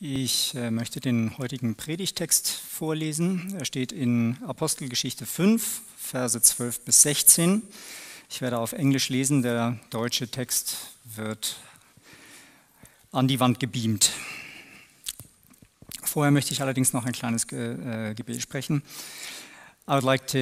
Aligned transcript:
Ich 0.00 0.54
äh, 0.54 0.70
möchte 0.70 1.00
den 1.00 1.36
heutigen 1.38 1.74
Predigtext 1.74 2.48
vorlesen. 2.48 3.56
Er 3.58 3.64
steht 3.64 3.90
in 3.90 4.36
Apostelgeschichte 4.46 5.26
5, 5.26 5.80
Verse 5.96 6.40
12 6.40 6.84
bis 6.84 7.02
16. 7.02 7.62
Ich 8.30 8.40
werde 8.40 8.58
auf 8.58 8.74
Englisch 8.74 9.08
lesen, 9.08 9.42
der 9.42 9.80
deutsche 9.90 10.28
Text 10.28 10.76
wird 11.16 11.56
an 13.10 13.26
die 13.26 13.40
Wand 13.40 13.58
gebeamt. 13.58 14.12
Vorher 16.04 16.30
möchte 16.30 16.52
ich 16.52 16.62
allerdings 16.62 16.92
noch 16.92 17.04
ein 17.04 17.12
kleines 17.12 17.50
äh, 17.50 18.14
Gebet 18.14 18.40
sprechen. 18.40 18.84
I 19.88 19.94
would 19.94 20.04
like 20.04 20.28
to 20.28 20.38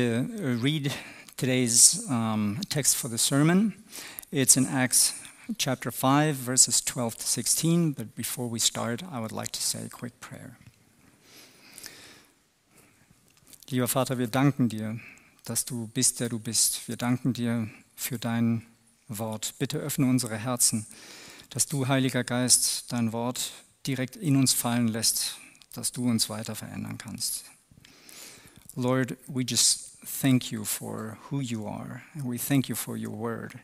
read 0.62 0.92
today's 1.38 2.04
um, 2.10 2.60
text 2.68 2.94
for 2.94 3.08
the 3.08 3.16
sermon. 3.16 3.72
It's 4.30 4.56
in 4.56 4.66
Acts 4.66 5.14
chapter 5.58 5.90
5, 5.90 6.34
verses 6.34 6.84
12 6.84 7.16
to 7.16 7.26
16. 7.26 7.92
But 7.92 8.14
before 8.14 8.48
we 8.48 8.58
start, 8.58 9.02
I 9.02 9.20
would 9.20 9.32
like 9.32 9.52
to 9.52 9.60
say 9.60 9.84
a 9.86 9.88
quick 9.88 10.20
prayer. 10.20 10.56
Lieber 13.70 13.88
Vater, 13.88 14.18
wir 14.18 14.28
danken 14.28 14.68
dir, 14.68 15.00
dass 15.44 15.64
du 15.64 15.88
bist, 15.88 16.20
der 16.20 16.28
du 16.28 16.38
bist. 16.38 16.88
Wir 16.88 16.96
danken 16.96 17.32
dir 17.32 17.68
für 17.94 18.18
dein 18.18 18.66
Wort. 19.08 19.54
Bitte 19.58 19.78
öffne 19.78 20.06
unsere 20.06 20.36
Herzen, 20.36 20.86
dass 21.50 21.66
du, 21.66 21.88
Heiliger 21.88 22.24
Geist, 22.24 22.92
dein 22.92 23.12
Wort 23.12 23.52
direkt 23.86 24.16
in 24.16 24.36
uns 24.36 24.52
fallen 24.52 24.88
lässt, 24.88 25.38
dass 25.72 25.92
du 25.92 26.08
uns 26.08 26.28
weiter 26.28 26.54
verändern 26.54 26.98
kannst. 26.98 27.44
Lord, 28.74 29.16
we 29.26 29.42
just 29.42 29.96
thank 30.20 30.50
you 30.50 30.64
for 30.64 31.16
who 31.30 31.40
you 31.40 31.66
are, 31.66 32.02
and 32.14 32.24
we 32.24 32.38
thank 32.38 32.68
you 32.68 32.76
for 32.76 32.96
your 32.96 33.16
word. 33.16 33.54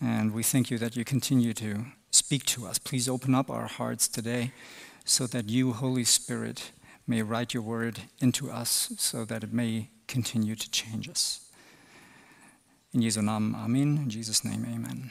And 0.00 0.32
we 0.32 0.42
thank 0.42 0.70
you 0.70 0.78
that 0.78 0.96
you 0.96 1.04
continue 1.04 1.52
to 1.54 1.84
speak 2.10 2.44
to 2.46 2.66
us. 2.66 2.78
Please 2.78 3.08
open 3.08 3.34
up 3.34 3.50
our 3.50 3.66
hearts 3.66 4.08
today 4.08 4.52
so 5.04 5.26
that 5.26 5.48
you, 5.48 5.72
Holy 5.72 6.04
Spirit, 6.04 6.72
may 7.06 7.22
write 7.22 7.52
your 7.52 7.62
word 7.62 8.00
into 8.20 8.50
us 8.50 8.92
so 8.96 9.24
that 9.24 9.44
it 9.44 9.52
may 9.52 9.90
continue 10.06 10.56
to 10.56 10.70
change 10.70 11.08
us. 11.08 11.50
In 12.92 13.02
Jesu 13.02 13.20
Namen, 13.20 13.54
Amen. 13.54 13.98
In 13.98 14.10
Jesus' 14.10 14.44
name, 14.44 14.64
Amen. 14.64 15.10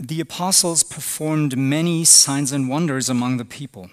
The 0.00 0.20
apostles 0.20 0.82
performed 0.82 1.58
many 1.58 2.04
signs 2.04 2.52
and 2.52 2.68
wonders 2.68 3.08
among 3.08 3.36
the 3.36 3.44
people, 3.44 3.90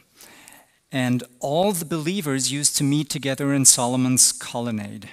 and 0.92 1.24
all 1.40 1.72
the 1.72 1.86
believers 1.86 2.52
used 2.52 2.78
to 2.78 2.84
meet 2.84 3.10
together 3.10 3.54
in 3.54 3.66
Solomon's 3.66 4.32
colonnade. 4.32 5.10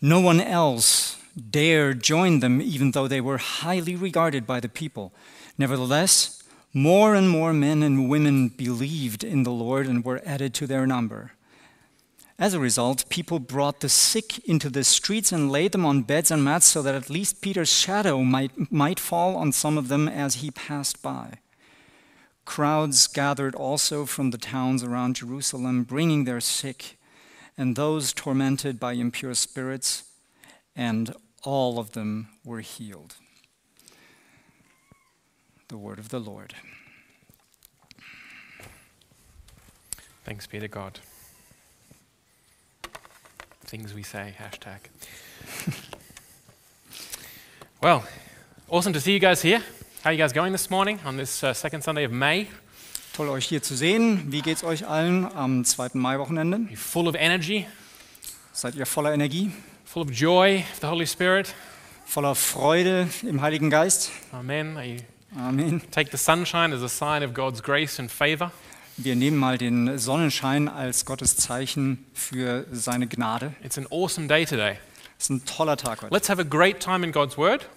No 0.00 0.20
one 0.20 0.40
else 0.40 1.16
dared 1.50 2.02
join 2.02 2.40
them, 2.40 2.60
even 2.60 2.92
though 2.92 3.08
they 3.08 3.20
were 3.20 3.38
highly 3.38 3.96
regarded 3.96 4.46
by 4.46 4.60
the 4.60 4.68
people. 4.68 5.12
Nevertheless, 5.56 6.42
more 6.72 7.14
and 7.14 7.28
more 7.28 7.52
men 7.52 7.82
and 7.82 8.08
women 8.08 8.48
believed 8.48 9.24
in 9.24 9.42
the 9.42 9.50
Lord 9.50 9.86
and 9.86 10.04
were 10.04 10.22
added 10.24 10.54
to 10.54 10.66
their 10.66 10.86
number. 10.86 11.32
As 12.38 12.54
a 12.54 12.60
result, 12.60 13.08
people 13.08 13.40
brought 13.40 13.80
the 13.80 13.88
sick 13.88 14.38
into 14.46 14.70
the 14.70 14.84
streets 14.84 15.32
and 15.32 15.50
laid 15.50 15.72
them 15.72 15.84
on 15.84 16.02
beds 16.02 16.30
and 16.30 16.44
mats 16.44 16.66
so 16.66 16.82
that 16.82 16.94
at 16.94 17.10
least 17.10 17.42
Peter's 17.42 17.72
shadow 17.72 18.22
might, 18.22 18.70
might 18.70 19.00
fall 19.00 19.34
on 19.34 19.50
some 19.50 19.76
of 19.76 19.88
them 19.88 20.06
as 20.06 20.36
he 20.36 20.52
passed 20.52 21.02
by. 21.02 21.38
Crowds 22.44 23.08
gathered 23.08 23.56
also 23.56 24.06
from 24.06 24.30
the 24.30 24.38
towns 24.38 24.84
around 24.84 25.16
Jerusalem, 25.16 25.82
bringing 25.82 26.24
their 26.24 26.40
sick 26.40 26.97
and 27.58 27.74
those 27.74 28.12
tormented 28.12 28.78
by 28.78 28.92
impure 28.92 29.34
spirits, 29.34 30.04
and 30.76 31.12
all 31.42 31.80
of 31.80 31.92
them 31.92 32.28
were 32.44 32.60
healed. 32.60 33.16
The 35.66 35.76
word 35.76 35.98
of 35.98 36.10
the 36.10 36.20
Lord. 36.20 36.54
Thanks 40.24 40.46
be 40.46 40.60
to 40.60 40.68
God. 40.68 41.00
Things 43.64 43.92
we 43.92 44.02
say, 44.02 44.34
hashtag. 44.38 44.78
well, 47.82 48.04
awesome 48.68 48.92
to 48.92 49.00
see 49.00 49.12
you 49.12 49.18
guys 49.18 49.42
here. 49.42 49.62
How 50.02 50.10
are 50.10 50.12
you 50.12 50.18
guys 50.18 50.32
going 50.32 50.52
this 50.52 50.70
morning 50.70 51.00
on 51.04 51.16
this 51.16 51.42
uh, 51.42 51.52
second 51.52 51.82
Sunday 51.82 52.04
of 52.04 52.12
May? 52.12 52.48
Toll, 53.18 53.30
euch 53.30 53.46
hier 53.46 53.64
zu 53.64 53.74
sehen. 53.74 54.30
Wie 54.30 54.42
geht's 54.42 54.62
euch 54.62 54.86
allen 54.86 55.24
am 55.34 55.64
2. 55.64 55.88
Mai-Wochenende? 55.94 56.68
Full 56.76 57.08
of 57.08 57.16
energy, 57.16 57.66
Seid 58.52 58.76
ihr 58.76 58.86
voller 58.86 59.12
Energie, 59.12 59.50
full 59.84 60.04
of 60.04 60.12
joy 60.12 60.58
of 60.58 60.78
the 60.80 60.86
Holy 60.86 61.04
Spirit. 61.04 61.52
voller 62.06 62.36
Freude 62.36 63.08
im 63.24 63.40
Heiligen 63.42 63.70
Geist? 63.70 64.12
Amen. 64.30 64.78
Amen. 65.36 65.82
take 65.90 66.12
the 66.12 66.16
sunshine 66.16 66.72
as 66.72 66.80
a 66.80 66.88
sign 66.88 67.24
of 67.28 67.34
God's 67.34 67.60
grace 67.60 67.98
and 67.98 68.08
favor. 68.08 68.52
Wir 68.96 69.16
nehmen 69.16 69.36
mal 69.36 69.58
den 69.58 69.98
Sonnenschein 69.98 70.68
als 70.68 71.04
Gottes 71.04 71.36
Zeichen 71.36 72.06
für 72.14 72.66
seine 72.70 73.08
Gnade. 73.08 73.52
It's 73.64 73.78
an 73.78 73.88
awesome 73.90 74.28
day 74.28 74.44
today. 74.44 74.76
Es 75.18 75.24
ist 75.24 75.30
ein 75.30 75.44
toller 75.44 75.76
Tag 75.76 76.02
heute. 76.02 76.14
Let's 76.14 76.28
have 76.28 76.40
a 76.40 76.44
great 76.44 76.78
time 76.78 77.04
in 77.04 77.10
God's 77.10 77.36
Word, 77.36 77.68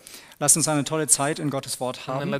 Lasst 0.42 0.58
uns 0.58 0.68
eine 0.68 0.84
tolle 0.84 1.06
Zeit 1.06 1.38
in 1.38 1.52
Gottes 1.52 1.80
Wort 1.80 2.08
haben 2.08 2.32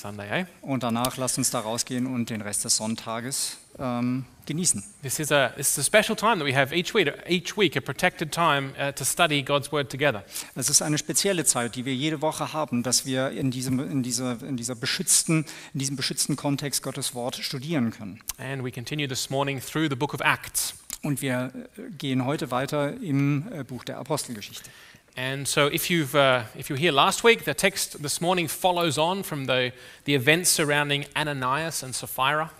Sunday, 0.00 0.40
eh? 0.40 0.46
und 0.62 0.82
danach 0.82 1.18
lasst 1.18 1.36
uns 1.36 1.50
da 1.50 1.60
rausgehen 1.60 2.06
und 2.06 2.30
den 2.30 2.40
Rest 2.40 2.64
des 2.64 2.74
Sonntages 2.74 3.58
ähm, 3.78 4.24
genießen. 4.46 4.82
This 5.02 5.18
is 5.18 5.30
a 5.30 5.50
this 5.50 5.76
is 5.76 5.78
a 5.78 5.82
special 5.82 6.16
time 6.16 6.38
that 6.38 6.46
we 6.46 6.56
have 6.56 6.74
each 6.74 6.94
week. 6.94 7.12
Each 7.28 7.54
week, 7.58 7.76
a 7.76 7.82
protected 7.82 8.32
time 8.32 8.72
uh, 8.80 8.92
to 8.92 9.04
study 9.04 9.42
God's 9.42 9.70
Word 9.72 9.90
together. 9.90 10.24
Es 10.54 10.70
ist 10.70 10.80
eine 10.80 10.96
spezielle 10.96 11.44
Zeit, 11.44 11.76
die 11.76 11.84
wir 11.84 11.94
jede 11.94 12.22
Woche 12.22 12.54
haben, 12.54 12.82
dass 12.82 13.04
wir 13.04 13.28
in 13.28 13.50
diesem, 13.50 13.78
in 13.78 14.02
dieser, 14.02 14.42
in 14.42 14.56
dieser 14.56 14.74
beschützten, 14.74 15.44
in 15.74 15.80
diesem 15.80 15.96
beschützten 15.96 16.36
Kontext 16.36 16.82
Gottes 16.82 17.14
Wort 17.14 17.36
studieren 17.36 17.90
können. 17.90 18.20
And 18.38 18.64
we 18.64 18.72
continue 18.72 19.06
this 19.06 19.28
morning 19.28 19.60
through 19.60 19.90
the 19.90 19.96
book 19.96 20.14
of 20.14 20.22
Acts. 20.22 20.72
Und 21.02 21.20
wir 21.20 21.52
äh, 21.76 21.90
gehen 21.98 22.24
heute 22.24 22.50
weiter 22.50 22.94
im 23.02 23.52
äh, 23.52 23.64
Buch 23.64 23.84
der 23.84 23.98
Apostelgeschichte. 23.98 24.70
And 25.14 25.46
so, 25.46 25.66
if, 25.66 25.90
you've, 25.90 26.14
uh, 26.14 26.44
if 26.56 26.70
you 26.70 26.74
were 26.74 26.80
here 26.80 26.92
last 26.92 27.22
week, 27.22 27.44
the 27.44 27.54
text 27.54 28.02
this 28.02 28.22
morning 28.22 28.48
follows 28.48 28.96
on 28.96 29.22
from 29.22 29.44
the, 29.44 29.72
the 30.04 30.14
events 30.14 30.48
surrounding 30.48 31.04
Ananias 31.14 31.82
and 31.82 31.94
Sapphira. 31.94 32.50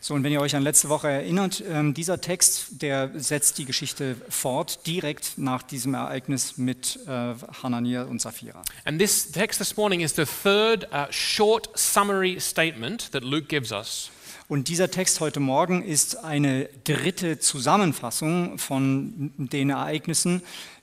So, 0.00 0.14
und 0.14 0.22
wenn 0.22 0.30
ihr 0.30 0.40
euch 0.40 0.54
an 0.54 0.62
letzte 0.62 0.88
Woche 0.88 1.08
erinnert, 1.08 1.64
ähm, 1.68 1.92
dieser 1.92 2.20
Text, 2.20 2.80
der 2.80 3.10
setzt 3.16 3.58
die 3.58 3.64
Geschichte 3.64 4.14
fort, 4.28 4.86
direkt 4.86 5.36
nach 5.36 5.64
diesem 5.64 5.94
Ereignis 5.94 6.58
mit 6.58 7.00
äh, 7.08 7.34
Hanania 7.60 8.04
und 8.04 8.22
Sapphira. 8.22 8.62
And 8.84 9.00
this 9.00 9.32
text 9.32 9.58
this 9.58 9.76
morning 9.76 10.00
is 10.00 10.14
the 10.14 10.24
third 10.24 10.86
uh, 10.92 11.06
short 11.10 11.76
summary 11.76 12.38
statement 12.38 13.10
that 13.10 13.24
Luke 13.24 13.48
gives 13.48 13.72
us. 13.72 14.12
Und 14.48 14.68
dieser 14.68 14.92
Text 14.92 15.18
heute 15.18 15.40
Morgen 15.40 15.82
ist 15.82 16.22
eine 16.22 16.68
dritte 16.84 17.40
Zusammenfassung 17.40 18.58
von 18.58 19.32
den 19.38 19.70
Ereignissen, 19.70 20.40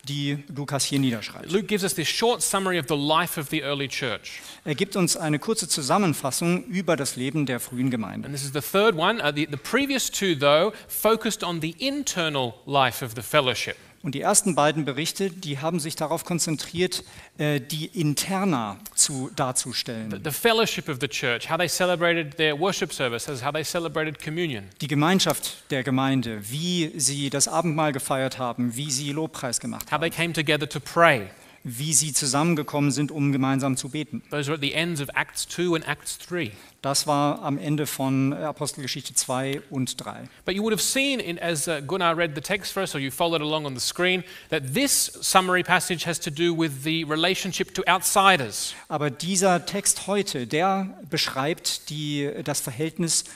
die 0.08 0.44
Lukas 0.53 0.84
hier 0.84 1.00
niederschreibt. 1.00 1.52
Luke 1.52 1.66
gives 1.66 1.84
us 1.84 1.94
this 1.96 2.08
short 2.08 2.41
summary 2.41 2.78
of 2.78 2.88
the 2.88 2.96
life 2.96 3.40
of 3.40 3.50
the 3.50 3.62
early 3.62 3.88
church. 3.88 4.41
Er 4.66 4.75
gibt 4.75 4.96
uns 4.96 5.16
eine 5.16 5.40
kurze 5.40 5.68
Zusammenfassung 5.68 6.66
über 6.66 6.96
das 6.96 7.16
Leben 7.16 7.46
der 7.46 7.59
frühen 7.59 7.90
Gemeinde. 7.90 8.28
And 8.28 8.36
this 8.36 8.44
is 8.46 8.52
the 8.53 8.62
third 8.62 8.96
one. 8.96 9.22
Uh, 9.22 9.31
the, 9.34 9.47
the 9.50 9.58
previous 9.58 10.09
two, 10.09 10.36
though, 10.36 10.74
focused 10.88 11.44
on 11.44 11.62
the 11.62 11.75
internal 11.80 12.56
life 12.66 13.03
of 13.03 13.14
the 13.16 13.22
fellowship. 13.22 13.78
Und 14.03 14.16
die 14.16 14.22
ersten 14.22 14.53
beiden 14.53 14.84
Berichte, 14.84 15.30
die 15.30 15.59
haben 15.59 15.80
sich 15.80 15.96
darauf 15.96 16.25
konzentriert, 16.25 17.06
äh, 17.38 17.62
die 17.62 17.86
Interna 17.86 18.78
zu, 18.96 19.31
darzustellen. 19.34 20.12
The, 20.12 20.18
the 20.25 20.31
fellowship 20.31 20.90
of 20.90 20.97
the 21.00 21.08
church, 21.08 21.50
how 21.50 21.58
they 21.58 21.69
celebrated 21.69 22.36
their 22.36 22.59
worship 22.59 22.91
services, 22.91 23.41
how 23.41 23.53
they 23.53 23.64
celebrated 23.64 24.22
communion. 24.22 24.66
Die 24.81 24.88
Gemeinschaft 24.88 25.64
der 25.72 25.84
Gemeinde, 25.84 26.41
wie 26.52 26.91
sie 26.97 27.30
das 27.30 27.47
Abendmahl 27.47 27.94
gefeiert 27.94 28.38
haben, 28.38 28.75
wie 28.75 28.91
sie 28.91 29.14
Lobpreis 29.14 29.62
gemacht 29.62 29.90
how 29.90 30.02
they 30.02 30.09
haben, 30.09 30.16
came 30.16 30.34
together 30.34 30.68
to 30.68 30.81
pray. 30.81 31.30
Wie 31.63 31.94
sie 31.94 32.13
zusammengekommen 32.13 32.91
sind, 32.91 33.12
um 33.12 33.31
gemeinsam 33.31 33.78
zu 33.78 33.90
beten. 33.90 34.22
Those 34.29 34.50
are 34.50 34.56
at 34.56 34.62
the 34.62 34.74
ends 34.74 35.01
of 35.01 35.09
Acts 35.16 35.47
2 35.47 35.75
and 35.75 35.88
Acts 35.88 36.18
3. 36.19 36.52
Das 36.82 37.08
war 37.08 37.41
am 37.41 37.58
Ende 37.58 37.87
von 37.87 38.34
Apostelgeschichte 38.34 39.14
2 39.14 39.61
und 39.70 40.03
3. 40.03 40.28
But 40.43 40.53
you 40.53 40.61
would 40.64 40.73
have 40.73 40.84
seen, 40.84 41.22
in, 41.22 41.40
as 41.40 41.67
uh, 41.70 41.79
Gunnar 41.87 42.17
read 42.17 42.35
the 42.35 42.41
text 42.41 42.73
for 42.73 42.84
us, 42.84 42.93
or 42.93 42.99
you 42.99 43.09
followed 43.09 43.41
along 43.41 43.66
on 43.66 43.73
the 43.73 43.79
screen, 43.79 44.26
that 44.49 44.73
this 44.73 45.17
summary 45.22 45.64
passage 45.64 46.05
has 46.05 46.20
to 46.20 46.29
do 46.29 46.53
with 46.53 46.84
the 46.84 47.05
relationship 47.05 47.73
to 47.73 47.84
outsiders. 47.90 48.76
Aber 48.90 49.09
dieser 49.09 49.66
Text 49.66 50.08
heute, 50.08 50.46
der 50.46 50.90
beschreibt 51.09 51.90
die, 51.90 52.29
das 52.43 52.59
Verhältnis 52.59 53.23
zu 53.23 53.32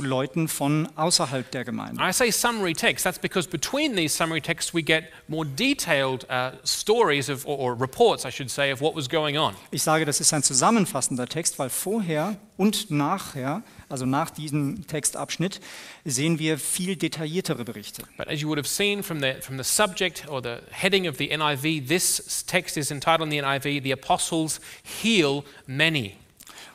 Leuten 0.00 0.48
von 0.48 0.88
außerhalb 0.96 1.50
der 1.50 1.64
Gemeinde. 1.64 2.00
I 2.02 2.12
say 2.12 2.30
summary 2.30 2.74
text, 2.74 3.04
that's 3.04 3.18
because 3.18 3.48
between 3.48 3.96
these 3.96 4.14
summary 4.14 4.40
texts 4.40 4.74
we 4.74 4.82
get 4.82 5.04
more 5.28 5.44
detailed 5.44 6.26
uh, 6.30 6.52
stories 6.64 7.28
of, 7.28 7.46
or, 7.46 7.58
or 7.58 7.80
reports, 7.80 8.24
I 8.24 8.30
should 8.30 8.50
say, 8.50 8.72
of 8.72 8.80
what 8.80 8.94
was 8.94 9.08
going 9.08 9.36
on. 9.36 9.54
Ich 9.70 9.82
sage, 9.82 10.04
das 10.04 10.20
ist 10.20 10.32
ein 10.32 10.42
zusammenfassender 10.42 11.26
Text, 11.26 11.58
weil 11.58 11.70
vorher 11.70 12.36
und 12.56 12.90
nachher, 12.90 13.62
also 13.88 14.06
nach 14.06 14.30
diesem 14.30 14.86
Textabschnitt, 14.86 15.60
sehen 16.04 16.38
wir 16.38 16.58
viel 16.58 16.96
detailliertere 16.96 17.64
Berichte. 17.64 18.04
But 18.16 18.28
as 18.28 18.40
you 18.40 18.48
would 18.48 18.58
have 18.58 18.68
seen 18.68 19.02
from 19.02 19.20
the, 19.20 19.34
from 19.40 19.58
the 19.58 19.64
subject 19.64 20.26
or 20.28 20.42
the 20.42 20.58
heading 20.70 21.06
of 21.06 21.18
the 21.18 21.30
NIV, 21.30 21.86
this 21.88 22.44
text 22.46 22.76
is 22.76 22.90
entitled 22.90 23.30
in 23.30 23.30
the 23.30 23.42
NIV, 23.42 23.82
The 23.82 23.92
Apostles 23.92 24.60
Heal 24.82 25.44
Many. 25.66 26.14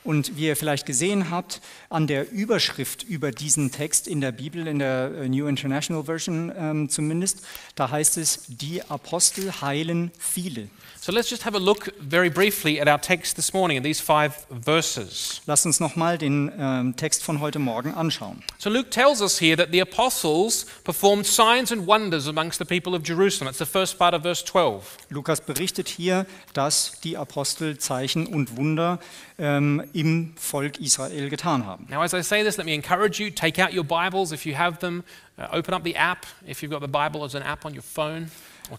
Und 0.03 0.35
wie 0.35 0.47
ihr 0.47 0.55
vielleicht 0.55 0.85
gesehen 0.85 1.29
habt, 1.29 1.61
an 1.89 2.07
der 2.07 2.31
Überschrift 2.31 3.03
über 3.03 3.31
diesen 3.31 3.71
Text 3.71 4.07
in 4.07 4.19
der 4.19 4.31
Bibel, 4.31 4.67
in 4.67 4.79
der 4.79 5.11
äh, 5.13 5.29
New 5.29 5.45
International 5.45 6.05
Version 6.05 6.51
ähm, 6.55 6.89
zumindest, 6.89 7.45
da 7.75 7.91
heißt 7.91 8.17
es, 8.17 8.43
die 8.47 8.81
Apostel 8.83 9.61
heilen 9.61 10.11
viele. 10.17 10.69
So 11.03 11.11
let's 11.11 11.29
just 11.29 11.41
have 11.41 11.55
a 11.55 11.59
look 11.59 11.89
very 11.99 12.29
briefly 12.29 12.79
at 12.79 12.87
our 12.87 12.99
text 12.99 13.35
this 13.35 13.55
morning 13.55 13.75
in 13.75 13.81
these 13.81 13.99
five 13.99 14.45
verses. 14.51 15.41
Lasst 15.47 15.65
uns 15.65 15.79
nochmal 15.79 16.19
den 16.19 16.51
ähm, 16.59 16.95
Text 16.95 17.23
von 17.23 17.39
heute 17.39 17.57
Morgen 17.57 17.95
anschauen. 17.95 18.43
So 18.59 18.69
Luke 18.69 18.91
tells 18.91 19.19
us 19.19 19.39
here 19.39 19.57
that 19.57 19.71
the 19.71 19.79
apostles 19.79 20.67
performed 20.83 21.25
signs 21.25 21.71
and 21.71 21.87
wonders 21.87 22.27
amongst 22.27 22.59
the 22.59 22.65
people 22.65 22.93
of 22.93 23.01
Jerusalem. 23.01 23.47
That's 23.47 23.57
the 23.57 23.65
first 23.65 23.97
part 23.97 24.13
of 24.13 24.21
verse 24.21 24.45
12. 24.45 24.99
Lukas 25.09 25.41
berichtet 25.41 25.87
hier, 25.87 26.27
dass 26.53 26.99
die 27.03 27.17
Apostel 27.17 27.79
Zeichen 27.79 28.27
und 28.27 28.55
Wunder 28.55 28.99
ähm, 29.39 29.83
im 29.93 30.33
Volk 30.37 30.79
Israel 30.79 31.31
getan 31.31 31.65
haben. 31.65 31.87
Now, 31.89 32.03
as 32.03 32.13
I 32.13 32.21
say 32.21 32.43
this, 32.43 32.57
let 32.57 32.67
me 32.67 32.75
encourage 32.75 33.19
you 33.19 33.31
take 33.31 33.59
out 33.59 33.73
your 33.73 33.85
Bibles 33.85 34.31
if 34.31 34.45
you 34.45 34.55
have 34.55 34.77
them, 34.77 35.03
uh, 35.39 35.47
open 35.51 35.73
up 35.73 35.83
the 35.83 35.95
app 35.95 36.27
if 36.45 36.61
you've 36.61 36.71
got 36.71 36.81
the 36.81 36.87
Bible 36.87 37.25
as 37.25 37.33
an 37.33 37.41
app 37.41 37.65
on 37.65 37.73
your 37.73 37.81
phone. 37.81 38.29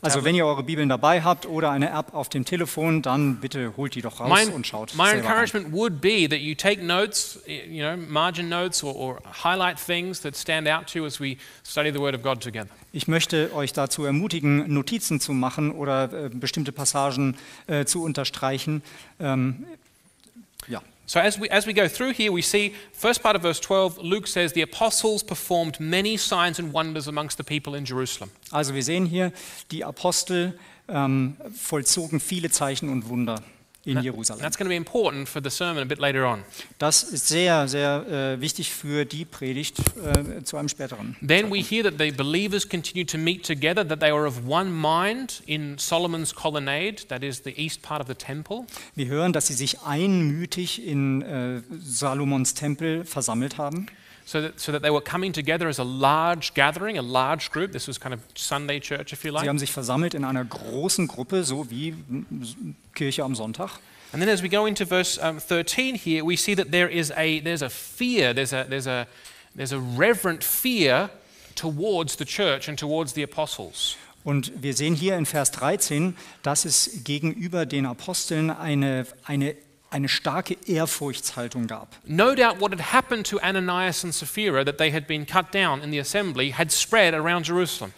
Also 0.00 0.24
wenn 0.24 0.34
ihr 0.34 0.46
eure 0.46 0.62
Bibeln 0.62 0.88
dabei 0.88 1.22
habt 1.22 1.46
oder 1.46 1.70
eine 1.70 1.90
App 1.90 2.14
auf 2.14 2.28
dem 2.28 2.44
Telefon, 2.44 3.02
dann 3.02 3.36
bitte 3.36 3.74
holt 3.76 3.94
die 3.94 4.02
doch 4.02 4.20
raus 4.20 4.46
My, 4.46 4.52
und 4.52 4.66
schaut 4.66 4.94
my 4.94 5.04
selber 5.04 5.10
rein. 5.10 5.18
encouragement 5.18 5.72
would 5.72 6.00
be 6.00 6.28
that 6.28 6.38
you 6.38 6.54
take 6.54 6.82
notes, 6.82 7.38
you 7.46 7.82
know, 7.82 7.96
margin 7.96 8.48
notes, 8.48 8.82
or, 8.82 8.94
or 8.96 9.18
highlight 9.44 9.78
things 9.78 10.20
that 10.22 10.36
stand 10.36 10.66
out 10.66 10.86
to 10.86 11.00
you 11.00 11.06
as 11.06 11.20
we 11.20 11.36
study 11.64 11.92
the 11.92 11.98
Word 12.00 12.14
of 12.14 12.22
God 12.22 12.40
together. 12.40 12.70
Ich 12.92 13.08
möchte 13.08 13.54
euch 13.54 13.72
dazu 13.72 14.04
ermutigen, 14.04 14.72
Notizen 14.72 15.20
zu 15.20 15.32
machen 15.32 15.72
oder 15.72 16.12
äh, 16.12 16.28
bestimmte 16.28 16.72
Passagen 16.72 17.36
äh, 17.66 17.84
zu 17.84 18.02
unterstreichen. 18.02 18.82
Ähm, 19.18 19.64
ja. 20.68 20.82
So 21.12 21.20
as 21.20 21.38
we, 21.38 21.46
as 21.50 21.66
we 21.66 21.74
go 21.74 21.88
through 21.88 22.14
here, 22.14 22.32
we 22.32 22.40
see, 22.40 22.72
first 22.94 23.22
part 23.22 23.36
of 23.36 23.42
verse 23.42 23.60
12, 23.60 23.98
Luke 23.98 24.26
says, 24.26 24.54
the 24.54 24.62
apostles 24.62 25.22
performed 25.22 25.78
many 25.78 26.16
signs 26.16 26.58
and 26.58 26.72
wonders 26.72 27.06
amongst 27.06 27.36
the 27.36 27.44
people 27.44 27.74
in 27.74 27.84
Jerusalem. 27.84 28.30
Also 28.50 28.72
wir 28.72 28.82
sehen 28.82 29.04
hier, 29.04 29.30
die 29.70 29.84
Apostel 29.84 30.58
ähm, 30.88 31.36
vollzogen 31.54 32.18
viele 32.18 32.48
Zeichen 32.48 32.88
und 32.88 33.10
Wunder 33.10 33.42
in 33.84 34.00
Jerusalem. 34.02 34.40
that's 34.40 34.56
going 34.56 34.66
to 34.66 34.70
be 34.70 34.76
important 34.76 35.28
for 35.28 35.40
the 35.42 35.50
sermon 35.50 35.82
a 35.82 35.86
bit 35.86 35.98
later 35.98 36.24
on. 36.24 36.44
Das 36.78 37.02
ist 37.02 37.28
sehr, 37.28 37.68
sehr 37.68 38.06
äh, 38.36 38.40
wichtig 38.40 38.70
für 38.72 39.04
die 39.04 39.24
Predigt 39.24 39.78
äh, 39.78 40.44
zu 40.44 40.56
einem 40.56 40.68
späteren. 40.68 41.16
Then 41.26 41.50
we 41.50 41.60
hear 41.62 41.82
that 41.82 41.94
the 41.98 42.10
believers 42.12 42.68
continued 42.68 43.10
to 43.10 43.18
meet 43.18 43.44
together, 43.44 43.86
that 43.86 44.00
they 44.00 44.12
were 44.12 44.26
of 44.26 44.46
one 44.46 44.70
mind 44.70 45.42
in 45.46 45.78
Solomon's 45.78 46.34
colonnade, 46.34 47.06
that 47.08 47.22
is 47.22 47.42
the 47.44 47.54
east 47.56 47.82
part 47.82 48.00
of 48.00 48.06
the 48.06 48.14
temple. 48.14 48.66
Wir 48.94 49.06
hören, 49.06 49.32
dass 49.32 49.48
sie 49.48 49.54
sich 49.54 49.80
einmütig 49.82 50.86
in 50.86 51.22
äh, 51.22 51.62
Salomons 51.82 52.54
Tempel 52.54 53.04
versammelt 53.04 53.58
haben. 53.58 53.86
So 54.24 54.40
that, 54.40 54.60
so 54.60 54.70
that 54.72 54.82
they 54.82 54.90
were 54.90 55.00
coming 55.00 55.32
together 55.32 55.68
as 55.68 55.78
a 55.78 55.84
large 55.84 56.54
gathering, 56.54 56.96
a 56.96 57.02
large 57.02 57.50
group. 57.50 57.72
This 57.72 57.88
was 57.88 57.98
kind 57.98 58.14
of 58.14 58.20
Sunday 58.36 58.78
church, 58.78 59.12
if 59.12 59.24
you 59.24 59.30
Sie 59.30 59.34
like. 59.34 59.48
haben 59.48 59.58
sich 59.58 59.72
versammelt 59.72 60.14
in 60.14 60.24
einer 60.24 60.44
großen 60.44 61.08
Gruppe, 61.08 61.42
so 61.42 61.68
wie 61.70 61.92
mm, 61.92 62.74
Kirche 62.94 63.24
am 63.24 63.34
Sonntag. 63.34 63.80
And 64.12 64.20
then 64.20 64.28
as 64.28 64.42
we 64.42 64.48
go 64.48 64.66
into 64.66 64.84
verse 64.84 65.18
um, 65.18 65.40
13 65.40 65.94
here, 65.94 66.24
we 66.24 66.36
see 66.36 66.54
that 66.54 66.70
there 66.70 66.88
is 66.88 67.10
a, 67.16 67.40
there's 67.40 67.62
a 67.62 67.70
fear, 67.70 68.34
there's 68.34 68.52
a, 68.52 68.66
there's, 68.68 68.86
a, 68.86 69.06
there's 69.56 69.72
a 69.72 69.80
reverent 69.80 70.44
fear 70.44 71.08
towards 71.54 72.16
the 72.16 72.24
church 72.24 72.68
and 72.68 72.78
towards 72.78 73.14
the 73.14 73.22
apostles. 73.22 73.96
Und 74.24 74.52
wir 74.62 74.74
sehen 74.74 74.94
hier 74.94 75.16
in 75.16 75.26
Vers 75.26 75.50
13, 75.50 76.14
dass 76.42 76.64
es 76.64 77.02
gegenüber 77.04 77.66
den 77.66 77.86
Aposteln 77.86 78.50
eine, 78.50 79.06
eine, 79.24 79.56
eine 79.92 80.08
starke 80.08 80.56
Ehrfurchtshaltung 80.66 81.66
gab. 81.66 81.88
No 82.04 82.34
doubt 82.34 82.58
what 82.60 82.72
had 82.72 82.80
happened 82.80 83.26
to 83.26 83.38
Ananias 83.40 84.04
and 84.04 84.14
Sapphira, 84.14 84.64
that 84.64 84.78
they 84.78 84.90
had 84.90 85.06
been 85.06 85.26
cut 85.26 85.52
down 85.52 85.82
in 85.82 85.90
the 85.90 85.98
assembly, 85.98 86.50
had 86.50 86.72
spread 86.72 87.14
around 87.14 87.44
Jerusalem. 87.44 87.92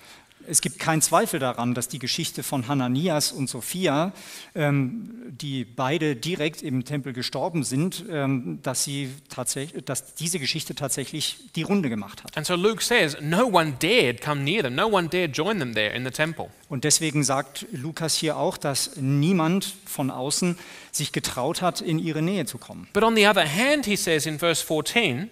Es 0.47 0.61
gibt 0.61 0.79
keinen 0.79 1.03
Zweifel 1.03 1.41
daran, 1.41 1.75
dass 1.75 1.89
die 1.89 1.99
Geschichte 1.99 2.43
von 2.43 2.69
Hananias 2.69 3.33
und 3.33 3.49
Sophia, 3.49 4.13
ähm, 4.55 5.11
die 5.29 5.65
beide 5.65 6.17
direkt 6.17 6.63
im 6.63 6.85
Tempel 6.85 7.13
gestorben 7.13 7.65
sind, 7.65 8.05
ähm, 8.11 8.61
dass, 8.63 8.85
sie 8.85 9.11
tatsächlich, 9.29 9.85
dass 9.85 10.15
diese 10.15 10.39
Geschichte 10.39 10.75
tatsächlich 10.75 11.39
die 11.57 11.63
Runde 11.63 11.89
gemacht 11.89 12.25
hat. 12.25 12.37
And 12.37 12.47
so 12.47 12.55
Luke 12.55 12.83
says, 12.83 13.17
no 13.21 13.47
one 13.47 13.75
dared 13.79 14.21
come 14.21 14.43
near 14.43 14.63
them, 14.63 14.75
no 14.75 14.87
one 14.87 15.09
dared 15.09 15.37
join 15.37 15.59
them 15.59 15.75
there 15.75 15.95
in 15.95 16.05
the 16.05 16.11
temple. 16.11 16.49
Und 16.69 16.85
deswegen 16.85 17.25
sagt 17.25 17.67
Lukas 17.73 18.17
hier 18.17 18.37
auch, 18.37 18.57
dass 18.57 18.97
niemand 18.97 19.75
von 19.87 20.11
außen 20.11 20.59
sich 20.93 21.13
getraut 21.13 21.63
hat, 21.63 21.81
in 21.81 21.99
ihre 21.99 22.23
Nähe 22.23 22.47
zu 22.47 22.59
kommen. 22.59 22.89
But 22.93 23.03
on 23.03 23.17
the 23.17 23.27
other 23.27 23.45
hand, 23.45 23.87
he 23.87 23.97
says 23.97 24.27
in 24.27 24.39
verse 24.39 24.65
14, 24.65 25.29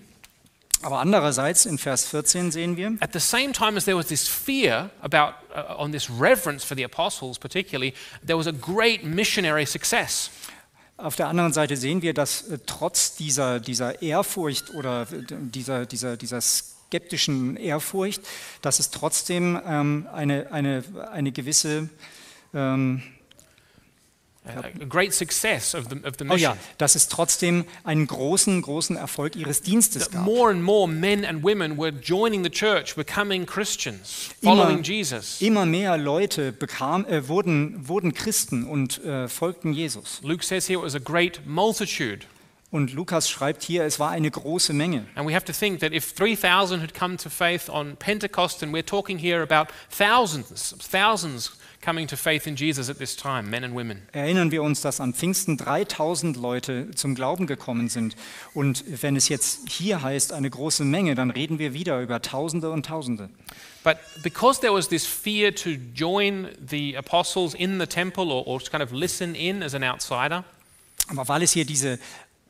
Aber 0.82 0.98
andererseits 0.98 1.64
in 1.64 1.78
Vers 1.78 2.06
14 2.06 2.50
sehen 2.50 2.76
wir, 2.76 2.96
at 3.00 3.12
the 3.12 3.20
same 3.20 3.52
time 3.52 3.76
as 3.76 3.84
there 3.84 3.96
was 3.96 4.06
this 4.06 4.28
fear 4.28 4.90
about, 5.00 5.34
uh, 5.54 5.76
on 5.78 5.92
this 5.92 6.10
reverence 6.10 6.64
for 6.64 6.76
the 6.76 6.84
apostles 6.84 7.38
particularly, 7.38 7.94
there 8.26 8.36
was 8.36 8.46
a 8.46 8.52
great 8.52 9.04
missionary 9.04 9.64
success. 9.64 10.30
Auf 10.96 11.16
der 11.16 11.28
anderen 11.28 11.52
Seite 11.52 11.76
sehen 11.76 12.02
wir, 12.02 12.14
dass 12.14 12.42
äh, 12.48 12.58
trotz 12.66 13.16
dieser, 13.16 13.60
dieser 13.60 14.02
Ehrfurcht 14.02 14.70
oder 14.74 15.02
äh, 15.02 15.24
dieser, 15.30 15.86
dieser, 15.86 16.16
dieser 16.16 16.40
skeptischen 16.40 17.56
Ehrfurcht, 17.56 18.22
dass 18.60 18.78
es 18.78 18.90
trotzdem 18.90 19.60
ähm, 19.66 20.06
eine, 20.12 20.52
eine, 20.52 20.84
eine 21.10 21.32
gewisse, 21.32 21.88
ähm, 22.54 23.02
great 24.88 25.14
success 25.14 25.74
of 25.74 25.88
the, 25.88 25.96
of 26.04 26.16
the 26.18 26.24
oh 26.24 26.34
mission. 26.34 26.40
ja, 26.40 26.56
dass 26.78 26.96
es 26.96 27.08
trotzdem 27.08 27.64
einen 27.84 28.06
großen, 28.06 28.60
großen 28.60 28.96
Erfolg 28.96 29.36
ihres 29.36 29.62
Dienstes 29.62 30.10
gab. 30.10 30.24
more 30.24 30.50
and 30.50 30.62
more 30.62 30.88
men 30.88 31.24
and 31.24 31.44
women 31.44 31.78
were 31.78 31.92
joining 31.92 32.42
the 32.42 32.50
church, 32.50 32.96
becoming 32.96 33.46
Christians, 33.46 34.30
Immer- 34.40 34.56
following 34.56 34.82
Jesus. 34.82 35.40
Immer 35.40 35.64
mehr 35.64 35.96
Leute 35.96 36.52
bekam, 36.52 37.04
äh, 37.06 37.28
wurden, 37.28 37.88
wurden 37.88 38.14
Christen 38.14 38.64
und 38.64 39.02
äh, 39.04 39.28
folgten 39.28 39.72
Jesus. 39.72 40.20
Luke 40.22 40.44
says 40.44 40.68
here 40.68 40.80
it 40.80 40.84
was 40.84 40.94
a 40.94 40.98
great 40.98 41.40
multitude. 41.46 42.26
Und 42.72 42.94
Lukas 42.94 43.28
schreibt 43.28 43.62
hier, 43.62 43.84
es 43.84 44.00
war 44.00 44.10
eine 44.10 44.30
große 44.30 44.72
Menge. 44.72 45.04
And 45.14 45.28
we 45.28 45.34
have 45.34 45.44
to 45.44 45.52
think 45.52 45.80
that 45.80 45.92
if 45.92 46.14
3,000 46.14 46.80
had 46.80 46.94
come 46.94 47.18
to 47.18 47.28
faith 47.28 47.68
on 47.68 47.96
Pentecost, 47.96 48.62
and 48.62 48.72
we're 48.72 48.84
talking 48.84 49.18
here 49.18 49.42
about 49.42 49.66
thousands, 49.90 50.74
thousands 50.90 51.52
coming 51.82 52.06
to 52.06 52.16
faith 52.16 52.46
in 52.46 52.56
Jesus 52.56 52.88
at 52.88 52.98
this 52.98 53.16
time, 53.16 53.50
men 53.50 53.64
and 53.64 53.74
women. 53.74 54.02
Erinnern 54.12 54.50
wir 54.50 54.62
uns, 54.62 54.80
dass 54.80 55.00
an 55.00 55.12
Pfingsten 55.12 55.56
3000 55.56 56.36
Leute 56.36 56.90
zum 56.92 57.14
Glauben 57.14 57.46
gekommen 57.46 57.88
sind. 57.88 58.16
Und 58.54 58.84
wenn 59.02 59.16
es 59.16 59.28
jetzt 59.28 59.68
hier 59.68 60.02
heißt, 60.02 60.32
eine 60.32 60.48
große 60.48 60.84
Menge, 60.84 61.14
dann 61.14 61.30
reden 61.30 61.58
wir 61.58 61.74
wieder 61.74 62.00
über 62.00 62.22
Tausende 62.22 62.70
und 62.70 62.86
Tausende. 62.86 63.28
But 63.84 63.96
because 64.22 64.60
there 64.60 64.72
was 64.72 64.88
this 64.88 65.04
fear 65.04 65.52
to 65.54 65.70
join 65.94 66.48
the 66.66 66.96
apostles 66.96 67.54
in 67.54 67.80
the 67.80 67.86
temple 67.86 68.26
or, 68.26 68.46
or 68.46 68.60
to 68.60 68.70
kind 68.70 68.82
of 68.82 68.92
listen 68.92 69.34
in 69.34 69.62
as 69.62 69.74
an 69.74 69.82
outsider, 69.82 70.44
Aber 71.08 71.28
weil 71.28 71.42
es 71.42 71.52
hier 71.52 71.64
diese 71.64 71.98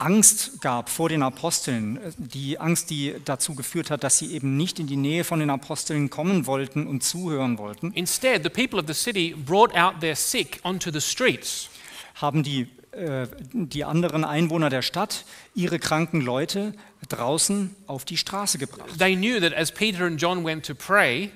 Angst 0.02 0.60
gab 0.60 0.88
vor 0.88 1.08
den 1.08 1.22
Aposteln, 1.22 2.00
die 2.18 2.58
Angst, 2.58 2.90
die 2.90 3.14
dazu 3.24 3.54
geführt 3.54 3.88
hat, 3.88 4.02
dass 4.02 4.18
sie 4.18 4.32
eben 4.32 4.56
nicht 4.56 4.80
in 4.80 4.88
die 4.88 4.96
Nähe 4.96 5.22
von 5.22 5.38
den 5.38 5.48
Aposteln 5.48 6.10
kommen 6.10 6.46
wollten 6.46 6.88
und 6.88 7.04
zuhören 7.04 7.56
wollten, 7.56 7.92
instead 7.92 8.42
the 8.42 8.48
people 8.50 8.80
of 8.80 8.86
the 8.88 8.94
city 8.94 9.34
brought 9.46 9.74
out 9.76 10.00
their 10.00 10.16
sick 10.16 10.58
onto 10.64 10.90
the 10.90 11.00
streets. 11.00 11.68
haben 12.16 12.42
die, 12.42 12.66
äh, 12.90 13.28
die 13.52 13.84
anderen 13.84 14.24
Einwohner 14.24 14.70
der 14.70 14.82
Stadt 14.82 15.24
ihre 15.54 15.78
kranken 15.78 16.20
Leute 16.20 16.74
draußen 17.08 17.74
auf 17.86 18.04
die 18.04 18.16
Straße 18.16 18.58
gebracht. 18.58 18.98
They 18.98 19.14
knew 19.14 19.38
that 19.40 19.54
as 19.54 19.70
Peter 19.70 20.04
and 20.04 20.20
John 20.20 20.44
went 20.44 20.66
to 20.66 20.74
pray, 20.74 21.30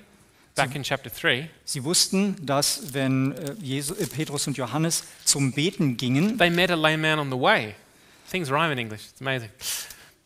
back 0.56 0.75
in 0.75 0.82
chapter 0.82 1.11
3, 1.11 1.49
Sie 1.64 1.85
wussten, 1.85 2.35
dass 2.44 2.94
wenn 2.94 3.32
äh, 3.32 3.54
Jesu, 3.62 3.94
äh, 3.94 4.06
Petrus 4.06 4.49
und 4.49 4.56
Johannes 4.56 5.04
zum 5.25 5.52
Beten 5.52 5.96
gingen, 5.96 6.37
they 6.37 6.50
met 6.50 6.73
a 6.73 6.75
lame 6.75 6.99
man 6.99 7.20
on 7.20 7.30
the 7.30 7.40
way. 7.40 7.76
Things 8.30 8.50
rhyme 8.50 8.73
in 8.73 8.78
English, 8.78 9.02
it's 9.11 9.21
amazing. 9.21 9.50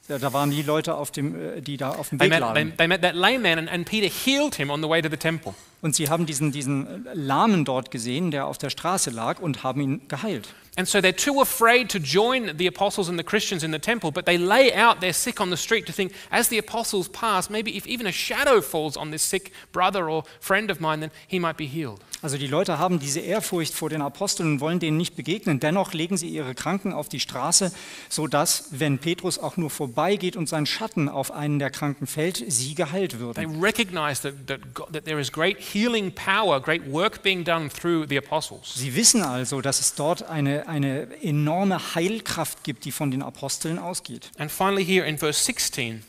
da 0.09 0.33
waren 0.33 0.51
die 0.51 0.63
Leute, 0.63 0.95
auf 0.95 1.11
dem, 1.11 1.57
äh, 1.59 1.61
die 1.61 1.77
da 1.77 1.91
auf 1.91 2.09
dem 2.09 2.19
They 2.19 2.31
Weg 2.31 2.41
met, 2.41 2.55
they, 2.55 2.73
they 2.77 2.89
met 2.89 3.03
that 3.03 3.15
lame 3.15 3.39
man, 3.39 3.59
and, 3.59 3.71
and 3.71 3.87
Peter 3.87 4.09
healed 4.09 4.57
him 4.57 4.71
on 4.71 4.83
the 4.83 4.89
way 4.89 5.01
to 5.01 5.09
the 5.09 5.17
temple. 5.17 5.55
Und 5.83 5.95
sie 5.95 6.09
haben 6.09 6.27
diesen, 6.27 6.53
diesen 6.53 7.07
Lahmen 7.15 7.65
dort 7.65 7.91
gesehen, 7.91 8.31
der 8.31 8.47
auf 8.47 8.59
der 8.59 8.71
Straße 8.71 9.11
lag, 9.11 9.41
und 9.41 9.63
haben 9.63 9.81
ihn 9.81 10.09
geheilt. 10.09 10.49
And 10.77 10.89
so 10.89 10.99
they're 10.99 11.13
too 11.13 11.41
afraid 11.41 11.91
to 11.91 11.99
join 11.99 12.57
the 12.57 12.69
apostles 12.69 13.09
and 13.09 13.19
the 13.19 13.25
Christians 13.25 13.65
in 13.65 13.73
the 13.73 13.79
temple, 13.79 14.13
but 14.13 14.25
they 14.25 14.39
lay 14.39 14.73
out 14.73 15.01
their 15.01 15.13
sick 15.13 15.41
on 15.41 15.51
the 15.51 15.57
street 15.57 15.85
to 15.87 15.93
think, 15.93 16.13
as 16.31 16.49
the 16.49 16.59
apostles 16.59 17.09
pass, 17.09 17.51
maybe 17.51 17.77
if 17.77 17.87
even 17.87 18.07
a 18.07 18.13
shadow 18.13 18.63
falls 18.63 18.97
on 18.97 19.11
this 19.11 19.23
sick 19.29 19.53
brother 19.73 20.09
or 20.09 20.23
friend 20.41 20.71
of 20.71 20.81
mine, 20.81 21.01
then 21.01 21.11
he 21.27 21.41
might 21.41 21.57
be 21.57 21.67
healed. 21.67 22.01
Also 22.23 22.37
die 22.37 22.47
Leute 22.47 22.79
haben 22.79 22.99
diese 22.99 23.21
Ehrfurcht 23.21 23.75
vor 23.75 23.89
den 23.89 24.03
Aposteln 24.03 24.53
und 24.53 24.61
wollen 24.61 24.79
denen 24.79 24.99
nicht 24.99 25.17
begegnen. 25.17 25.59
Dennoch 25.59 25.95
legen 25.95 26.19
sie 26.19 26.29
ihre 26.29 26.55
Kranken 26.55 26.93
auf 26.93 27.09
die 27.09 27.19
Straße, 27.19 27.73
sodass, 28.11 28.69
wenn 28.73 28.99
Petrus 28.99 29.39
auch 29.39 29.57
nur 29.57 29.71
vorbeigeht 29.71 30.37
und 30.37 30.47
sein 30.47 30.67
Schatten 30.67 31.09
auf 31.09 31.31
einen 31.31 31.59
der 31.59 31.71
Kranken 31.71 32.07
fällt, 32.07 32.45
sie 32.47 32.75
geheilt 32.75 33.13
They 33.13 33.21
würden. 33.21 33.61
recognize 33.63 34.21
that, 34.21 34.35
that, 34.47 34.61
God, 34.75 34.93
that 34.93 35.07
there 35.07 35.19
is 35.19 35.33
great 35.33 35.59
healing 35.73 36.13
power, 36.13 36.61
great 36.61 36.87
work 36.87 37.23
being 37.23 37.45
done 37.45 37.71
through 37.71 38.07
the 38.09 38.17
apostles. 38.17 38.75
Sie 38.75 38.95
wissen 38.95 39.23
also, 39.23 39.61
dass 39.61 39.81
es 39.81 39.95
dort 39.95 40.23
eine, 40.23 40.69
eine 40.69 41.09
enorme 41.23 41.95
Heilkraft 41.95 42.65
gibt, 42.65 42.85
die 42.85 42.93
von 42.93 43.11
den 43.11 43.23
Aposteln 43.23 43.79
ausgeht. 43.79 44.31
And 44.39 44.51
finally, 44.51 44.85
here 44.85 45.07
in 45.07 45.19
verse 45.19 45.43
16, 45.45 46.03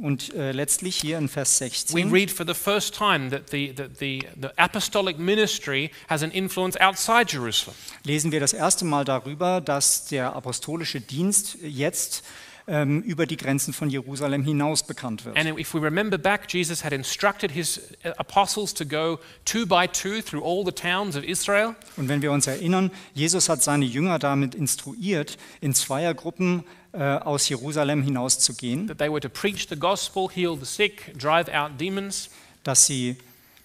Und 0.00 0.32
äh, 0.34 0.52
letztlich 0.52 0.94
hier 0.94 1.18
in 1.18 1.28
Vers 1.28 1.60
we 1.60 1.68
16 1.70 2.12
read 2.12 2.30
for 2.30 2.46
the 2.46 2.54
first 2.54 2.94
time 2.94 3.30
that 3.30 3.50
the, 3.50 3.72
that 3.74 3.98
the, 3.98 4.22
the 4.40 4.48
apostolic 4.56 5.18
ministry 5.18 5.90
has 6.08 6.22
an 6.22 6.30
influence 6.30 6.78
outside 6.80 7.32
Jerusalem. 7.32 7.74
lesen 8.04 8.30
wir 8.30 8.38
das 8.38 8.52
erste 8.52 8.84
Mal 8.84 9.04
darüber, 9.04 9.60
dass 9.60 10.04
der 10.04 10.36
apostolische 10.36 11.00
Dienst 11.00 11.58
jetzt 11.62 12.22
ähm, 12.68 13.02
über 13.02 13.26
die 13.26 13.36
Grenzen 13.36 13.72
von 13.72 13.90
Jerusalem 13.90 14.44
hinaus 14.44 14.82
bekannt 14.82 15.24
wird. 15.24 15.36
And 15.36 15.58
if 15.58 15.74
we 15.74 15.80
remember 15.80 16.18
back, 16.18 16.52
Jesus 16.52 16.84
had 16.84 16.92
instructed 16.92 17.50
his 17.50 17.80
uh, 18.04 18.10
apostles 18.18 18.74
to 18.74 18.84
go 18.84 19.18
two 19.44 19.66
by 19.66 19.88
two 19.88 20.20
through 20.20 20.44
all 20.44 20.64
the 20.64 20.72
towns 20.72 21.16
of 21.16 21.24
Israel. 21.24 21.74
Und 21.96 22.08
wenn 22.08 22.22
wir 22.22 22.30
uns 22.30 22.46
erinnern, 22.46 22.90
Jesus 23.14 23.48
hat 23.48 23.62
seine 23.62 23.86
Jünger 23.86 24.18
damit 24.18 24.54
instruiert, 24.54 25.38
in 25.60 25.74
Zweiergruppen 25.74 26.64
äh, 26.92 27.02
aus 27.02 27.48
Jerusalem 27.48 28.02
hinauszugehen, 28.02 28.86
that 28.86 28.98
they 28.98 29.10
were 29.10 29.20
to 29.20 29.28
preach 29.28 29.66
the 29.68 29.76
gospel, 29.76 30.28
heal 30.32 30.56
the 30.58 30.66
sick, 30.66 31.18
drive 31.18 31.48
out 31.48 31.80
demons. 31.80 32.30
dass 32.64 32.86
sie, 32.86 33.16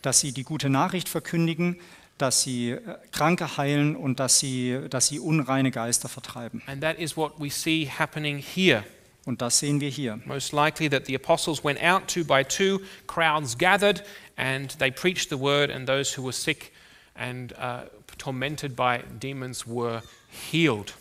dass 0.01 0.22
sie 0.22 0.31
die 0.31 0.43
gute 0.43 0.69
Nachricht 0.69 1.10
verkündigen, 1.10 1.77
dass 2.17 2.43
sie 2.43 2.72
äh, 2.72 2.79
Kranke 3.12 3.58
heilen 3.58 3.96
und 3.96 4.20
dass 4.20 4.39
sie, 4.39 4.79
dass 4.89 5.08
sie 5.08 5.20
unreine 5.20 5.72
Geister 5.72 6.10
vertreiben. 6.10 6.62
And 6.67 6.82
that 6.82 7.00
is 7.00 7.17
what 7.17 7.34
we 7.39 7.50
see 7.50 7.88
happening 7.88 8.38
here. 8.38 8.84
Und 9.25 9.41
das 9.41 9.60
sehen 9.60 9.79
wir 9.79 9.89
hier. 9.89 10.20
Most 10.25 10.51
likely 10.51 10.89
that 10.89 11.05
the 11.05 11.15
apostles 11.15 11.63
went 11.63 11.82
out 11.82 12.08
two 12.08 12.25
by 12.25 12.43
two, 12.43 12.82
crowds 13.08 13.58
gathered, 13.58 14.03
and 14.36 14.77
they 14.79 14.91
preached 14.91 15.29
the 15.29 15.39
word, 15.39 15.70
and 15.72 15.88
those 15.88 16.17
who 16.17 16.24
were 16.24 16.34
sick 16.34 16.74
and 17.15 17.53
uh, 17.53 17.84
tormented 18.17 18.75
by 18.75 19.01
demons 19.20 19.65
were 19.65 20.01
healed. 20.29 20.93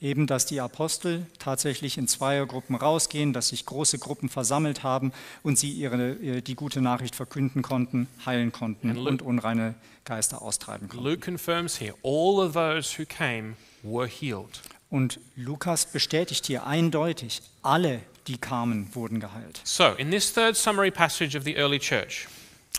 Eben, 0.00 0.26
dass 0.26 0.44
die 0.44 0.60
Apostel 0.60 1.26
tatsächlich 1.38 1.96
in 1.96 2.06
Zweiergruppen 2.06 2.76
rausgehen, 2.76 3.32
dass 3.32 3.48
sich 3.48 3.64
große 3.64 3.98
Gruppen 3.98 4.28
versammelt 4.28 4.82
haben 4.82 5.12
und 5.42 5.58
sie 5.58 5.70
ihre, 5.70 6.14
ihre, 6.14 6.42
die 6.42 6.54
gute 6.54 6.82
Nachricht 6.82 7.14
verkünden 7.14 7.62
konnten, 7.62 8.06
heilen 8.26 8.52
konnten 8.52 8.90
And 8.90 8.98
Lu- 8.98 9.08
und 9.08 9.22
unreine 9.22 9.74
Geister 10.04 10.42
austreiben 10.42 10.88
konnten. 10.88 11.04
Luke 11.04 11.20
confirms 11.20 11.80
here 11.80 11.94
all 12.02 12.46
of 12.46 12.52
those 12.52 12.98
who 12.98 13.06
came 13.06 13.54
were 13.82 14.06
healed. 14.06 14.60
Und 14.90 15.18
Lukas 15.34 15.86
bestätigt 15.86 16.46
hier 16.46 16.66
eindeutig, 16.66 17.42
alle, 17.62 18.00
die 18.26 18.38
kamen, 18.38 18.94
wurden 18.94 19.18
geheilt. 19.18 19.60
So, 19.64 19.92
in 19.96 20.10
this 20.10 20.32
third 20.32 20.56
summary 20.56 20.90
passage 20.90 21.36
of 21.36 21.44
the 21.44 21.56
early 21.56 21.78
church, 21.78 22.28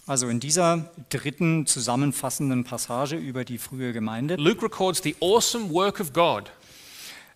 Also 0.05 0.29
in 0.29 0.39
dieser 0.39 0.89
dritten 1.09 1.65
zusammenfassenden 1.65 2.63
Passage 2.63 3.17
über 3.17 3.43
die 3.43 3.57
frühe 3.57 3.91
Gemeinde 3.91 4.35
Luke 4.35 4.63
records 4.63 5.01
the 5.03 5.15
awesome 5.19 5.69
work 5.69 5.99
of 5.99 6.13
God 6.13 6.49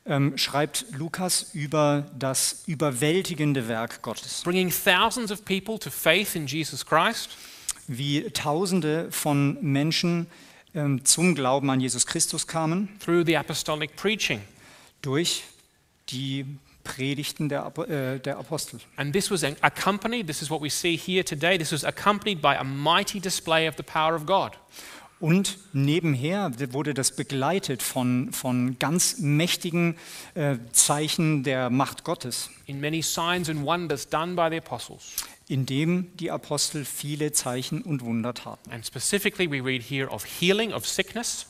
ähm, 0.06 0.38
schreibt 0.38 0.86
Lukas 0.98 1.52
über 1.54 2.06
das 2.18 2.64
überwältigende 2.66 3.68
Werk 3.68 4.02
Gottes, 4.02 4.42
bringing 4.44 4.70
thousands 4.70 5.32
of 5.32 5.46
people 5.46 5.78
to 5.78 5.90
faith 5.90 6.36
in 6.36 6.48
Jesus 6.48 6.86
Christ, 6.86 7.30
wie 7.88 8.30
Tausende 8.32 9.12
von 9.12 9.58
Menschen 9.62 10.28
ähm, 10.74 11.04
zum 11.06 11.36
Glauben 11.36 11.70
an 11.70 11.82
Jesus 11.82 12.06
Christus 12.06 12.48
kamen 12.48 12.90
through 13.00 13.26
the 13.26 13.38
apostolic 13.38 13.96
preaching. 13.96 14.42
durch 15.02 15.44
die 16.10 16.46
Predigten 16.84 17.48
der, 17.48 17.72
äh, 17.78 18.20
der 18.20 18.38
Apostel. 18.38 18.80
And 18.96 19.14
this 19.14 19.30
was 19.30 19.44
accompanied, 19.44 20.28
this 20.28 20.42
is 20.42 20.50
what 20.50 20.62
we 20.62 20.70
see 20.70 20.98
here 20.98 21.24
today, 21.24 21.58
this 21.58 21.72
was 21.72 21.84
accompanied 21.84 22.42
by 22.42 22.56
a 22.56 22.64
mighty 22.64 23.20
display 23.20 23.68
of 23.68 23.76
the 23.78 23.84
power 23.84 24.16
of 24.16 24.26
God. 24.26 24.58
Und 25.22 25.60
nebenher 25.72 26.52
wurde 26.74 26.94
das 26.94 27.16
begleitet 27.16 27.84
von, 27.84 28.34
von 28.34 28.78
ganz 28.80 29.20
mächtigen 29.20 29.96
äh, 30.34 30.58
Zeichen 30.72 31.44
der 31.44 31.70
Macht 31.70 32.04
Gottes, 32.04 32.50
In 32.66 32.82
many 32.82 33.02
signs 33.02 33.48
and 33.48 33.64
wonders 33.64 34.10
done 34.10 34.34
by 34.34 34.48
the 34.50 34.58
apostles. 34.58 35.14
indem 35.48 36.08
die 36.18 36.32
Apostel 36.32 36.86
viele 36.86 37.32
Zeichen 37.34 37.84
und 37.84 38.02
Wunder 38.04 38.34
taten. 38.34 38.72
And 38.72 38.86
specifically, 38.86 39.50
we 39.50 39.64
read 39.64 39.84
here 39.84 40.10
of 40.10 40.26
healing 40.26 40.74
of 40.74 40.88
sickness, 40.88 41.46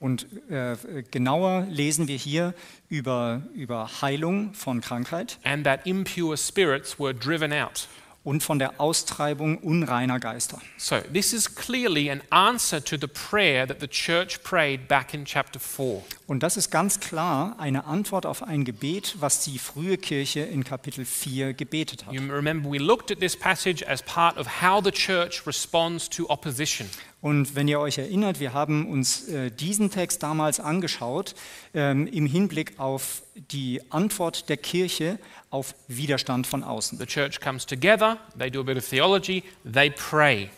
Und 0.00 0.26
äh, 0.50 0.76
genauer 1.10 1.66
lesen 1.70 2.08
wir 2.08 2.16
hier 2.16 2.52
über, 2.88 3.42
über 3.54 4.02
Heilung 4.02 4.52
von 4.54 4.80
Krankheit 4.80 5.38
and 5.44 5.64
that 5.64 5.86
impure 5.86 6.36
spirits 6.36 6.98
were 6.98 7.14
driven 7.14 7.52
out. 7.52 7.86
Und 8.24 8.42
von 8.42 8.58
der 8.58 8.80
Austreibung 8.80 9.58
unreiner 9.58 10.18
Geister. 10.18 10.60
So, 10.78 10.96
this 11.12 11.32
is 11.32 11.54
clearly 11.54 12.10
an 12.10 12.22
answer 12.30 12.82
to 12.82 12.96
the 12.96 13.06
prayer 13.06 13.68
that 13.68 13.80
the 13.80 13.86
church 13.86 14.42
prayed 14.42 14.88
back 14.88 15.12
in 15.12 15.26
chapter 15.26 15.60
4. 15.60 16.02
Und 16.26 16.42
das 16.42 16.56
ist 16.56 16.70
ganz 16.70 17.00
klar 17.00 17.54
eine 17.58 17.84
Antwort 17.84 18.24
auf 18.24 18.42
ein 18.42 18.64
Gebet, 18.64 19.16
was 19.20 19.44
die 19.44 19.58
frühe 19.58 19.98
Kirche 19.98 20.40
in 20.40 20.64
Kapitel 20.64 21.04
4 21.04 21.52
gebetet 21.52 22.06
hat. 22.06 22.14
You 22.14 22.22
remember, 22.32 22.70
we 22.70 22.78
looked 22.78 23.12
at 23.12 23.20
this 23.20 23.36
passage 23.36 23.86
as 23.86 24.02
part 24.02 24.38
of 24.38 24.62
how 24.62 24.82
the 24.82 24.90
church 24.90 25.46
responds 25.46 26.08
to 26.08 26.26
opposition. 26.30 26.88
Und 27.24 27.54
wenn 27.54 27.68
ihr 27.68 27.80
euch 27.80 27.96
erinnert, 27.96 28.38
wir 28.38 28.52
haben 28.52 28.86
uns 28.86 29.28
äh, 29.28 29.50
diesen 29.50 29.90
Text 29.90 30.22
damals 30.22 30.60
angeschaut 30.60 31.34
ähm, 31.72 32.06
im 32.06 32.26
Hinblick 32.26 32.78
auf 32.78 33.22
die 33.34 33.80
Antwort 33.90 34.50
der 34.50 34.58
Kirche 34.58 35.18
auf 35.54 35.76
Widerstand 35.86 36.48
von 36.48 36.64
außen. 36.64 36.98
The 36.98 37.06
church 37.06 37.40
comes 37.40 37.64
together, 37.64 38.18
they 38.36 38.50
do 38.50 38.58
a 38.58 38.64
bit 38.64 38.76
of 38.76 38.88
theology, 38.88 39.44
they 39.64 39.88
pray. 39.88 40.50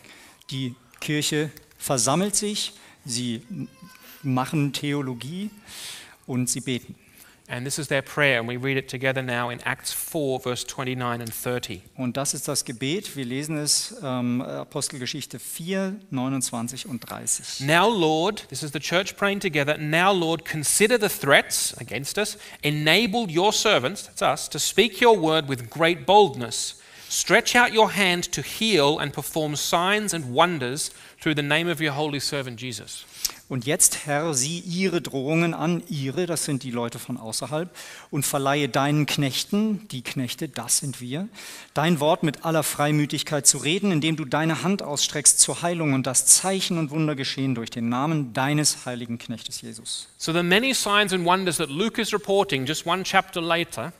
Die 0.49 0.73
Kirche 0.99 1.51
versammelt 1.77 2.35
sich, 2.35 2.73
sie 3.05 3.43
machen 4.23 4.73
Theologie 4.73 5.51
und 6.25 6.49
sie 6.49 6.61
beten. 6.61 6.95
And 7.49 7.65
this 7.65 7.79
is 7.79 7.87
their 7.87 8.01
prayer, 8.01 8.39
and 8.39 8.47
we 8.47 8.57
read 8.57 8.75
it 8.75 8.89
together 8.89 9.21
now 9.21 9.49
in 9.49 9.61
Acts 9.61 9.93
4, 9.93 10.41
verse 10.41 10.65
29 10.65 11.21
and 11.21 11.33
30. 11.33 11.81
Und 11.95 12.17
das 12.17 12.33
ist 12.33 12.49
das 12.49 12.65
Gebet. 12.65 13.15
Wir 13.15 13.23
lesen 13.23 13.57
es 13.57 13.95
ähm, 14.03 14.41
Apostelgeschichte 14.41 15.39
4, 15.39 15.95
29 16.09 16.87
und 16.87 16.99
30. 16.99 17.61
Now, 17.65 17.87
Lord, 17.87 18.49
this 18.49 18.63
is 18.63 18.73
the 18.73 18.81
church 18.81 19.15
praying 19.15 19.39
together. 19.39 19.77
Now, 19.77 20.11
Lord, 20.11 20.43
consider 20.43 20.99
the 20.99 21.07
threats 21.07 21.73
against 21.79 22.17
us. 22.17 22.37
Enable 22.63 23.29
your 23.29 23.53
servants, 23.53 24.07
that's 24.07 24.21
us, 24.21 24.49
to 24.49 24.59
speak 24.59 24.99
your 24.99 25.17
word 25.17 25.47
with 25.47 25.69
great 25.69 26.05
boldness. 26.05 26.81
Stretch 27.07 27.55
out 27.55 27.71
your 27.71 27.91
hand 27.91 28.29
to 28.33 28.41
heal 28.41 28.99
and 28.99 29.13
perform 29.13 29.55
signs 29.55 30.13
and 30.13 30.33
wonders 30.33 30.91
through 31.21 31.35
the 31.35 31.43
name 31.43 31.71
of 31.71 31.79
your 31.79 31.95
holy 31.95 32.19
servant 32.19 32.59
Jesus. 32.61 33.05
Und 33.49 33.65
jetzt, 33.65 34.05
Herr, 34.05 34.33
sieh 34.33 34.59
ihre 34.59 35.01
Drohungen 35.01 35.53
an, 35.53 35.81
ihre, 35.87 36.25
das 36.25 36.43
sind 36.43 36.63
die 36.63 36.71
Leute 36.71 36.99
von 36.99 37.17
außerhalb, 37.17 37.73
und 38.11 38.25
verleihe 38.25 38.67
deinen 38.67 39.05
Knechten, 39.05 39.87
die 39.87 40.01
Knechte, 40.01 40.49
das 40.49 40.79
sind 40.79 40.99
wir, 40.99 41.29
dein 41.73 42.01
Wort 42.01 42.23
mit 42.23 42.43
aller 42.43 42.63
Freimütigkeit 42.63 43.47
zu 43.47 43.57
reden, 43.57 43.91
indem 43.91 44.17
du 44.17 44.25
deine 44.25 44.63
Hand 44.63 44.83
ausstreckst 44.83 45.39
zur 45.39 45.61
Heilung 45.61 45.93
und 45.93 46.05
das 46.05 46.25
Zeichen 46.25 46.77
und 46.77 46.91
Wunder 46.91 47.15
geschehen 47.15 47.55
durch 47.55 47.69
den 47.69 47.87
Namen 47.87 48.33
deines 48.33 48.85
heiligen 48.85 49.17
Knechtes 49.17 49.61
Jesus. 49.61 50.09
So, 50.17 50.33
the 50.33 50.43
many 50.43 50.73
signs 50.73 51.13
and 51.13 51.25
wonders 51.25 51.57
that 51.57 51.69
Luke 51.69 52.01
is 52.01 52.11
reporting 52.11 52.65
just 52.65 52.85
one 52.85 53.03
chapter 53.03 53.41
later 53.41 53.93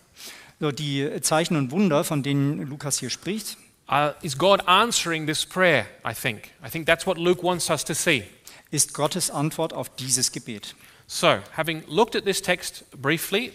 So, 0.59 0.71
die 0.71 1.07
Zeichen 1.21 1.55
und 1.55 1.69
Wunder, 1.71 2.03
von 2.03 2.24
denen 2.24 2.67
Lukas 2.67 3.00
hier 3.00 3.12
spricht, 3.12 3.57
uh, 3.89 4.12
is 4.22 4.38
God 4.38 4.62
answering 4.67 5.25
this 5.27 5.46
prayer, 5.46 5.88
I 6.03 6.13
think. 6.13 6.51
I 6.63 6.70
think 6.70 6.86
that's 6.86 7.06
what 7.06 7.17
Luke 7.17 7.44
wants 7.44 7.70
us 7.70 7.84
to 7.86 7.94
see. 7.94 8.24
ist 8.72 8.94
Gottes 8.94 9.32
Antwort 9.32 9.74
auf 9.74 9.89
dieses 9.96 10.32
Gebet. 10.32 10.75
So, 11.08 11.39
having 11.56 11.84
looked 11.88 12.15
at 12.15 12.25
this 12.25 12.41
text 12.41 12.84
briefly, 12.91 13.53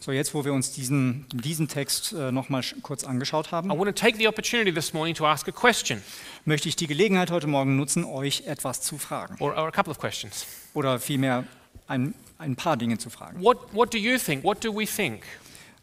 So, 0.00 0.12
jetzt, 0.12 0.32
wo 0.32 0.44
wir 0.44 0.52
uns 0.52 0.72
diesen, 0.72 1.26
diesen 1.32 1.66
Text 1.66 2.12
äh, 2.12 2.30
nochmal 2.30 2.62
kurz 2.82 3.02
angeschaut 3.04 3.50
haben, 3.50 3.68
I 3.70 3.76
want 3.76 3.86
to 3.86 3.92
take 3.92 4.16
the 4.16 4.28
opportunity 4.28 4.72
this 4.72 4.92
morning 4.92 5.14
to 5.16 5.26
ask 5.26 5.48
a 5.48 5.52
question 5.52 6.02
möchte 6.44 6.68
ich 6.68 6.76
die 6.76 6.86
Gelegenheit 6.86 7.30
heute 7.30 7.46
Morgen 7.48 7.76
nutzen, 7.76 8.04
euch 8.04 8.46
etwas 8.46 8.80
zu 8.80 8.96
fragen. 8.96 9.36
or, 9.40 9.52
or 9.52 9.66
a 9.66 9.72
couple 9.72 9.90
of 9.90 9.98
questions. 9.98 10.46
Oder 10.72 11.00
vielmehr 11.00 11.44
ein, 11.88 12.14
ein 12.38 12.54
paar 12.54 12.76
Dinge 12.76 12.98
zu 12.98 13.10
fragen. 13.10 13.42
What, 13.42 13.74
what 13.74 13.92
do 13.92 13.98
you 13.98 14.18
think? 14.18 14.44
What 14.44 14.64
do 14.64 14.72
we 14.72 14.86
think? 14.86 15.24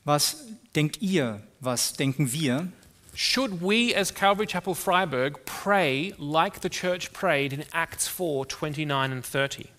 Was 0.05 0.37
denkt 0.75 1.01
ihr? 1.01 1.41
Was 1.59 1.93
denken 1.93 2.31
wir? 2.31 2.69
Should 3.17 3.61
we, 3.61 3.95
as 3.95 4.11
Calvary 4.11 4.45
Chapel 4.45 4.75
Freiburg, 4.75 5.45
pray 5.45 6.13
like 6.17 6.59
the 6.59 6.69
church 6.69 7.13
prayed 7.13 7.53
in 7.53 7.63
Acts 7.71 8.09
4 8.09 8.45
29 8.45 9.11
and 9.13 9.23
30? 9.23 9.69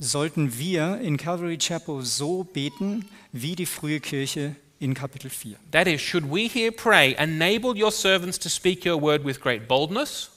Sollten 0.00 0.58
wir 0.58 0.98
in 0.98 1.18
Calvary 1.18 1.58
Chapel 1.58 2.02
so 2.02 2.44
beten 2.44 3.04
wie 3.32 3.54
die 3.54 3.66
frühe 3.66 4.00
Kirche 4.00 4.56
in 4.80 4.94
Kapitel 4.94 5.28
4? 5.28 5.56
That 5.72 5.86
is, 5.86 6.00
should 6.00 6.30
we 6.30 6.48
here 6.48 6.72
pray, 6.72 7.14
enable 7.18 7.76
your 7.76 7.92
servants 7.92 8.38
to 8.38 8.48
speak 8.48 8.82
your 8.82 8.96
word 8.96 9.24
with 9.24 9.42
great 9.42 9.68
boldness? 9.68 10.30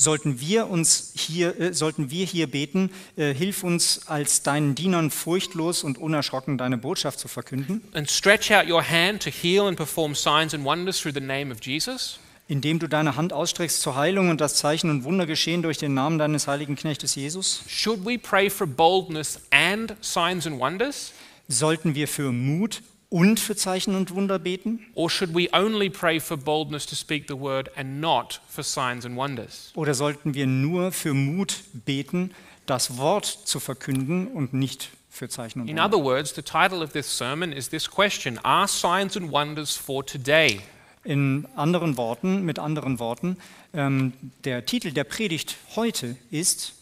Sollten 0.00 0.40
wir 0.40 0.70
uns 0.70 1.12
hier, 1.14 1.60
äh, 1.60 1.74
sollten 1.74 2.10
wir 2.10 2.24
hier 2.24 2.46
beten, 2.46 2.90
äh, 3.18 3.34
hilf 3.34 3.62
uns 3.62 4.08
als 4.08 4.42
deinen 4.42 4.74
Dienern 4.74 5.10
furchtlos 5.10 5.84
und 5.84 5.98
unerschrocken 5.98 6.56
deine 6.56 6.78
Botschaft 6.78 7.18
zu 7.18 7.28
verkünden, 7.28 7.82
And 7.92 8.10
stretch 8.10 8.50
out 8.50 8.66
your 8.66 8.82
hand 8.82 9.22
to 9.24 9.30
heal 9.30 9.66
and 9.66 9.76
perform 9.76 10.14
signs 10.14 10.54
and 10.54 10.64
wonders 10.64 10.98
through 10.98 11.12
the 11.12 11.20
name 11.20 11.52
of 11.52 11.58
Jesus? 11.62 12.18
indem 12.48 12.78
du 12.78 12.88
deine 12.88 13.14
Hand 13.16 13.34
ausstreckst 13.34 13.82
zur 13.82 13.94
Heilung 13.94 14.30
und 14.30 14.40
das 14.40 14.54
Zeichen 14.54 14.88
und 14.88 15.04
Wunder 15.04 15.26
geschehen 15.26 15.60
durch 15.60 15.76
den 15.76 15.92
Namen 15.92 16.18
deines 16.18 16.48
heiligen 16.48 16.76
Knechtes 16.76 17.14
Jesus? 17.14 17.62
Should 17.68 18.06
we 18.06 18.18
pray 18.18 18.48
for 18.48 18.66
boldness 18.66 19.38
and 19.50 19.94
signs 20.00 20.46
and 20.46 20.58
wonders? 20.58 21.12
Sollten 21.46 21.94
wir 21.94 22.08
für 22.08 22.32
Mut 22.32 22.80
und 23.10 23.40
für 23.40 23.56
Zeichen 23.56 23.94
und 23.96 24.14
Wunder 24.14 24.38
beten? 24.38 24.80
Or 24.94 25.10
should 25.10 25.34
we 25.34 25.48
only 25.52 25.90
pray 25.90 26.18
for 26.20 26.36
boldness 26.36 26.86
to 26.86 26.94
speak 26.94 27.26
the 27.28 27.38
word 27.38 27.70
and 27.76 28.00
not 28.00 28.40
for 28.48 28.64
signs 28.64 29.04
and 29.04 29.16
wonders? 29.16 29.72
Oder 29.74 29.94
sollten 29.94 30.32
wir 30.34 30.46
nur 30.46 30.92
für 30.92 31.12
Mut 31.12 31.56
beten, 31.72 32.32
das 32.66 32.96
Wort 32.96 33.26
zu 33.26 33.58
verkünden 33.60 34.28
und 34.28 34.54
nicht 34.54 34.90
für 35.10 35.28
Zeichen 35.28 35.60
und 35.60 35.68
In 35.68 35.76
Wunder? 35.76 35.86
other 35.96 36.04
words, 36.04 36.34
the 36.34 36.42
title 36.42 36.82
of 36.82 36.92
this 36.92 37.18
sermon 37.18 37.52
is 37.52 37.68
this 37.68 37.90
question 37.90 38.38
Are 38.38 38.68
signs 38.68 39.16
and 39.16 39.30
wonders 39.32 39.76
for 39.76 40.06
today? 40.06 40.60
In 41.02 41.46
anderen 41.56 41.96
Worten, 41.96 42.44
mit 42.44 42.58
anderen 42.58 42.98
Worten, 42.98 43.38
ähm, 43.72 44.12
der 44.44 44.66
Titel 44.66 44.92
der 44.92 45.04
Predigt 45.04 45.56
heute 45.74 46.16
ist, 46.30 46.74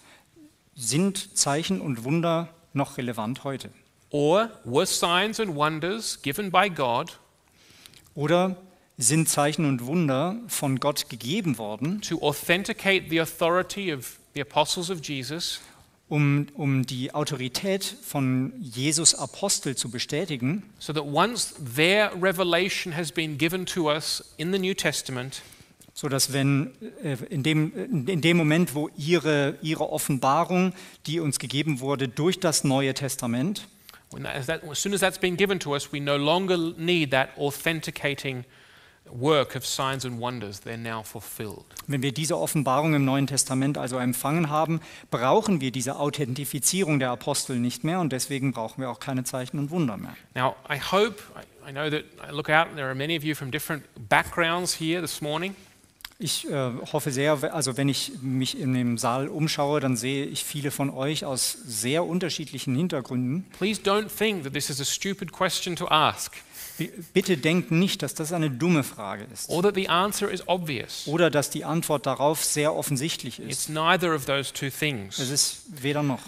sind 0.75 1.37
Zeichen 1.39 1.81
und 1.81 2.05
Wunder 2.05 2.49
noch 2.75 2.99
relevant 2.99 3.45
heute? 3.45 3.71
Or 4.11 4.51
were 4.65 4.87
signs 4.87 5.39
and 5.39 5.55
wonders 5.55 6.21
given 6.23 6.51
by 6.51 6.69
God 6.71 7.19
Oder 8.15 8.57
sind 8.97 9.29
Zeichen 9.29 9.65
und 9.65 9.87
Wunder 9.87 10.37
von 10.49 10.81
Gott 10.81 11.09
gegeben 11.09 11.59
worden, 11.59 12.01
to 12.01 12.21
authenticate 12.21 13.11
the 13.11 13.21
authority 13.21 13.93
of 13.93 14.19
the 14.35 14.41
apostles 14.41 14.91
of 14.91 15.01
Jesus? 15.03 15.61
um, 16.09 16.47
um 16.55 16.87
die 16.87 17.15
Autorität 17.15 17.85
von 17.85 18.53
Jesus 18.61 19.15
Apostel 19.15 19.77
zu 19.77 19.91
bestätigen, 19.91 20.63
so 20.79 20.93
that 20.93 21.05
once 21.05 21.55
their 21.77 22.11
revelation 22.21 22.97
has 22.97 23.13
been 23.13 23.37
given 23.37 23.67
to 23.67 23.91
us 23.91 24.35
in 24.37 24.53
the 24.53 24.59
New 24.59 24.75
Testament, 24.75 25.43
so 25.93 26.09
dass 26.09 26.33
wenn 26.33 26.71
äh, 27.03 27.17
in 27.29 27.43
dem, 27.43 28.07
in 28.07 28.21
dem 28.21 28.37
Moment, 28.37 28.75
wo 28.75 28.89
ihre, 28.97 29.59
ihre 29.63 29.91
Offenbarung, 29.91 30.73
die 31.07 31.21
uns 31.21 31.39
gegeben 31.39 31.81
wurde 31.81 32.09
durch 32.09 32.41
das 32.41 32.65
Neue 32.65 32.95
Testament, 32.95 33.69
that, 34.17 34.35
as, 34.35 34.47
that, 34.47 34.65
as 34.65 34.79
soon 34.79 34.95
as 34.95 35.01
that's 35.01 35.19
been 35.19 35.37
given 35.37 35.59
to 35.61 35.75
us, 35.75 35.93
we 35.93 36.01
no 36.01 36.17
longer 36.17 36.57
need 36.57 37.11
that 37.11 37.31
authenticating 37.37 38.45
work 39.11 39.55
of 39.55 39.65
signs 39.65 40.05
and 40.05 40.21
wonders. 40.21 40.61
They're 40.61 40.77
now 40.77 41.03
fulfilled. 41.03 41.65
wenn 41.87 42.03
wir 42.03 42.13
diese 42.13 42.37
Offenbarung 42.37 42.95
im 42.95 43.05
Neuen 43.05 43.27
Testament 43.27 43.79
also 43.79 43.99
empfangen 43.99 44.51
haben, 44.51 44.81
brauchen 45.11 45.61
wir 45.61 45.71
diese 45.71 45.97
Authentifizierung 45.97 46.99
der 46.99 47.11
Apostel 47.11 47.59
nicht 47.59 47.85
mehr 47.85 48.01
und 48.01 48.13
deswegen 48.13 48.53
brauchen 48.53 48.83
wir 48.83 48.91
auch 48.91 49.01
keine 49.01 49.25
Zeichen 49.25 49.59
und 49.59 49.71
Wunder 49.71 49.97
mehr. 49.97 50.17
Now, 50.35 50.57
I 50.71 50.79
hope, 50.79 51.23
I, 51.35 51.71
I 51.71 51.73
know 51.73 51.91
that 51.91 52.05
I 52.23 52.33
look 52.33 52.51
out 52.51 52.69
and 52.69 52.77
there 52.77 52.89
are 52.89 52.95
many 52.95 53.17
of 53.17 53.25
you 53.25 53.35
from 53.35 53.51
different 53.51 53.85
backgrounds 54.09 54.79
here 54.79 55.01
this 55.01 55.21
morning. 55.21 55.55
Ich 56.21 56.51
äh, 56.51 56.73
hoffe 56.93 57.13
sehr, 57.13 57.55
also 57.55 57.77
wenn 57.77 57.89
ich 57.89 58.11
mich 58.23 58.59
in 58.59 58.75
dem 58.75 58.99
Saal 58.99 59.29
umschaue, 59.29 59.79
dann 59.79 59.97
sehe 59.97 60.25
ich 60.27 60.43
viele 60.43 60.73
von 60.73 60.91
euch 60.91 61.25
aus 61.25 61.53
sehr 61.65 62.05
unterschiedlichen 62.05 62.75
Hintergründen. 62.75 63.47
Please 63.57 63.81
don't 63.81 64.09
think 64.09 64.43
that 64.43 64.53
this 64.53 64.69
is 64.69 64.81
a 64.81 64.85
stupid 64.85 65.31
question 65.31 65.77
to 65.77 65.87
ask 65.89 66.35
Bitte 67.13 67.37
denkt 67.37 67.73
nicht, 67.73 68.03
dass 68.03 68.15
das 68.15 68.33
eine 68.33 68.51
dumme 68.51 68.85
Frage 68.85 69.27
ist 69.33 69.49
or 69.49 69.63
that 69.63 69.75
the 69.75 69.89
answer 69.89 70.31
is 70.31 70.47
obvious. 70.47 71.07
oder 71.07 71.29
dass 71.31 71.51
die 71.51 71.65
Antwort 71.65 72.07
darauf 72.07 72.45
sehr 72.45 72.75
offensichtlich 72.75 73.41
ist. 73.41 73.51
It's 73.51 73.69
neither 73.69 74.15
of 74.15 74.27
those 74.27 74.53
two 74.53 74.67
Es 74.67 74.79
things. 74.79 75.19
ist 75.19 75.63
weder 75.83 76.03
noch. 76.05 76.23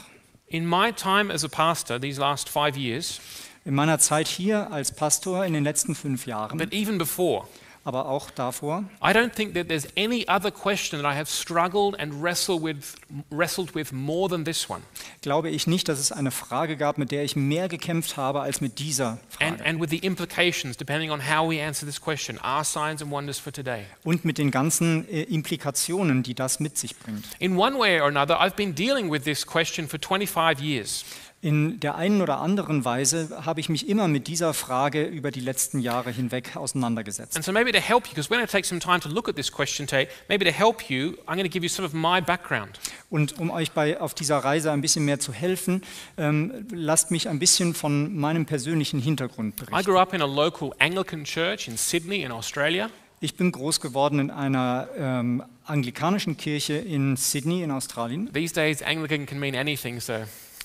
In 0.47 0.69
my 0.69 0.93
time 0.93 1.33
as 1.33 1.45
a 1.45 1.49
pastor, 1.49 2.01
these 2.01 2.21
last 2.21 2.49
five 2.49 2.77
years, 2.77 3.21
In 3.65 3.75
meiner 3.75 3.99
Zeit 3.99 4.27
hier 4.27 4.73
als 4.73 4.91
Pastor 4.93 5.45
in 5.45 5.53
den 5.53 5.63
letzten 5.65 5.95
fünf 5.95 6.27
Jahren, 6.27 6.59
but 6.59 6.73
even 6.73 6.97
before, 6.99 7.47
aber 7.85 8.07
auch 8.09 8.31
davor, 8.31 8.85
I 9.03 9.09
don't 9.13 9.31
think 9.35 9.55
that 9.55 9.69
there's 9.69 9.87
any 9.97 10.27
other 10.29 10.51
question 10.51 11.01
that 11.01 11.11
I 11.11 11.17
have 11.17 11.31
struggled 11.31 11.99
and 11.99 12.23
wrestled 12.23 12.63
with, 12.63 12.97
wrestled 13.31 13.75
with 13.75 13.91
more 13.93 14.29
than 14.29 14.45
this 14.45 14.69
one. 14.69 14.83
glaube 15.23 15.49
ich 15.51 15.67
nicht, 15.67 15.89
dass 15.89 15.99
es 15.99 16.13
eine 16.13 16.31
Frage 16.31 16.77
gab, 16.77 16.99
mit 16.99 17.11
der 17.11 17.25
ich 17.25 17.37
mehr 17.37 17.69
gekämpft 17.69 18.17
habe 18.17 18.41
als 18.43 18.61
mit 18.61 18.79
dieser 18.79 19.19
And, 19.41 19.57
Frage. 19.59 19.65
and 19.67 19.81
with 19.81 19.89
the 19.91 19.99
implications, 19.99 20.77
depending 20.77 21.11
on 21.11 21.21
how 21.21 21.51
we 21.51 21.61
answer 21.63 21.87
this 21.87 22.01
question, 22.01 22.39
are 22.41 22.65
signs 22.65 23.01
and 23.03 23.11
wonders 23.11 23.39
for 23.39 23.53
today. 23.53 23.85
Und 24.05 24.25
mit 24.25 24.39
den 24.39 24.51
ganzen 24.51 25.09
äh, 25.09 25.23
Implikationen, 25.23 26.23
die 26.23 26.35
das 26.35 26.61
mit 26.61 26.77
sich 26.77 26.97
bringt. 26.99 27.25
In 27.39 27.57
one 27.57 27.79
way 27.79 28.01
or 28.01 28.09
another, 28.09 28.41
I've 28.41 28.57
been 28.57 28.75
dealing 28.75 29.11
with 29.11 29.23
this 29.25 29.47
question 29.47 29.89
for 29.89 29.99
25 29.99 30.61
years. 30.61 31.05
In 31.43 31.81
der 31.81 31.95
einen 31.95 32.21
oder 32.21 32.39
anderen 32.41 32.85
Weise 32.85 33.47
habe 33.47 33.61
ich 33.61 33.71
mich 33.71 33.89
immer 33.89 34.09
mit 34.09 34.27
dieser 34.27 34.53
Frage 34.53 35.05
über 35.05 35.31
die 35.31 35.41
letzten 35.41 35.79
Jahre 35.79 36.11
hinweg 36.11 36.55
auseinandergesetzt. 36.55 37.35
And 37.35 37.43
so, 37.43 37.51
maybe 37.51 37.73
to 37.73 37.79
help 37.79 38.07
you, 38.07 38.11
because 38.11 38.29
we're 38.29 38.37
going 38.37 38.47
to 38.47 38.53
take 38.53 38.67
some 38.67 38.79
time 38.79 39.01
to 39.01 39.09
look 39.09 39.27
at 39.27 39.37
this 39.37 39.51
question 39.51 39.87
today, 39.87 40.07
maybe 40.29 40.45
to 40.45 40.51
help 40.51 40.91
you, 40.91 41.13
I'm 41.27 41.37
going 41.37 41.45
to 41.45 41.49
give 41.49 41.63
you 41.65 41.71
some 41.71 41.87
of 41.87 41.95
my 41.95 42.21
background. 42.21 42.79
Und 43.09 43.39
um 43.39 43.51
euch 43.51 43.73
bei, 43.73 43.99
auf 43.99 44.13
dieser 44.13 44.37
Reise 44.37 44.71
ein 44.71 44.83
bisschen 44.83 45.07
mehr 45.07 45.19
zu 45.19 45.33
helfen, 45.33 45.81
ähm, 46.19 46.67
lasst 46.73 47.11
mich 47.11 47.27
ein 47.27 47.39
bisschen 47.39 47.73
von 47.73 48.15
meinem 48.15 48.45
persönlichen 48.45 49.01
Hintergrund 49.01 49.55
I 49.55 49.65
berichten. 49.65 49.91
grew 49.91 49.99
up 49.99 50.13
in 50.13 50.21
a 50.21 50.27
local 50.27 50.73
Anglican 50.79 51.25
church 51.25 51.69
in 51.69 51.79
Sydney, 51.79 52.23
in 52.23 52.33
Australia. 52.33 52.91
Ich 53.21 53.37
bin 53.37 53.51
groß 53.51 53.81
geworden 53.81 54.19
in 54.19 54.31
einer 54.31 54.89
ähm, 54.95 55.43
anglikanischen 55.65 56.37
Kirche 56.37 56.75
in 56.75 57.17
Sydney 57.17 57.63
in 57.63 57.71
Australien. 57.71 58.31
These 58.35 58.53
days, 58.53 58.83
Anglican 58.83 59.25
can 59.25 59.39
mean 59.39 59.55
anything, 59.55 60.01
so 60.01 60.13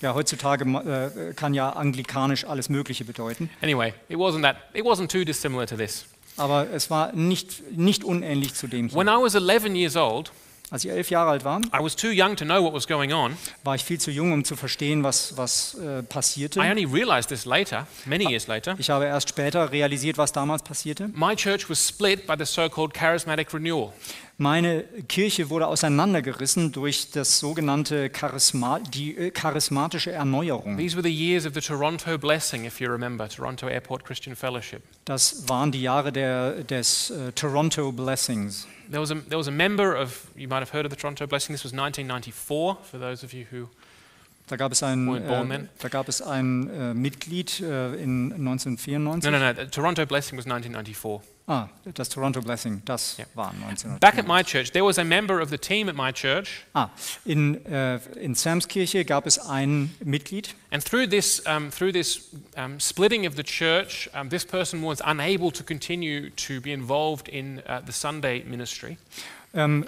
Ja, 0.01 0.13
heutzutage 0.13 0.65
äh, 0.65 1.33
kann 1.33 1.53
ja 1.53 1.69
anglikanisch 1.69 2.45
alles 2.45 2.69
Mögliche 2.69 3.05
bedeuten. 3.05 3.49
anyway, 3.61 3.93
it 4.09 4.17
wasn't 4.17 4.41
that, 4.43 4.57
it 4.73 4.83
wasn't 4.83 5.07
too 5.07 5.23
dissimilar 5.23 5.65
to 5.65 5.75
this. 5.75 6.05
Aber 6.37 6.69
es 6.71 6.89
war 6.89 7.13
nicht, 7.13 7.71
nicht 7.71 8.03
unähnlich 8.03 8.53
zu 8.53 8.67
dem 8.67 8.93
When 8.93 9.07
hier. 9.07 9.17
I 9.17 9.23
was 9.23 9.35
11 9.35 9.75
years 9.75 9.95
old, 9.95 10.31
Als 10.71 10.83
ich 10.83 10.89
elf 10.89 11.11
Jahre 11.11 11.29
alt 11.29 11.45
war, 11.45 11.61
I 11.67 11.79
was 11.79 11.95
too 11.95 12.09
young 12.09 12.35
to 12.35 12.43
know 12.43 12.61
what 12.63 12.73
was 12.73 12.87
going 12.87 13.13
on. 13.13 13.37
war 13.63 13.75
ich 13.75 13.83
viel 13.83 13.99
zu 13.99 14.09
jung, 14.09 14.33
um 14.33 14.43
zu 14.43 14.55
verstehen, 14.55 15.03
was, 15.03 15.37
was 15.37 15.75
äh, 15.75 16.01
passierte. 16.01 16.59
I 16.59 16.71
only 16.71 16.85
realized 16.85 17.29
this 17.29 17.45
later, 17.45 17.85
many 18.05 18.27
years 18.27 18.47
later. 18.47 18.75
Ich 18.79 18.89
habe 18.89 19.05
erst 19.05 19.29
später 19.29 19.71
realisiert, 19.71 20.17
was 20.17 20.31
damals 20.31 20.63
passierte. 20.63 21.09
My 21.13 21.35
church 21.35 21.69
was 21.69 21.87
split 21.87 22.25
by 22.25 22.33
the 22.37 22.45
so 22.45 22.67
called 22.67 22.95
charismatic 22.95 23.53
renewal. 23.53 23.93
Meine 24.37 24.83
Kirche 25.07 25.49
wurde 25.49 25.65
auseinandergerissen 25.67 26.73
durch 26.73 27.09
das 27.11 27.39
sogenannte 27.39 28.11
Charisma 28.13 28.79
die 28.79 29.15
äh, 29.15 29.31
charismatische 29.31 30.11
Erneuerung. 30.11 30.77
These 30.77 30.97
were 30.97 31.03
the 31.03 31.13
years 31.13 31.45
of 31.45 31.53
the 31.53 31.61
Toronto 31.61 32.17
Blessing, 32.17 32.65
if 32.65 32.81
you 32.81 32.89
remember, 32.89 33.29
Toronto 33.29 33.67
Airport 33.67 34.03
Christian 34.03 34.35
Fellowship. 34.35 34.81
Das 35.05 35.47
waren 35.47 35.71
die 35.71 35.81
Jahre 35.81 36.11
der, 36.11 36.65
des 36.65 37.11
äh, 37.11 37.31
Toronto 37.31 37.93
Blessings. 37.93 38.67
There 38.91 39.01
was, 39.01 39.11
a, 39.11 39.15
there 39.15 39.37
was 39.37 39.47
a 39.47 39.51
member 39.51 39.95
of, 39.95 40.27
you 40.35 40.49
might 40.49 40.59
have 40.59 40.73
heard 40.73 40.85
of 40.85 40.91
the 40.91 40.97
Toronto 40.97 41.25
Blessing, 41.25 41.55
this 41.55 41.63
was 41.63 41.71
1994, 41.71 42.77
for 42.83 42.99
those 42.99 43.25
of 43.25 43.31
you 43.31 43.45
who. 43.49 43.69
Da 44.47 44.57
gab 44.57 44.71
es 44.71 44.83
ein, 44.83 45.07
äh, 45.15 45.67
da 45.79 45.87
gab 45.89 46.07
es 46.07 46.21
ein 46.21 46.69
äh, 46.69 46.93
Mitglied 46.93 47.61
äh, 47.61 47.95
in 47.95 48.31
1994. 48.33 49.31
No, 49.31 49.37
no, 49.39 49.39
no, 49.39 49.53
the 49.53 49.65
Toronto 49.71 50.05
Blessing 50.05 50.37
was 50.37 50.45
1994. 50.45 51.21
Ah, 51.47 51.67
das 51.93 52.09
Toronto 52.09 52.41
Blessing, 52.41 52.81
das 52.85 53.17
Ja. 53.17 53.25
war 53.35 53.51
1994. 53.53 53.99
Back 53.99 54.17
at 54.17 54.27
my 54.27 54.43
church, 54.43 54.71
there 54.71 54.83
was 54.85 54.97
a 54.99 55.03
member 55.03 55.39
of 55.41 55.49
the 55.49 55.57
team 55.57 55.89
at 55.89 55.95
my 55.95 56.11
church, 56.11 56.65
Ah, 56.73 56.89
in, 57.23 57.63
äh, 57.65 57.99
in 58.19 58.33
Sams 58.35 58.67
Kirche 58.67 59.03
gab 59.05 59.25
es 59.27 59.37
ein 59.39 59.93
Mitglied 60.03 60.55
and 60.71 60.83
through 60.83 61.07
this, 61.07 61.43
um, 61.47 61.71
through 61.71 61.91
this 61.93 62.29
um, 62.57 62.79
splitting 62.79 63.27
of 63.27 63.35
the 63.35 63.43
church, 63.43 64.09
um, 64.19 64.29
this 64.29 64.43
person 64.45 64.81
was 64.83 64.99
unable 65.05 65.51
to 65.51 65.63
continue 65.63 66.29
to 66.31 66.61
be 66.61 66.71
involved 66.71 67.27
in 67.29 67.59
uh, 67.67 67.81
the 67.85 67.91
Sunday 67.91 68.43
ministry. 68.47 68.97
Ähm, 69.53 69.85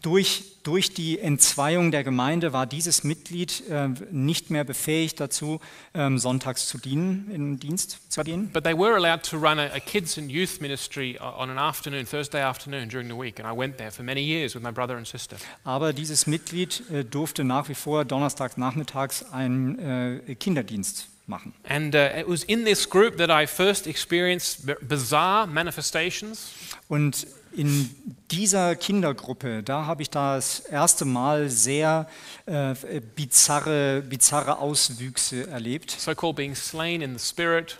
durch, 0.00 0.44
durch 0.62 0.94
die 0.94 1.18
Entzweiung 1.18 1.90
der 1.90 2.02
Gemeinde 2.04 2.52
war 2.52 2.66
dieses 2.66 3.04
Mitglied 3.04 3.62
äh, 3.68 3.88
nicht 4.10 4.50
mehr 4.50 4.64
befähigt 4.64 5.20
dazu, 5.20 5.60
ähm, 5.92 6.18
sonntags 6.18 6.66
zu 6.66 6.78
dienen, 6.78 7.30
in 7.30 7.58
Dienst 7.58 7.98
zu 8.10 8.22
gehen. 8.22 8.48
But 8.52 8.64
they 8.64 8.76
were 8.76 8.94
allowed 8.94 9.22
to 9.28 9.36
run 9.36 9.58
a, 9.58 9.66
a 9.66 9.80
kids 9.80 10.16
and 10.16 10.30
youth 10.30 10.60
ministry 10.60 11.18
o- 11.20 11.24
on 11.24 11.50
an 11.50 11.58
afternoon, 11.58 12.06
Thursday 12.06 12.40
afternoon 12.40 12.88
during 12.88 13.08
the 13.08 13.16
week, 13.16 13.38
and 13.38 13.46
I 13.46 13.56
went 13.56 13.76
there 13.76 13.90
for 13.90 14.02
many 14.02 14.22
years 14.22 14.54
with 14.54 14.62
my 14.62 14.72
brother 14.72 14.96
and 14.96 15.06
sister. 15.06 15.36
Aber 15.64 15.92
dieses 15.92 16.26
Mitglied 16.26 16.82
äh, 16.90 17.04
durfte 17.04 17.44
nach 17.44 17.68
wie 17.68 17.74
vor 17.74 18.04
donnerstags 18.04 18.56
nachmittags 18.56 19.24
einen 19.30 19.78
äh, 20.26 20.34
Kinderdienst 20.36 21.08
machen. 21.26 21.52
And 21.68 21.94
uh, 21.94 21.98
it 22.18 22.26
was 22.28 22.44
in 22.44 22.64
this 22.64 22.88
group 22.88 23.18
that 23.18 23.30
I 23.30 23.46
first 23.46 23.86
experienced 23.86 24.66
bizarre 24.88 25.46
manifestations. 25.46 26.50
Und 26.88 27.26
in 27.54 27.90
dieser 28.30 28.74
Kindergruppe, 28.76 29.62
da 29.62 29.86
habe 29.86 30.02
ich 30.02 30.10
das 30.10 30.60
erste 30.60 31.04
Mal 31.04 31.48
sehr 31.50 32.08
äh, 32.46 32.74
bizarre, 33.14 34.02
bizarre 34.02 34.58
Auswüchse 34.58 35.48
erlebt. 35.48 35.90
so 35.90 36.14
called 36.14 36.36
being 36.36 36.54
slain 36.54 37.02
in 37.02 37.16
the 37.18 37.24
spirit, 37.24 37.78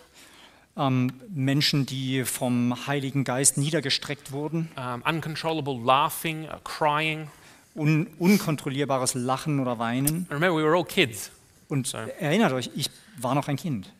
Ähm, 0.75 1.11
Menschen, 1.29 1.85
die 1.85 2.23
vom 2.25 2.87
Heiligen 2.87 3.23
Geist 3.23 3.59
niedergestreckt 3.59 4.31
wurden, 4.31 4.69
um, 4.75 5.03
uncontrollable 5.03 5.77
laughing, 5.85 6.45
uh, 6.45 6.57
crying. 6.63 7.27
un 7.75 8.07
unkontrollierbares 8.17 9.13
Lachen 9.13 9.59
oder 9.59 9.77
Weinen. 9.77 10.25
Remember, 10.31 10.55
we 10.57 10.63
were 10.63 10.75
all 10.75 10.83
kids. 10.85 11.29
Und 11.69 11.85
So. 11.87 11.97
erinnert 12.19 12.53
euch, 12.53 12.71
ich 12.75 12.89
war 13.17 13.35
noch 13.35 13.47
ein 13.49 13.55
Kind. 13.55 13.91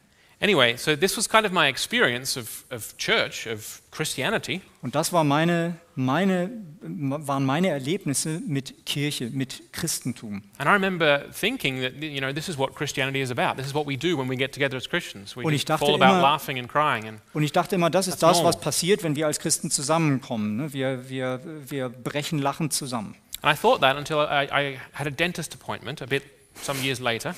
Anyway, 0.44 0.76
so 0.76 0.94
this 0.94 1.16
was 1.16 1.30
kind 1.30 1.46
of 1.46 1.54
my 1.54 1.70
experience 1.70 2.36
of, 2.38 2.66
of 2.70 2.98
church, 2.98 3.48
of 3.48 3.82
Christianity. 3.92 4.60
Und 4.82 4.94
das 4.94 5.14
war 5.14 5.24
meine, 5.24 5.78
meine, 5.96 6.50
waren 6.82 7.46
meine 7.46 7.70
Erlebnisse 7.70 8.42
mit 8.46 8.86
Kirche, 8.86 9.30
mit 9.30 9.72
Christentum. 9.72 10.44
And 10.58 10.68
I 10.68 10.74
remember 10.74 11.32
thinking 11.32 11.80
that, 11.82 11.94
you 12.04 12.20
know, 12.20 12.34
this 12.34 12.50
is 12.50 12.58
what 12.58 12.76
Christianity 12.76 13.22
is 13.22 13.32
about. 13.32 13.56
This 13.56 13.68
is 13.68 13.74
what 13.74 13.88
we 13.88 13.96
do 13.96 14.18
when 14.18 14.30
we 14.30 14.36
get 14.36 14.52
together 14.52 14.76
as 14.76 14.90
Christians. 14.90 15.38
We 15.38 15.46
Und 15.46 15.54
ich 15.54 15.64
dachte 15.64 15.86
fall 15.86 15.96
about 15.96 16.16
immer- 16.16 16.22
laughing 16.22 16.60
and 16.60 16.68
crying. 16.68 17.08
And 17.08 17.22
Und 17.34 17.44
ich 17.44 17.54
dachte 17.54 17.76
immer, 17.76 17.90
das 17.90 18.10
ist 18.10 18.22
das, 18.22 18.44
was 18.44 18.60
passiert, 18.60 19.02
wenn 19.04 19.16
wir 19.16 19.28
als 19.28 19.40
Christen 19.40 19.72
zusammenkommen. 19.72 20.58
ne? 20.58 20.74
Wir, 20.74 21.08
wir, 21.08 21.40
wir 21.70 21.88
brechen 21.88 22.40
lachend 22.40 22.74
zusammen. 22.74 23.16
And 23.42 23.58
I 23.58 23.58
thought 23.58 23.80
that 23.80 23.96
until 23.96 24.18
I, 24.18 24.50
I 24.52 24.80
had 24.92 25.08
a 25.08 25.10
dentist 25.10 25.54
appointment 25.54 26.02
a 26.02 26.06
bit 26.06 26.24
some 26.62 26.82
years 26.82 27.00
later. 27.00 27.34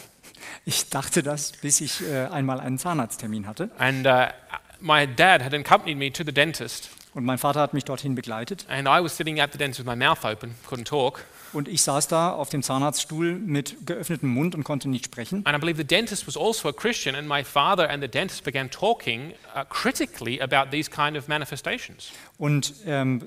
Ich 0.66 0.90
dachte 0.90 1.24
das, 1.24 1.52
bis 1.54 1.82
ich 1.82 2.02
äh, 2.02 2.26
einmal 2.26 2.60
einen 2.60 2.78
Zahnarzttermin 2.78 3.48
hatte. 3.48 3.70
And 3.78 4.06
uh, 4.06 4.28
my 4.80 5.08
dad 5.08 5.44
had 5.44 5.54
accompanied 5.54 5.98
me 5.98 6.12
to 6.12 6.24
the 6.26 6.32
dentist. 6.32 6.90
Und 7.14 7.24
mein 7.24 7.38
Vater 7.38 7.62
hat 7.62 7.74
mich 7.74 7.86
dorthin 7.86 8.14
begleitet. 8.14 8.66
And 8.68 8.90
I 8.90 9.02
was 9.02 9.16
sitting 9.16 9.40
at 9.40 9.54
the 9.54 9.58
dentist 9.58 9.80
with 9.80 9.88
my 9.88 9.96
mouth 9.96 10.26
open, 10.26 10.54
couldn't 10.70 10.84
talk. 10.84 11.24
Und 11.54 11.70
ich 11.70 11.82
saß 11.82 12.10
da 12.10 12.32
auf 12.32 12.50
dem 12.50 12.62
Zahnarztstuhl 12.62 13.36
mit 13.36 13.86
geöffnetem 13.86 14.28
Mund 14.28 14.56
und 14.56 14.66
konnte 14.66 14.90
nicht 14.90 15.06
sprechen. 15.06 15.46
And 15.46 15.56
I 15.56 15.60
believe 15.60 15.78
the 15.78 15.88
dentist 15.88 16.28
was 16.28 16.36
also 16.36 16.68
a 16.68 16.74
Christian, 16.74 17.16
and 17.16 17.26
my 17.30 17.46
father 17.46 17.90
and 17.90 18.04
the 18.04 18.10
dentist 18.10 18.44
began 18.44 18.70
talking 18.70 19.34
uh, 19.56 19.64
critically 19.70 20.42
about 20.42 20.72
these 20.72 20.92
kind 20.92 21.16
of 21.16 21.30
manifestations. 21.30 22.12
Und 22.38 22.74
ähm, 22.86 23.22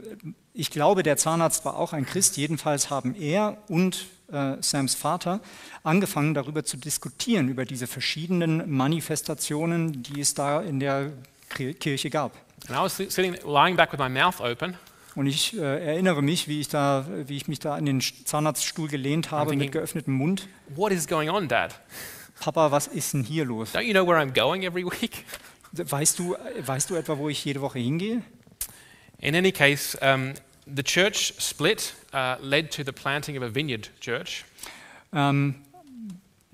ich 0.58 0.70
glaube, 0.70 1.02
der 1.02 1.16
Zahnarzt 1.16 1.64
war 1.64 1.76
auch 1.76 1.92
ein 1.92 2.04
Christ. 2.04 2.36
Jedenfalls 2.36 2.90
haben 2.90 3.14
er 3.14 3.58
und 3.68 4.06
äh, 4.32 4.56
Sams 4.60 4.94
Vater 4.94 5.40
angefangen, 5.84 6.34
darüber 6.34 6.64
zu 6.64 6.76
diskutieren, 6.76 7.48
über 7.48 7.64
diese 7.64 7.86
verschiedenen 7.86 8.68
Manifestationen, 8.70 10.02
die 10.02 10.20
es 10.20 10.34
da 10.34 10.60
in 10.60 10.80
der 10.80 11.12
Kir- 11.54 11.74
Kirche 11.74 12.10
gab. 12.10 12.32
And 12.68 12.76
I 12.76 12.82
was 12.82 12.96
si- 12.96 13.08
sitting, 13.08 13.34
lying 13.46 13.76
back 13.76 13.92
with 13.92 14.00
my 14.00 14.08
mouth 14.08 14.40
open, 14.40 14.74
Und 15.14 15.26
ich 15.28 15.56
äh, 15.56 15.60
erinnere 15.92 16.22
mich, 16.22 16.48
wie 16.48 16.60
ich, 16.60 16.68
da, 16.68 17.06
wie 17.26 17.36
ich 17.36 17.48
mich 17.48 17.60
da 17.60 17.74
an 17.76 17.86
den 17.86 18.00
Zahnarztstuhl 18.00 18.88
gelehnt 18.88 19.30
habe 19.30 19.50
thinking- 19.50 19.58
mit 19.66 19.72
geöffnetem 19.72 20.14
Mund. 20.14 20.48
what 20.74 20.92
is 20.92 21.06
going 21.06 21.30
on, 21.30 21.46
Dad? 21.48 21.78
Papa, 22.40 22.70
was 22.70 22.86
ist 22.88 23.14
denn 23.14 23.22
hier 23.24 23.44
los? 23.44 23.74
Don't 23.74 23.82
you 23.82 23.92
know 23.92 24.06
where 24.06 24.20
I'm 24.20 24.32
going 24.34 24.62
every 24.64 24.84
week? 24.84 25.24
Weißt 25.72 26.18
du, 26.18 26.36
weißt 26.66 26.90
du 26.90 26.94
etwa, 26.96 27.16
wo 27.18 27.28
ich 27.28 27.44
jede 27.44 27.60
Woche 27.60 27.78
hingehe? 27.78 28.22
In 29.20 29.34
any 29.34 29.50
case, 29.52 29.98
um, 30.00 30.32
the 30.74 30.82
church 30.82 31.34
split 31.38 31.94
uh, 32.12 32.36
led 32.40 32.70
to 32.72 32.84
the 32.84 32.92
planting 32.92 33.36
of 33.36 33.42
a 33.42 33.54
vineyard 33.54 33.88
church. 34.00 34.44
Ähm, 35.12 35.54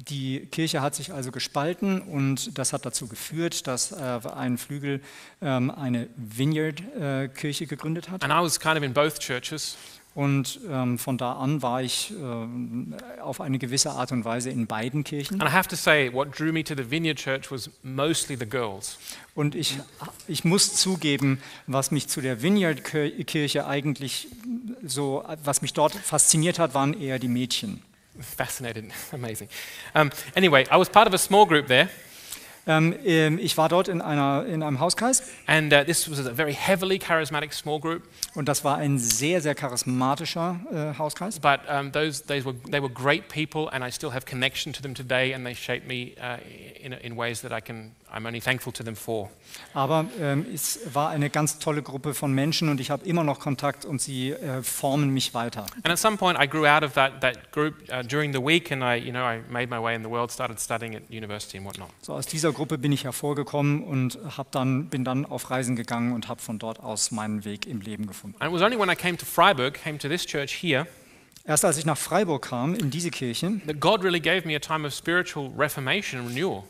die 0.09 0.47
Kirche 0.47 0.83
hat 0.83 0.95
sich 0.95 1.13
also 1.13 1.31
gespalten 1.31 2.03
und 2.03 2.59
das 2.59 2.73
hat 2.73 2.85
dazu 2.85 3.07
geführt, 3.07 3.67
dass 3.67 3.93
äh, 3.93 4.21
ein 4.35 4.59
Flügel 4.59 5.01
ähm, 5.41 5.71
eine 5.71 6.09
Vineyard-Kirche 6.17 7.67
gegründet 7.67 8.11
hat. 8.11 8.23
And 8.23 8.33
I 8.33 8.37
was 8.37 8.61
kind 8.61 8.77
of 8.77 8.83
in 8.83 8.93
both 8.93 9.19
churches. 9.19 9.77
Und 10.15 10.61
ähm, 10.71 10.97
von 10.99 11.19
da 11.19 11.33
an 11.33 11.61
war 11.61 11.83
ich 11.83 12.13
ähm, 12.13 12.95
auf 13.21 13.41
eine 13.41 13.59
gewisse 13.59 13.91
Art 13.91 14.13
und 14.13 14.25
Weise 14.25 14.49
in 14.51 14.69
beiden 14.69 15.03
Kirchen. 15.03 15.41
And 15.41 15.51
I 15.51 15.53
have 15.53 15.69
to 15.69 15.77
say, 15.77 16.13
what 16.13 16.39
drew 16.39 16.53
me 16.53 16.63
to 16.63 16.75
the 16.77 16.89
vineyard 16.89 17.19
church 17.19 17.51
was 17.51 17.69
mostly 17.83 18.37
the 18.39 18.49
girls. 18.49 18.97
Und 19.35 19.57
ich, 19.57 19.77
ich 20.29 20.45
muss 20.45 20.77
zugeben, 20.77 21.41
was 21.67 21.91
mich 21.91 22.07
zu 22.07 22.21
der 22.21 22.43
Vineyard-Kirche 22.43 23.67
eigentlich 23.67 24.29
so, 24.85 25.25
was 25.43 25.63
mich 25.63 25.73
dort 25.73 25.95
fasziniert 25.95 26.61
hat, 26.61 26.75
waren 26.75 26.99
eher 27.01 27.19
die 27.19 27.27
Mädchen. 27.27 27.83
Fascinated, 28.21 28.85
amazing. 29.13 29.49
Um, 29.95 30.11
anyway, 30.37 30.63
I 30.71 30.79
was 30.79 30.89
part 30.89 31.09
of 31.09 31.15
a 31.15 31.19
small 31.19 31.45
group 31.45 31.67
there, 31.67 31.89
Ähm, 32.67 32.95
ähm, 33.05 33.39
ich 33.39 33.57
war 33.59 33.69
dort 33.69 33.89
in, 33.89 34.01
einer, 34.01 34.47
in 34.47 34.63
einem 34.63 34.81
Hauskreis 34.81 35.23
and 35.47 35.73
uh, 35.73 35.85
this 35.85 36.11
was 36.11 36.25
a 36.27 36.33
very 36.33 36.55
heavily 36.55 36.99
charismatic 36.99 37.53
small 37.53 37.79
group. 37.79 38.03
und 38.35 38.49
das 38.49 38.65
war 38.65 38.79
ein 38.79 38.99
sehr, 38.99 39.41
sehr 39.41 39.55
charismatischer 39.55 40.61
äh, 40.73 40.99
Hauskreis. 40.99 41.39
But 41.39 41.61
um, 41.69 41.93
those, 41.93 42.25
those 42.27 42.45
were, 42.45 42.55
they 42.71 42.81
were 42.81 42.91
great 42.91 43.29
people, 43.29 43.69
and 43.73 43.85
I 43.85 43.91
still 43.91 44.13
have 44.13 44.25
connection 44.25 44.73
to 44.73 44.83
them 44.83 44.95
today, 44.95 45.35
and 45.35 45.45
they 45.45 45.55
shaped 45.55 45.87
me 45.87 46.15
uh, 46.19 46.39
in, 46.83 46.93
in 46.93 47.17
ways 47.17 47.43
that 47.43 47.53
I 47.53 47.61
can, 47.61 47.93
I'm 48.15 48.27
only 48.27 48.41
thankful 48.41 48.73
to 48.73 48.85
them 48.85 48.95
for. 48.95 49.29
Aber 49.73 50.07
ähm, 50.21 50.47
es 50.55 50.79
war 50.93 51.11
eine 51.11 51.31
ganz 51.31 51.59
tolle 51.59 51.83
Gruppe 51.83 52.15
von 52.15 52.33
Menschen 52.33 52.69
und 52.69 52.81
ich 52.81 52.91
habe 52.91 53.05
immer 53.05 53.25
noch 53.25 53.41
Kontakt 53.41 53.85
und 53.85 54.01
sie 54.01 54.31
äh, 54.31 54.63
formen 54.63 55.11
mich 55.11 55.35
weiter. 55.35 55.67
And 55.83 55.91
at 55.91 55.99
some 55.99 56.17
point, 56.17 56.39
I 56.41 56.47
grew 56.47 56.65
out 56.65 56.85
of 56.85 56.93
that, 56.93 57.21
that 57.23 57.51
group 57.51 57.75
uh, 57.91 58.03
during 58.03 58.33
the 58.33 58.41
week, 58.41 58.71
and 58.71 58.85
I, 58.85 59.05
you 59.05 59.11
know, 59.11 59.25
I 59.25 59.41
made 59.51 59.67
my 59.69 59.83
way 59.83 59.97
in 59.97 60.05
the 60.05 60.09
world, 60.09 60.31
started 60.31 60.61
studying 60.61 60.95
at 60.95 61.03
university 61.11 61.59
and 61.59 61.67
whatnot. 61.67 61.89
So 62.03 62.13
aus 62.13 62.27
dieser 62.27 62.53
Gruppe 62.53 62.79
bin 62.79 62.93
ich 62.93 63.03
hervorgekommen 63.03 63.83
und 63.83 64.17
hab 64.37 64.53
dann, 64.53 64.89
bin 64.91 65.05
dann 65.05 65.27
auf 65.27 65.51
Reisen 65.51 65.75
gegangen 65.75 66.13
und 66.13 66.29
habe 66.29 66.41
von 66.41 66.61
dort 66.61 66.79
aus 66.79 67.11
meinen 67.11 67.45
Weg 67.45 67.67
im 67.67 67.81
Leben 67.81 68.07
gefunden. 68.07 68.37
And 68.39 68.49
it 68.49 68.55
was 68.55 68.63
only 68.63 68.79
when 68.79 68.89
I 68.89 68.95
came 68.95 69.17
to 69.17 69.27
Freiburg, 69.27 69.75
came 69.83 69.99
to 69.99 70.09
this 70.09 70.25
church 70.25 70.55
here, 70.63 70.87
Erst 71.47 71.67
als 71.67 71.77
ich 71.77 71.85
nach 71.85 71.99
Freiburg 71.99 72.47
kam, 72.49 72.75
in 72.75 72.91
diese 72.91 73.11
Kirche, 73.11 73.61
that 73.67 73.79
God 73.79 74.03
really 74.03 74.21
gave 74.21 74.47
me 74.47 74.57
a 74.57 74.59
time 74.59 74.87
of 74.87 74.95
spiritual 74.95 75.51
reformation 75.59 76.21
and 76.21 76.31
renewal. 76.31 76.65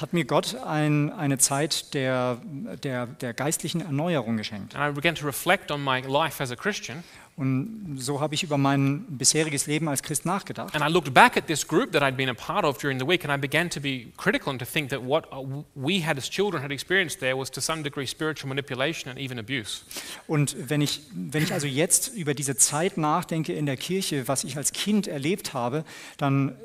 Hat 0.00 0.12
mir 0.12 0.24
Gott 0.24 0.56
ein, 0.64 1.12
eine 1.12 1.38
Zeit 1.38 1.94
der, 1.94 2.38
der, 2.82 3.06
der 3.06 3.32
geistlichen 3.34 3.80
Erneuerung 3.80 4.36
geschenkt. 4.36 4.74
And 4.76 4.90
I 4.90 4.94
began 4.94 5.14
to 5.14 5.26
reflect 5.26 5.70
on 5.70 5.82
my 5.82 6.00
life 6.00 6.42
as 6.42 6.50
a 6.50 6.56
Christian, 6.56 7.02
Und 7.38 7.98
so 7.98 8.20
habe 8.22 8.34
ich 8.34 8.42
über 8.42 8.56
mein 8.56 9.04
bisheriges 9.08 9.66
Leben 9.66 9.88
als 9.88 10.02
Christ 10.02 10.24
nachgedacht. 10.24 10.74
and 10.74 10.82
I 10.82 10.90
looked 10.90 11.12
back 11.12 11.36
at 11.36 11.46
this 11.46 11.68
group 11.68 11.92
that 11.92 12.02
I'd 12.02 12.16
been 12.16 12.30
a 12.30 12.34
part 12.34 12.64
of 12.64 12.78
during 12.78 12.98
the 12.98 13.06
week, 13.06 13.24
and 13.26 13.32
I 13.32 13.36
began 13.38 13.68
to 13.68 13.78
be 13.80 14.06
critical 14.16 14.48
and 14.50 14.58
to 14.58 14.64
think 14.64 14.88
that 14.88 15.02
what 15.02 15.26
uh, 15.30 15.44
we 15.74 16.02
had 16.02 16.16
as 16.16 16.30
children 16.30 16.62
had 16.62 16.70
experienced 16.72 17.20
there 17.20 17.36
was 17.36 17.50
to 17.50 17.60
some 17.60 17.82
degree 17.82 18.06
spiritual 18.06 18.48
manipulation 18.48 19.10
and 19.10 19.18
even 19.20 19.38
abuse. 19.38 19.82
Und 20.26 20.56
wenn 20.70 20.80
ich, 20.80 21.02
wenn 21.12 21.42
ich 21.42 21.52
also 21.52 21.66
jetzt 21.66 22.08
über 22.16 22.32
diese 22.32 22.56
Zeit 22.56 22.96
nachdenke 22.96 23.52
in 23.52 23.66
der 23.66 23.76
Kirche, 23.76 24.26
was 24.28 24.42
ich 24.44 24.56
als 24.56 24.72
Kind 24.72 25.06
erlebt 25.06 25.52
habe, 25.52 25.84
dann 26.16 26.56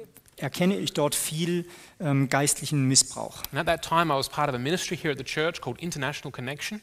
erkenne 0.41 0.77
ich 0.77 0.93
dort 0.93 1.15
viel 1.15 1.65
ähm, 1.99 2.29
geistlichen 2.29 2.87
Missbrauch. 2.87 3.43
And 3.51 3.59
at 3.59 3.67
that 3.67 3.87
time, 3.87 4.13
I 4.13 4.17
was 4.17 4.29
part 4.29 4.49
of 4.49 4.55
a 4.55 4.59
ministry 4.59 4.97
here 4.97 5.11
at 5.11 5.17
the 5.17 5.23
church 5.23 5.61
called 5.61 5.79
International 5.81 6.31
Connection. 6.31 6.81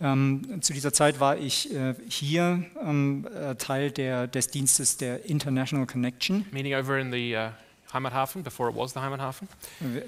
Ähm, 0.00 0.60
zu 0.60 0.72
dieser 0.72 0.92
Zeit 0.92 1.20
war 1.20 1.36
ich 1.36 1.74
äh, 1.74 1.94
hier 2.08 2.64
ähm, 2.82 3.26
äh, 3.34 3.54
Teil 3.56 3.90
der, 3.90 4.26
des 4.26 4.48
Dienstes 4.48 4.96
der 4.96 5.24
International 5.26 5.86
Connection. 5.86 6.46
meeting 6.52 6.74
over 6.74 6.98
in 6.98 7.12
the 7.12 7.34
uh, 7.34 7.50
Heimathafen 7.92 8.42
before 8.42 8.70
it 8.70 8.76
was 8.76 8.92
the 8.92 9.00
Heimathafen. 9.00 9.48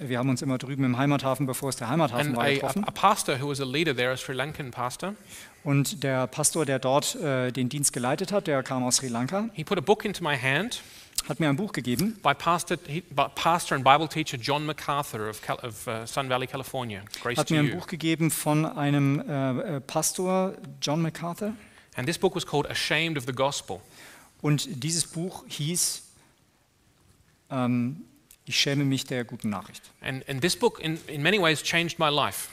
Wir, 0.00 0.18
haben 0.18 0.28
uns 0.28 0.40
immer 0.42 0.58
drüben 0.58 0.84
im 0.84 0.96
Heimathafen, 0.96 1.46
bevor 1.46 1.68
es 1.70 1.76
der 1.76 1.88
Heimathafen 1.88 2.28
And 2.28 2.36
war, 2.36 2.44
a, 2.44 2.48
a, 2.48 2.54
getroffen. 2.54 2.84
a 2.84 2.90
pastor 2.90 3.40
who 3.40 3.48
was 3.48 3.60
a 3.60 3.64
leader 3.64 3.94
there, 3.94 4.12
a 4.12 4.16
Sri 4.16 4.34
Lankan 4.34 4.70
pastor, 4.70 5.14
Und 5.64 6.02
der 6.02 6.26
Pastor, 6.26 6.64
der 6.66 6.78
dort 6.78 7.14
äh, 7.16 7.50
den 7.52 7.68
Dienst 7.68 7.92
geleitet 7.92 8.32
hat, 8.32 8.46
der 8.46 8.62
kam 8.62 8.82
aus 8.84 8.96
Sri 8.96 9.08
Lanka, 9.08 9.48
he 9.52 9.64
put 9.64 9.78
a 9.78 9.80
book 9.80 10.04
into 10.04 10.22
my 10.22 10.36
hand 10.36 10.80
hat 11.28 11.40
mir 11.40 11.48
ein 11.48 11.56
Buch 11.56 11.72
gegeben 11.72 12.18
by 12.22 12.34
pastor, 12.34 12.76
pastor 13.34 13.76
and 13.76 13.84
Bible 13.84 14.08
teacher 14.08 14.36
John 14.38 14.66
MacArthur 14.66 15.28
of, 15.28 15.40
of 15.62 15.86
uh, 15.86 16.06
Sun 16.06 16.28
Valley, 16.28 16.46
California. 16.46 17.02
Grace 17.22 17.38
hat 17.38 17.50
mir 17.50 17.60
ein 17.60 17.66
you. 17.66 17.74
Buch 17.74 17.86
gegeben 17.86 18.30
von 18.30 18.66
einem 18.66 19.20
äh, 19.20 19.76
äh, 19.76 19.80
Pastor, 19.80 20.54
John 20.80 21.02
MacArthur. 21.02 21.54
And 21.94 22.06
this 22.06 22.18
book 22.18 22.34
was 22.34 22.46
called 22.46 22.66
Ashamed 22.70 23.16
of 23.18 23.24
the 23.26 23.32
Gospel. 23.32 23.80
Und 24.40 24.82
dieses 24.82 25.06
Buch 25.06 25.44
hieß 25.48 26.02
ähm, 27.50 28.04
Ich 28.44 28.58
schäme 28.58 28.84
mich 28.84 29.04
der 29.04 29.24
guten 29.24 29.50
Nachricht. 29.50 29.82
And, 30.00 30.28
and 30.28 30.40
this 30.40 30.56
book, 30.56 30.80
in, 30.80 30.98
in 31.06 31.22
many 31.22 31.40
ways, 31.40 31.62
changed 31.62 31.98
my 31.98 32.08
life 32.08 32.48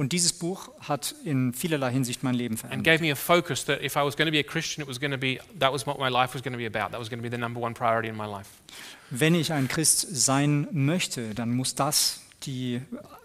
Und 0.00 0.12
dieses 0.12 0.32
Buch 0.32 0.70
hat 0.80 1.14
in 1.26 1.52
vielerlei 1.52 1.92
Hinsicht 1.92 2.22
mein 2.22 2.34
Leben 2.34 2.54
and 2.54 2.60
verändert. 2.60 2.84
gave 2.86 3.04
me 3.04 3.12
a 3.12 3.14
focus 3.14 3.66
that 3.66 3.82
if 3.82 3.96
I 3.96 3.98
was 3.98 4.16
going 4.16 4.26
to 4.26 4.32
be 4.32 4.40
a 4.40 4.42
Christian, 4.42 4.82
it 4.82 4.88
was 4.88 4.98
going 4.98 5.10
to 5.10 5.18
be 5.18 5.38
that 5.58 5.74
was 5.74 5.86
what 5.86 5.98
my 5.98 6.08
life 6.08 6.32
was 6.32 6.42
going 6.42 6.54
to 6.54 6.58
be 6.58 6.64
about. 6.64 6.90
That 6.92 6.98
was 6.98 7.10
going 7.10 7.22
to 7.22 7.22
be 7.22 7.30
the 7.30 7.36
number 7.36 7.60
one 7.60 7.74
priority 7.74 8.08
in 8.08 8.16
my 8.16 8.24
life. 8.24 8.48
Wenn 9.10 9.34
ich 9.34 9.52
ein 9.52 9.68
Christ 9.68 10.06
sein 10.10 10.68
möchte, 10.72 11.34
dann 11.34 11.54
muss 11.54 11.74
das 11.74 12.22
die 12.44 12.80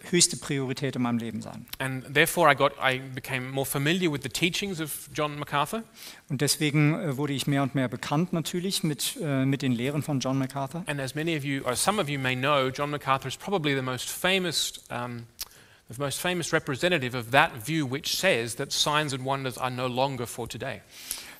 höchste 0.09 0.35
Priorität 0.35 0.97
in 0.97 1.03
meinem 1.03 1.17
Leben 1.17 1.41
sein. 1.41 1.65
And 1.79 2.13
therefore, 2.13 2.51
I 2.51 2.55
got, 2.55 2.73
I 2.83 2.99
became 2.99 3.49
more 3.51 3.65
familiar 3.65 4.11
with 4.11 4.23
the 4.23 4.29
teachings 4.29 4.81
of 4.81 5.09
John 5.13 5.39
MacArthur. 5.39 5.83
Und 6.27 6.41
deswegen 6.41 6.93
äh, 6.99 7.15
wurde 7.15 7.31
ich 7.31 7.47
mehr 7.47 7.63
und 7.63 7.73
mehr 7.75 7.87
bekannt 7.87 8.33
natürlich 8.33 8.83
mit, 8.83 9.17
äh, 9.21 9.45
mit 9.45 9.61
den 9.61 9.71
Lehren 9.71 10.03
von 10.03 10.19
John 10.19 10.37
MacArthur. 10.37 10.83
And 10.87 10.99
as 10.99 11.15
many 11.15 11.37
of 11.37 11.45
you, 11.45 11.63
or 11.63 11.77
some 11.77 12.01
of 12.01 12.09
you 12.09 12.19
may 12.19 12.35
know, 12.35 12.67
John 12.67 12.89
MacArthur 12.89 13.29
is 13.29 13.37
probably 13.37 13.73
the 13.75 13.81
most 13.81 14.09
famous, 14.09 14.73
um, 14.89 15.23
the 15.89 15.99
most 15.99 16.19
famous 16.19 16.51
representative 16.51 17.15
of 17.15 17.31
that 17.31 17.51
view 17.65 17.85
which 17.85 18.17
says 18.17 18.55
that 18.55 18.71
signs 18.71 19.13
and 19.13 19.23
wonders 19.23 19.57
are 19.57 19.69
no 19.69 19.87
longer 19.87 20.25
for 20.25 20.47
today. 20.47 20.81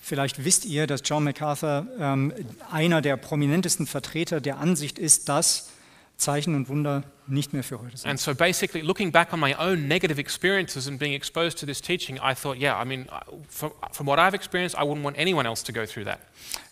Vielleicht 0.02 0.46
wisst 0.46 0.66
ihr, 0.66 0.86
dass 0.86 1.02
John 1.04 1.24
MacArthur 1.24 1.88
ähm, 2.00 2.32
einer 2.72 3.02
der 3.02 3.18
prominentesten 3.18 3.88
Vertreter 3.88 4.40
der 4.40 4.60
Ansicht 4.60 5.00
ist, 5.00 5.30
dass 5.30 5.72
Zeichen 6.18 6.54
und 6.54 6.70
Wunder 6.70 7.04
nicht 7.28 7.54
mehr 7.54 7.64
für 7.64 7.82
heute 7.82 7.98
sind. 7.98 8.10
And 8.10 8.20
so 8.20 8.34
basically, 8.36 8.82
looking 8.82 9.12
back 9.12 9.34
on 9.34 9.40
my 9.40 9.56
own 9.56 9.88
negative 9.88 10.20
experiences 10.20 10.88
and 10.88 11.00
being 11.00 11.14
exposed 11.14 11.60
to 11.60 11.66
this 11.66 11.82
teaching, 11.82 12.18
I 12.18 12.36
thought, 12.36 12.58
yeah, 12.58 12.82
I 12.82 12.86
mean, 12.86 13.08
from, 13.50 13.72
from 13.92 14.08
what 14.08 14.20
I've 14.20 14.36
experienced, 14.36 14.76
I 14.78 14.84
wouldn't 14.84 15.04
want 15.04 15.18
anyone 15.18 15.48
else 15.48 15.64
to 15.66 15.74
go 15.74 15.86
through 15.86 16.06
that. 16.06 16.20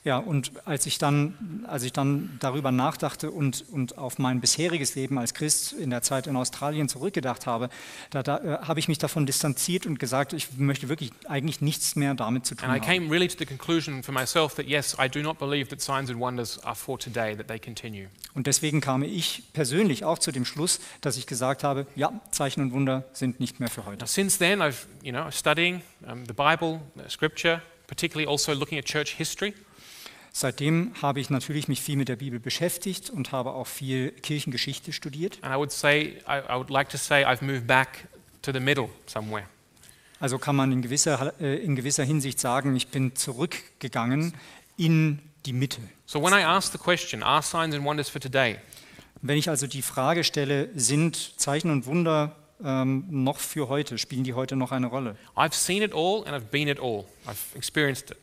Ja, 0.04 0.18
und 0.18 0.52
als 0.66 0.86
ich 0.86 0.98
dann, 0.98 1.63
als 1.66 1.84
ich 1.84 1.94
dann 1.94 2.38
darüber 2.42 2.72
nachdachte 2.74 3.32
und, 3.32 3.63
und 3.72 3.98
auf 3.98 4.20
mein 4.20 4.42
bisheriges 4.42 4.96
Leben 4.96 5.18
als 5.18 5.34
Christ 5.34 5.72
in 5.72 5.89
der 5.92 6.02
Zeit 6.02 6.28
in 6.28 6.36
Australien 6.36 6.89
zurückgedacht 6.89 7.48
habe, 7.48 7.70
da, 8.10 8.22
da 8.22 8.38
äh, 8.38 8.58
habe 8.66 8.82
ich 8.82 8.89
mich 8.89 8.98
davon 8.98 9.26
distanziert 9.26 9.86
und 9.86 10.00
gesagt, 10.00 10.34
ich 10.34 10.58
möchte 10.58 10.89
wirklich 10.89 11.12
eigentlich 11.26 11.62
nichts 11.62 11.96
mehr 11.96 12.16
damit 12.16 12.46
zu 12.46 12.56
tun 12.56 12.70
And 12.70 12.78
I 12.78 12.86
haben. 12.86 13.00
came 13.00 13.10
really 13.10 13.30
to 13.30 13.38
the 13.39 13.46
conclusion 13.46 14.04
for 14.04 14.13
myself 14.13 14.56
that 14.56 14.68
yes, 14.68 14.98
I 15.02 15.08
do 15.08 15.22
not 15.22 15.39
believe 15.39 15.70
that 15.70 15.82
signs 15.82 16.10
and 16.10 16.20
wonders 16.20 16.62
are 16.66 16.76
for 16.76 17.00
today, 17.00 17.38
that 17.38 17.48
they 17.48 17.58
continue. 17.60 18.10
Und 18.34 18.48
deswegen 18.48 18.82
kam 18.82 19.04
ich 19.04 19.44
persönlich 19.54 20.04
auch 20.04 20.20
zu 20.20 20.34
dem 20.34 20.42
Schluss, 20.45 20.79
dass 21.01 21.17
ich 21.17 21.27
gesagt 21.27 21.63
habe, 21.63 21.88
ja, 21.95 22.12
Zeichen 22.32 22.62
und 22.62 22.73
Wunder 22.73 23.03
sind 23.13 23.39
nicht 23.39 23.60
mehr 23.60 23.69
für 23.69 23.86
heute. 23.86 23.99
Now, 23.99 24.08
since 24.08 24.38
then, 24.38 24.62
I've, 24.62 24.86
you 25.01 25.12
know, 25.12 25.29
studying 25.32 25.82
um, 26.08 26.25
the 26.25 26.34
Bible, 26.34 26.82
uh, 26.97 27.10
Scripture, 27.10 27.62
particularly 27.88 28.29
also 28.29 28.53
looking 28.53 28.77
at 28.77 28.86
church 28.86 29.15
history. 29.15 29.53
Seitdem 30.36 30.93
habe 30.99 31.19
ich 31.19 31.29
natürlich 31.29 31.67
mich 31.67 31.82
viel 31.82 31.95
mit 31.95 32.10
der 32.10 32.15
Bibel 32.15 32.39
beschäftigt 32.39 33.12
und 33.12 33.32
habe 33.32 33.51
auch 33.51 33.67
viel 33.67 34.10
Kirchengeschichte 34.12 34.91
studiert. 34.91 35.38
And 35.43 35.53
I 35.53 35.58
would 35.58 35.71
say, 35.71 36.17
I, 36.27 36.39
I 36.49 36.56
would 36.56 36.71
like 36.71 36.89
to 36.89 36.97
say, 36.97 37.23
I've 37.23 37.43
moved 37.43 37.67
back 37.67 38.08
to 38.41 38.51
the 38.51 38.60
middle 38.60 38.89
somewhere. 39.06 39.45
Also 40.19 40.39
kann 40.39 40.56
man 40.56 40.71
in 40.71 40.82
gewisser, 40.82 41.34
äh, 41.39 41.58
in 41.58 41.75
gewisser 41.75 42.03
Hinsicht 42.03 42.39
sagen, 42.39 42.75
ich 42.75 42.88
bin 42.88 43.15
zurückgegangen 43.15 44.34
in 44.77 45.19
die 45.45 45.53
Mitte. 45.53 45.82
So 46.06 46.21
when 46.21 46.34
I 46.34 46.43
ask 46.43 46.71
the 46.71 46.77
question, 46.77 47.21
are 47.21 47.43
signs 47.43 47.75
and 47.75 47.86
wonders 47.86 48.10
for 48.10 48.19
today? 48.19 48.58
Wenn 49.25 49.38
ich 49.38 49.49
also 49.49 49.67
die 49.67 49.81
Frage 49.81 50.25
stelle, 50.25 50.69
sind 50.75 51.39
Zeichen 51.39 51.71
und 51.71 51.86
Wunder 51.86 52.36
ähm, 52.62 53.05
noch 53.09 53.38
für 53.38 53.69
heute, 53.69 53.97
spielen 53.97 54.25
die 54.25 54.33
heute 54.33 54.57
noch 54.57 54.73
eine 54.73 54.88
Rolle, 54.88 55.15
I've 55.33 55.53
seen 55.53 55.81
it 55.81 55.93
all 55.93 56.25
and 56.25 56.36
I've 56.36 56.51
been 56.51 56.67
it 56.67 56.79
all. 56.79 57.05
I've 57.25 57.55
experienced 57.55 58.12
it. 58.12 58.17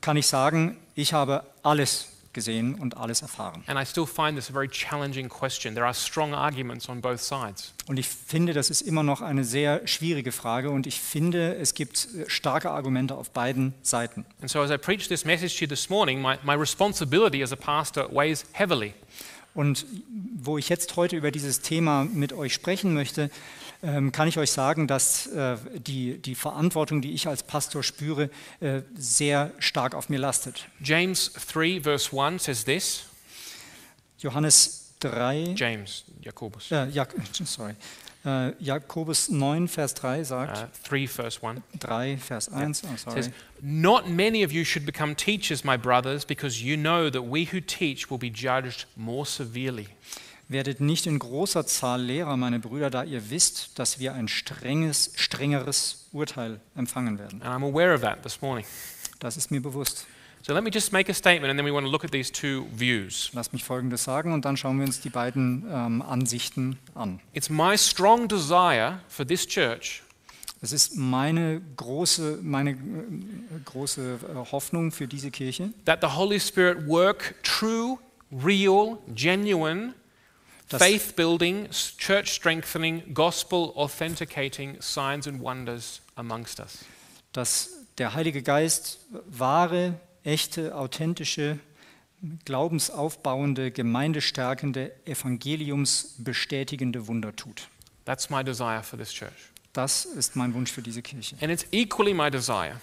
kann 0.00 0.16
ich 0.16 0.26
sagen, 0.26 0.76
ich 0.96 1.12
habe 1.12 1.44
alles 1.62 2.08
gesehen 2.32 2.74
und 2.74 2.96
alles 2.96 3.22
erfahren. 3.22 3.62
And 3.68 3.78
I 3.78 3.86
still 3.86 4.04
find 4.06 4.34
this 4.34 4.50
a 4.50 4.52
very 4.52 4.68
challenging 4.68 5.28
question. 5.28 5.74
There 5.74 5.86
are 5.86 5.94
strong 5.94 6.34
arguments 6.34 6.88
on 6.88 7.00
both 7.00 7.20
sides. 7.20 7.72
Und 7.86 8.00
ich 8.00 8.08
finde, 8.08 8.54
das 8.54 8.68
ist 8.68 8.80
immer 8.80 9.04
noch 9.04 9.20
eine 9.20 9.44
sehr 9.44 9.86
schwierige 9.86 10.32
Frage 10.32 10.70
und 10.70 10.88
ich 10.88 11.00
finde, 11.00 11.54
es 11.54 11.74
gibt 11.74 12.08
äh, 12.16 12.28
starke 12.28 12.70
Argumente 12.72 13.14
auf 13.14 13.30
beiden 13.30 13.74
Seiten. 13.82 14.24
And 14.40 14.50
so 14.50 14.60
as 14.60 14.72
I 14.72 14.78
preach 14.78 15.06
this 15.06 15.24
message 15.24 15.56
to 15.58 15.66
you 15.66 15.68
this 15.68 15.88
morning, 15.88 16.20
my, 16.20 16.36
my 16.42 16.54
responsibility 16.54 17.44
as 17.44 17.52
a 17.52 17.56
pastor 17.56 18.08
weighs 18.12 18.44
heavily. 18.54 18.94
Und 19.54 19.86
wo 20.34 20.56
ich 20.58 20.68
jetzt 20.68 20.96
heute 20.96 21.16
über 21.16 21.30
dieses 21.30 21.60
Thema 21.60 22.04
mit 22.04 22.32
euch 22.32 22.54
sprechen 22.54 22.94
möchte, 22.94 23.30
ähm, 23.82 24.12
kann 24.12 24.28
ich 24.28 24.38
euch 24.38 24.50
sagen, 24.50 24.86
dass 24.86 25.26
äh, 25.26 25.56
die, 25.74 26.18
die 26.18 26.34
Verantwortung, 26.34 27.02
die 27.02 27.12
ich 27.12 27.26
als 27.26 27.42
Pastor 27.42 27.82
spüre, 27.82 28.30
äh, 28.60 28.82
sehr 28.94 29.52
stark 29.58 29.94
auf 29.94 30.08
mir 30.08 30.18
lastet. 30.18 30.68
James 30.80 31.32
3, 31.52 31.80
verse 31.82 32.16
1 32.16 32.44
says 32.44 32.64
this. 32.64 33.02
Johannes 34.18 34.94
3, 35.00 35.54
James, 35.56 36.04
Jacobus. 36.20 36.70
äh, 36.70 36.88
Jak 36.90 37.14
sorry, 37.44 37.74
äh, 38.24 38.52
Jakobus 38.62 39.28
9, 39.28 39.68
Vers 39.68 39.94
3 39.94 40.24
sagt, 40.24 40.58
Uh, 40.58 40.88
3, 40.88 41.06
verse 41.08 41.40
1. 41.42 41.62
3, 41.80 42.16
Vers 42.18 42.48
1, 42.48 42.82
oh, 42.84 42.96
sorry. 42.96 43.22
says, 43.22 43.30
Not 43.60 44.08
many 44.08 44.44
of 44.44 44.52
you 44.52 44.64
should 44.64 44.86
become 44.86 45.14
teachers, 45.16 45.64
my 45.64 45.76
brothers, 45.76 46.24
because 46.24 46.62
you 46.62 46.76
know 46.76 47.10
that 47.10 47.22
we 47.22 47.44
who 47.52 47.60
teach 47.60 48.10
will 48.10 48.18
be 48.18 48.30
judged 48.30 48.86
more 48.96 49.24
severely. 49.26 49.88
Werdet 50.48 50.80
nicht 50.80 51.06
in 51.06 51.18
großer 51.18 51.66
Zahl 51.66 52.02
Lehrer, 52.02 52.36
meine 52.36 52.58
Brüder, 52.58 52.90
da 52.90 53.04
ihr 53.04 53.30
wisst, 53.30 53.78
dass 53.78 53.98
wir 53.98 54.12
ein 54.14 54.28
strenges, 54.28 55.12
strengeres 55.16 56.08
Urteil 56.12 56.60
empfangen 56.76 57.18
werden. 57.18 57.40
And 57.42 57.50
I'm 57.50 57.66
aware 57.66 57.94
of 57.94 58.02
that 58.02 58.22
this 58.22 58.42
morning. 58.42 58.66
Das 59.18 59.36
ist 59.36 59.50
mir 59.50 59.62
bewusst. 59.62 60.06
So 60.42 60.52
let 60.52 60.64
me 60.64 60.70
just 60.72 60.92
make 60.92 61.08
a 61.08 61.14
statement 61.14 61.50
and 61.50 61.58
then 61.58 61.64
we 61.64 61.70
want 61.70 61.86
to 61.86 61.90
look 61.90 62.04
at 62.04 62.10
these 62.10 62.32
two 62.32 62.66
views. 62.74 63.30
Lass 63.32 63.52
mich 63.52 63.62
Folgendes 63.62 64.04
sagen 64.04 64.32
und 64.32 64.44
dann 64.44 64.56
schauen 64.56 64.78
wir 64.78 64.86
uns 64.86 65.00
die 65.00 65.10
beiden 65.10 65.64
ähm, 65.70 66.02
Ansichten 66.02 66.78
an. 66.94 67.20
It's 67.32 67.48
my 67.48 67.78
strong 67.78 68.26
desire 68.26 69.00
for 69.08 69.24
this 69.24 69.46
church 69.46 70.02
Es 70.64 70.70
ist 70.70 70.96
meine 70.96 71.60
große, 71.76 72.38
meine 72.40 72.70
äh, 72.70 72.76
große 73.64 74.20
äh, 74.22 74.52
Hoffnung 74.52 74.92
für 74.92 75.08
diese 75.08 75.32
Kirche, 75.32 75.72
that 75.84 75.98
the 76.02 76.16
Holy 76.16 76.38
Spirit 76.38 76.86
work 76.86 77.34
true, 77.42 77.98
real, 78.30 78.98
genuine, 79.12 79.94
faith 80.68 81.16
building, 81.16 81.68
church 81.98 82.32
strengthening, 82.32 83.12
gospel 83.12 83.72
authenticating 83.74 84.80
signs 84.80 85.26
and 85.26 85.42
wonders 85.42 86.00
amongst 86.14 86.60
us. 86.60 86.84
dass 87.32 87.70
der 87.98 88.14
Heilige 88.14 88.42
Geist 88.42 89.00
wahre, 89.26 89.98
echte, 90.24 90.74
authentische, 90.74 91.58
glaubensaufbauende, 92.44 93.70
gemeindestärkende, 93.70 94.92
evangeliumsbestätigende 95.06 97.08
Wunder 97.08 97.34
tut. 97.34 97.68
That's 98.04 98.30
my 98.30 98.44
desire 98.44 98.82
for 98.82 98.98
this 98.98 99.12
church. 99.12 99.50
Das 99.72 100.04
ist 100.04 100.36
mein 100.36 100.54
Wunsch 100.54 100.70
für 100.70 100.82
diese 100.82 101.02
Kirche. 101.02 101.36
And 101.40 101.50
it's 101.50 101.66
equally 101.72 102.14
my 102.14 102.30
desire 102.30 102.80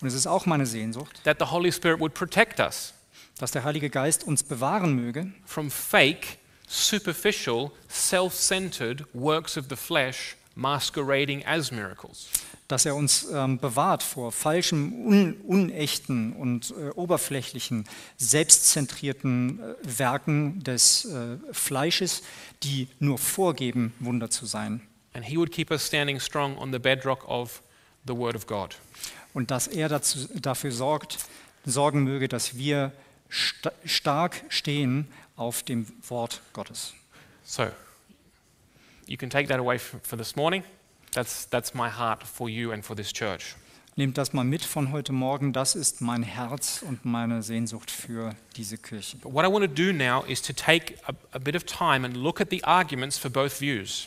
Und 0.00 0.08
es 0.08 0.14
ist 0.14 0.26
auch 0.26 0.46
meine 0.46 0.66
Sehnsucht, 0.66 1.22
that 1.24 1.38
the 1.40 1.46
Holy 1.46 1.72
Spirit 1.72 2.00
would 2.00 2.14
protect 2.14 2.60
us 2.60 2.94
dass 3.38 3.52
der 3.52 3.64
Heilige 3.64 3.88
Geist 3.88 4.24
uns 4.24 4.42
bewahren 4.42 4.94
möge 4.94 5.32
from 5.46 5.70
fake, 5.70 6.38
superficial, 6.66 7.70
self 7.88 8.34
centered 8.34 9.04
works 9.14 9.56
of 9.56 9.66
the 9.70 9.76
flesh 9.76 10.36
masquerading 10.54 11.46
as 11.46 11.70
miracles. 11.70 12.28
Dass 12.68 12.84
er 12.84 12.94
uns 12.94 13.26
ähm, 13.32 13.58
bewahrt 13.58 14.02
vor 14.02 14.30
falschem, 14.30 14.92
un 15.06 15.34
unechten 15.40 16.34
und 16.34 16.74
äh, 16.78 16.90
oberflächlichen, 16.90 17.88
selbstzentrierten 18.18 19.58
äh, 19.58 19.98
Werken 19.98 20.62
des 20.62 21.06
äh, 21.06 21.38
Fleisches, 21.50 22.22
die 22.62 22.88
nur 22.98 23.18
vorgeben, 23.18 23.94
Wunder 24.00 24.28
zu 24.28 24.44
sein. 24.44 24.82
And 25.14 25.24
He 25.24 25.38
would 25.38 25.50
keep 25.50 25.70
us 25.70 25.86
standing 25.86 26.20
strong 26.20 26.56
on 26.58 26.70
the 26.70 26.78
bedrock 26.78 27.26
of 27.26 27.62
the 28.06 28.14
Word 28.14 28.36
of 28.36 28.46
God. 28.46 28.76
Und 29.32 29.50
dass 29.50 29.66
er 29.66 29.88
dazu, 29.88 30.28
dafür 30.34 30.70
sorgt, 30.70 31.18
sorgen 31.64 32.04
möge, 32.04 32.28
dass 32.28 32.56
wir 32.56 32.92
sta 33.30 33.72
stark 33.84 34.44
stehen 34.48 35.08
auf 35.36 35.62
dem 35.62 35.86
Wort 36.08 36.42
Gottes. 36.52 36.94
So, 37.44 37.68
you 39.06 39.16
can 39.16 39.30
take 39.30 39.48
that 39.48 39.58
away 39.58 39.78
for 39.78 40.18
this 40.18 40.36
morning. 40.36 40.62
That's, 41.18 41.48
that's 41.50 41.74
my 41.74 41.88
heart 41.88 42.22
for 42.22 42.48
you 42.48 42.70
and 42.70 42.84
for 42.84 42.94
this 42.94 43.12
church. 43.12 43.56
Nehmt 43.96 44.16
das 44.16 44.32
mal 44.32 44.44
mit 44.44 44.62
von 44.62 44.92
heute 44.92 45.12
Morgen. 45.12 45.52
Das 45.52 45.74
ist 45.74 46.00
mein 46.00 46.22
Herz 46.22 46.84
und 46.86 47.04
meine 47.04 47.42
Sehnsucht 47.42 47.90
für 47.90 48.36
diese 48.54 48.78
Kirche. 48.78 49.16
But 49.16 49.32
what 49.32 49.44
I 49.44 49.48
want 49.48 49.64
to 49.64 49.66
do 49.66 49.92
now 49.92 50.22
is 50.28 50.40
to 50.42 50.52
take 50.52 50.94
a, 51.08 51.14
a 51.32 51.40
bit 51.40 51.56
of 51.56 51.64
time 51.64 52.06
and 52.06 52.16
look 52.16 52.40
at 52.40 52.50
the 52.50 52.62
arguments 52.62 53.18
for 53.18 53.32
both 53.32 53.60
views. 53.60 54.06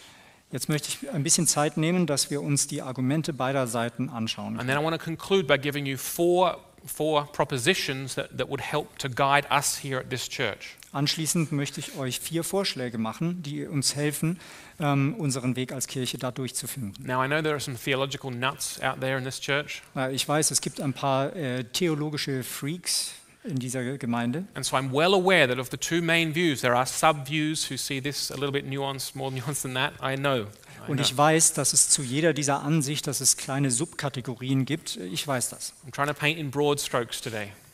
Jetzt 0.54 0.70
möchte 0.70 0.88
ich 0.88 1.12
ein 1.12 1.22
bisschen 1.24 1.48
Zeit 1.48 1.76
nehmen, 1.76 2.08
dass 2.08 2.32
wir 2.32 2.42
uns 2.42 2.68
die 2.68 2.82
Argumente 2.82 3.34
beider 3.34 3.68
Seiten 3.68 4.08
anschauen. 4.08 4.58
And 4.58 4.70
then 4.70 4.80
I 4.80 4.82
want 4.82 4.98
to 4.98 5.04
conclude 5.04 5.44
by 5.44 5.58
giving 5.58 5.86
you 5.86 5.98
four, 5.98 6.62
four 6.86 7.26
propositions 7.34 8.16
that, 8.16 8.30
that 8.38 8.48
would 8.48 8.62
help 8.62 8.98
to 9.00 9.10
guide 9.10 9.46
us 9.52 9.78
here 9.84 10.00
at 10.00 10.10
this 10.10 10.30
church. 10.30 10.78
Anschließend 10.94 11.52
möchte 11.52 11.80
ich 11.80 11.96
euch 11.98 12.20
vier 12.20 12.44
Vorschläge 12.44 12.98
machen, 12.98 13.42
die 13.44 13.66
uns 13.66 13.96
helfen, 13.96 14.40
ähm, 14.80 15.16
unseren 15.18 15.56
Weg 15.56 15.72
als 15.72 15.88
Kirche 15.88 16.18
da 16.18 16.32
durchzufinden. 16.32 16.94
Now, 17.06 17.24
I 17.24 17.28
know 17.28 17.42
there 17.42 17.54
are 17.54 17.60
some 17.62 17.78
theological 17.78 18.30
nuts 18.32 18.82
out 18.82 19.00
there 19.00 19.18
in 19.18 19.24
this 19.24 19.40
church, 19.40 19.82
Ich 20.12 20.28
weiß, 20.28 20.52
es 20.52 20.60
gibt 20.62 20.82
ein 20.82 20.94
paar 20.94 21.36
äh, 21.36 21.64
theologische 21.64 22.44
Freaks 22.44 23.14
in 23.44 23.58
dieser 23.58 23.98
Gemeinde. 23.98 24.44
and 24.54 24.66
so 24.66 24.76
I'm 24.76 24.92
well 24.92 25.14
aware 25.14 25.48
that 25.48 25.58
of 25.60 25.70
the 25.72 25.78
two 25.78 26.02
main 26.02 26.36
views, 26.36 26.62
there 26.62 26.76
are 26.76 26.86
sub 26.86 27.26
views 27.28 27.70
who 27.72 27.78
see 27.78 28.02
this 28.02 28.30
a 28.32 28.36
little 28.36 28.52
bit 28.52 28.66
nuanced, 28.68 29.16
more 29.16 29.32
nuanced 29.36 29.62
than 29.64 29.74
that. 29.76 29.94
I 30.04 30.16
know. 30.18 30.46
Und 30.88 31.00
ich 31.00 31.16
weiß, 31.16 31.54
dass 31.54 31.74
es 31.74 31.90
zu 31.90 32.02
jeder 32.02 32.34
dieser 32.34 32.64
Ansicht, 32.64 33.06
dass 33.06 33.22
es 33.22 33.38
kleine 33.38 33.70
Subkategorien 33.70 34.66
gibt. 34.66 34.98
Ich 34.98 35.28
weiß 35.28 35.50
das. 35.50 35.74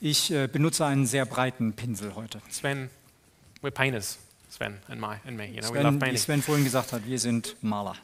Ich 0.01 0.31
äh, 0.31 0.47
benutze 0.47 0.85
einen 0.85 1.05
sehr 1.05 1.25
breiten 1.25 1.73
Pinsel 1.73 2.15
heute. 2.15 2.41
Sven, 2.49 2.89
we're 3.61 3.71
painters, 3.71 4.17
Sven 4.49 4.79
and, 4.89 4.99
my, 4.99 5.17
and 5.25 5.37
me. 5.37 5.47
You 5.47 5.61
know, 5.61 5.71
we 5.71 5.79
love 5.79 5.83
Sven, 5.83 5.95
wie 5.95 5.99
painting. 5.99 6.17
Sven 6.17 6.41
vorhin 6.41 6.63
gesagt 6.63 6.93
hat, 6.93 7.05
wir 7.05 7.19
sind 7.19 7.55
Maler. 7.61 7.95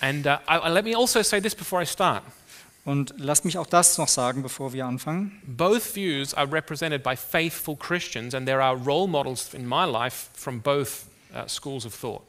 And 0.00 0.26
uh, 0.26 0.38
I, 0.48 0.58
I- 0.66 0.70
let 0.70 0.84
me 0.84 0.94
also 0.96 1.22
say 1.22 1.40
this 1.40 1.54
before 1.54 1.82
I 1.82 1.86
start. 1.86 2.22
Und 2.86 3.12
lasst 3.18 3.44
mich 3.44 3.58
auch 3.58 3.66
das 3.66 3.98
noch 3.98 4.08
sagen, 4.08 4.42
bevor 4.42 4.72
wir 4.72 4.86
anfangen. 4.86 5.40
Both 5.46 5.94
views 5.94 6.32
are 6.32 6.50
represented 6.50 7.02
by 7.02 7.14
faithful 7.14 7.76
Christians, 7.76 8.34
and 8.34 8.46
there 8.46 8.62
are 8.62 8.74
role 8.74 9.06
models 9.06 9.52
in 9.52 9.66
my 9.68 9.84
life 9.84 10.30
from 10.34 10.62
both 10.62 11.04
uh, 11.34 11.46
schools 11.46 11.84
of 11.84 11.94
thought. 11.94 12.22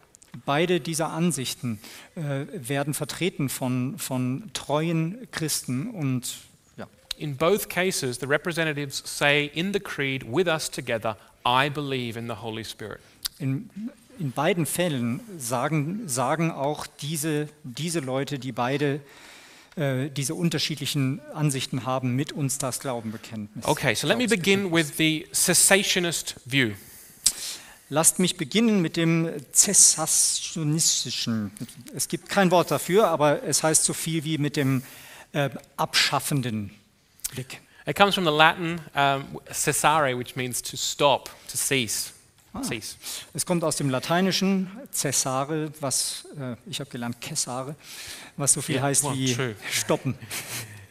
Beide 0.45 0.79
dieser 0.81 1.09
Ansichten 1.09 1.79
äh, 2.15 2.45
werden 2.51 2.93
vertreten 2.93 3.47
von, 3.49 3.97
von 3.97 4.49
treuen 4.53 5.27
Christen 5.31 5.89
und 5.89 6.35
ja, 6.77 6.87
In 7.17 7.37
both 7.37 7.69
cases, 7.69 8.17
the 8.19 8.25
representatives 8.27 9.01
say 9.05 9.45
in 9.53 9.71
the 9.73 9.79
creed 9.79 10.23
with 10.25 10.47
us 10.47 10.69
together, 10.69 11.17
I 11.45 11.69
believe 11.69 12.17
in 12.17 12.27
the 12.27 12.41
Holy 12.41 12.63
Spirit. 12.63 13.01
in, 13.41 13.69
in 14.19 14.31
beiden 14.31 14.65
Fällen 14.65 15.19
sagen, 15.37 16.07
sagen 16.07 16.51
auch 16.51 16.87
diese, 16.87 17.49
diese 17.63 17.99
Leute, 17.99 18.39
die 18.39 18.51
beide 18.51 19.01
äh, 19.75 20.09
diese 20.09 20.35
unterschiedlichen 20.35 21.19
Ansichten 21.33 21.85
haben, 21.85 22.15
mit 22.15 22.31
uns 22.31 22.59
das 22.59 22.79
Glaubenbekenntnis. 22.79 23.65
Okay, 23.65 23.95
so 23.95 24.07
let 24.07 24.17
me 24.17 24.27
begin 24.27 24.71
with 24.71 24.93
the 24.97 25.27
cessationist 25.33 26.35
view. 26.45 26.71
Lasst 27.89 28.19
mich 28.19 28.37
beginnen 28.37 28.81
mit 28.81 28.95
dem 28.95 29.29
Zessationistischen. 29.51 31.51
Es 31.93 32.07
gibt 32.07 32.29
kein 32.29 32.49
Wort 32.49 32.71
dafür, 32.71 33.09
aber 33.09 33.43
es 33.43 33.63
heißt 33.63 33.83
so 33.83 33.91
viel 33.91 34.23
wie 34.23 34.37
mit 34.37 34.55
dem 34.55 34.83
äh, 35.33 35.49
abschaffenden 35.75 36.71
Blick. 37.31 37.59
It 37.85 37.95
comes 37.95 38.13
from 38.13 38.25
the 38.25 38.31
Latin 38.31 38.79
um, 38.95 39.39
cessare, 39.51 40.15
which 40.15 40.35
means 40.35 40.61
to 40.63 40.77
stop, 40.77 41.29
to 41.47 41.57
cease. 41.57 42.13
Cease. 42.63 42.97
Es 43.33 43.45
kommt 43.45 43.63
aus 43.63 43.77
dem 43.77 43.89
Lateinischen 43.89 44.69
cessare, 44.91 45.71
was 45.79 46.27
äh, 46.37 46.57
ich 46.69 46.81
habe 46.81 46.89
gelernt 46.89 47.15
cessare, 47.23 47.75
was 48.35 48.51
so 48.53 48.61
viel 48.61 48.75
Yeah, 48.75 48.83
heißt 48.83 49.03
well, 49.05 49.13
wie 49.13 49.33
true. 49.33 49.55
stoppen. 49.71 50.15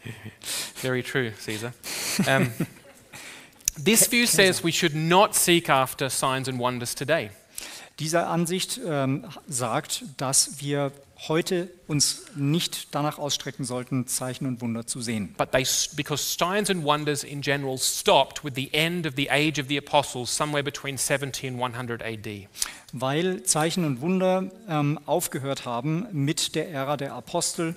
Very 0.76 1.02
true, 1.02 1.32
Caesar. 1.44 1.72
Um, 2.26 2.50
this 3.82 4.06
view 4.10 4.26
says 4.26 4.64
we 4.64 4.72
should 4.72 4.94
not 4.94 5.34
seek 5.34 5.68
after 5.70 6.10
signs 6.10 6.48
and 6.48 6.58
wonders 6.58 6.94
today. 6.94 7.30
Diese 7.98 8.26
Ansicht 8.26 8.80
ähm, 8.84 9.26
sagt, 9.46 10.04
dass 10.16 10.60
wir 10.60 10.92
heute 11.28 11.70
uns 11.86 12.26
nicht 12.34 12.94
danach 12.94 13.18
ausstrecken 13.18 13.64
sollten, 13.64 14.06
Zeichen 14.06 14.46
und 14.46 14.60
Wunder 14.60 14.86
zu 14.86 15.00
sehen. 15.00 15.34
But 15.36 15.52
they, 15.52 15.66
because 15.94 16.22
signs 16.22 16.70
and 16.70 16.84
wonders 16.84 17.24
in 17.24 17.42
general 17.42 17.78
stopped 17.78 18.44
with 18.44 18.54
the 18.54 18.72
end 18.72 19.06
of 19.06 19.14
the 19.16 19.30
age 19.30 19.60
of 19.60 19.68
the 19.68 19.76
apostles, 19.76 20.34
somewhere 20.34 20.62
between 20.62 20.96
70 20.96 21.48
and 21.48 21.60
100 21.60 22.02
AD. 22.02 22.48
Weil 22.92 23.42
Zeichen 23.42 23.84
und 23.84 24.00
Wunder 24.00 24.50
ähm, 24.68 24.98
aufgehört 25.06 25.64
haben 25.64 26.06
mit 26.12 26.54
der 26.54 26.70
Ära 26.70 26.96
der 26.96 27.12
Apostel, 27.12 27.76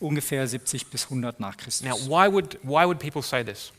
ungefähr 0.00 0.46
70 0.46 0.86
bis 0.86 1.04
100 1.04 1.40
nach 1.40 1.56
Christus. 1.56 1.86
Now, 1.86 1.96
why 2.08 2.32
would, 2.32 2.58
why 2.62 2.86
would 2.86 2.98
people 2.98 3.22
say 3.22 3.44
this? 3.44 3.72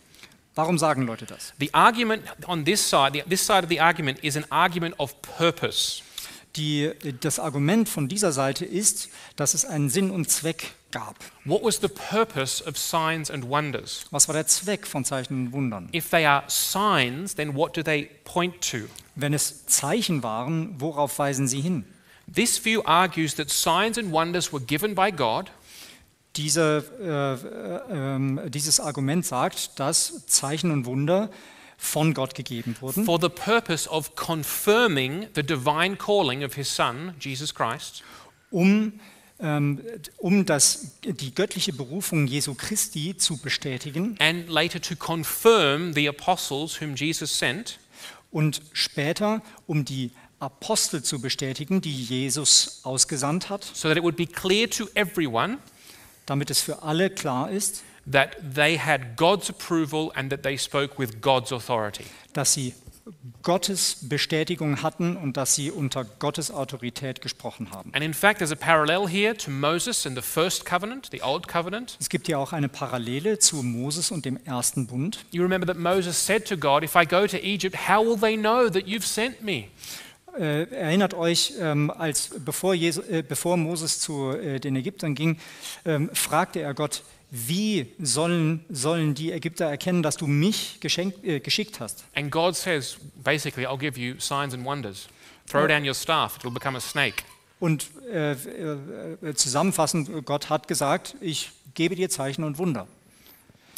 Warum 0.55 0.77
sagen 0.77 1.03
Leute 1.03 1.25
das? 1.25 1.53
The 1.59 1.73
argument 1.73 2.23
on 2.47 2.65
this 2.65 2.87
side, 2.87 3.13
the, 3.13 3.23
this 3.29 3.45
side 3.45 3.63
of 3.63 3.69
the 3.69 3.79
argument 3.79 4.19
is 4.23 4.35
an 4.35 4.45
argument 4.49 4.95
of 4.99 5.15
purpose. 5.21 6.03
Die, 6.55 6.91
das 7.21 7.39
Argument 7.39 7.87
von 7.87 8.07
dieser 8.07 8.31
Seite 8.31 8.65
ist, 8.65 9.09
dass 9.35 9.53
es 9.53 9.65
einen 9.65 9.89
Sinn 9.89 10.09
und 10.09 10.29
Zweck 10.29 10.73
gab. 10.91 11.15
What 11.45 11.63
was 11.63 11.79
the 11.79 11.87
purpose 11.87 12.63
of 12.65 12.77
signs 12.77 13.29
and 13.29 13.47
wonders? 13.47 14.05
Was 14.11 14.27
war 14.27 14.33
der 14.33 14.47
Zweck 14.47 14.87
von 14.87 15.05
Zeichen 15.05 15.47
und 15.47 15.51
Wundern? 15.53 15.89
If 15.93 16.09
they 16.09 16.25
are 16.25 16.43
signs, 16.47 17.35
then 17.35 17.55
what 17.55 17.77
do 17.77 17.83
they 17.83 18.09
point 18.23 18.61
to? 18.71 18.79
Wenn 19.15 19.33
es 19.33 19.67
Zeichen 19.67 20.23
waren, 20.23 20.75
worauf 20.79 21.19
weisen 21.19 21.47
sie 21.47 21.61
hin? 21.61 21.85
This 22.33 22.63
view 22.63 22.81
argues 22.85 23.35
that 23.35 23.49
signs 23.49 23.97
and 23.97 24.11
wonders 24.11 24.51
were 24.51 24.63
given 24.63 24.95
by 24.95 25.11
God 25.11 25.51
Diese, 26.35 26.85
äh, 27.01 27.93
äh, 27.93 28.15
ähm, 28.15 28.39
dieses 28.45 28.79
Argument 28.79 29.25
sagt, 29.25 29.79
dass 29.79 30.27
Zeichen 30.27 30.71
und 30.71 30.85
Wunder 30.85 31.29
von 31.79 32.13
Gott 32.13 32.35
gegeben 32.35 32.75
wurden, 32.81 33.05
for 33.05 33.19
the 33.19 33.29
purpose 33.29 33.89
of 33.89 34.15
confirming 34.15 35.27
the 35.33 35.41
divine 35.41 35.97
calling 35.97 36.43
of 36.43 36.53
his 36.53 36.73
Son, 36.73 37.15
Jesus 37.19 37.55
Christ, 37.55 38.03
um, 38.51 38.99
ähm, 39.39 39.81
um 40.17 40.45
das, 40.45 40.97
die 41.03 41.33
göttliche 41.33 41.71
Berufung 41.71 42.27
Jesu 42.27 42.53
Christi 42.53 43.15
zu 43.15 43.37
bestätigen. 43.37 44.17
And 44.19 44.49
later 44.49 44.81
to 44.81 44.95
confirm 44.95 45.93
the 45.93 46.07
apostles 46.09 46.81
whom 46.81 46.95
Jesus 46.95 47.39
sent, 47.39 47.79
und 48.31 48.61
später, 48.73 49.41
um 49.65 49.85
die 49.85 50.11
Apostel 50.39 51.01
zu 51.01 51.19
bestätigen, 51.19 51.81
die 51.81 52.03
Jesus 52.03 52.81
ausgesandt 52.83 53.49
hat, 53.49 53.63
so 53.63 53.87
that 53.87 53.97
it 53.97 54.03
would 54.03 54.15
be 54.17 54.27
clear 54.27 54.69
to 54.69 54.87
everyone. 54.93 55.57
Damit 56.25 56.51
es 56.51 56.61
für 56.61 56.83
alle 56.83 57.09
klar 57.09 57.49
ist, 57.49 57.83
that 58.11 58.37
they 58.55 58.77
had 58.77 59.15
God's 59.15 59.49
approval 59.49 60.11
and 60.15 60.31
that 60.31 60.43
they 60.43 60.57
spoke 60.57 60.99
with 60.99 61.21
God's 61.21 61.51
authority. 61.51 62.05
dass 62.33 62.53
sie 62.53 62.73
Gottes 63.41 63.97
Bestätigung 64.07 64.83
hatten 64.83 65.17
und 65.17 65.37
dass 65.37 65.55
sie 65.55 65.71
unter 65.71 66.05
Gottes 66.05 66.51
Autorität 66.51 67.21
gesprochen 67.21 67.71
haben. 67.71 67.91
And 67.93 68.03
in 68.03 68.13
fact, 68.13 68.37
there's 68.39 68.51
a 68.51 68.55
parallel 68.55 69.07
here 69.07 69.35
to 69.35 69.49
Moses 69.49 70.05
and 70.05 70.15
the 70.15 70.21
first 70.21 70.65
covenant, 70.65 71.09
the 71.11 71.23
old 71.23 71.47
covenant. 71.47 71.97
Es 71.99 72.09
gibt 72.09 72.27
ja 72.27 72.37
auch 72.37 72.53
eine 72.53 72.69
Parallele 72.69 73.39
zu 73.39 73.63
Moses 73.63 74.11
und 74.11 74.25
dem 74.25 74.37
ersten 74.45 74.87
Bund. 74.87 75.25
You 75.31 75.41
remember 75.41 75.65
that 75.65 75.77
Moses 75.77 76.23
said 76.23 76.45
to 76.49 76.57
God, 76.57 76.83
If 76.83 76.95
I 76.95 77.05
go 77.05 77.25
to 77.25 77.37
Egypt, 77.37 77.89
how 77.89 78.05
will 78.05 78.19
they 78.19 78.37
know 78.37 78.69
that 78.69 78.85
you've 78.85 79.07
sent 79.07 79.41
me? 79.41 79.65
Äh, 80.37 80.69
erinnert 80.71 81.15
euch, 81.15 81.53
ähm, 81.59 81.89
als 81.89 82.29
bevor, 82.45 82.75
Jesu, 82.75 83.01
äh, 83.01 83.23
bevor 83.27 83.57
Moses 83.57 83.99
zu 83.99 84.31
äh, 84.31 84.59
den 84.59 84.75
Ägyptern 84.75 85.15
ging, 85.15 85.39
ähm, 85.85 86.11
fragte 86.13 86.59
er 86.61 86.75
Gott, 86.75 87.01
wie 87.31 87.93
sollen, 87.99 88.65
sollen 88.69 89.13
die 89.13 89.31
Ägypter 89.31 89.65
erkennen, 89.65 90.01
dass 90.01 90.17
du 90.17 90.25
mich 90.25 90.79
geschenkt, 90.79 91.23
äh, 91.23 91.39
geschickt 91.39 91.79
hast? 91.79 92.03
And 92.15 92.31
God 92.31 92.55
says, 92.55 92.97
basically, 93.23 93.65
I'll 93.65 93.77
give 93.77 93.99
you 93.99 94.19
signs 94.19 94.53
and 94.53 94.65
wonders. 94.65 95.07
Throw 95.47 95.67
down 95.67 95.85
your 95.85 95.93
staff, 95.93 96.37
it 96.37 96.43
will 96.43 96.51
become 96.51 96.77
a 96.77 96.81
snake. 96.81 97.23
Und 97.59 97.87
äh, 98.11 98.31
äh, 98.31 99.33
zusammenfassend, 99.35 100.25
Gott 100.25 100.49
hat 100.49 100.67
gesagt, 100.67 101.15
ich 101.21 101.51
gebe 101.73 101.95
dir 101.95 102.09
Zeichen 102.09 102.43
und 102.43 102.57
Wunder. 102.57 102.87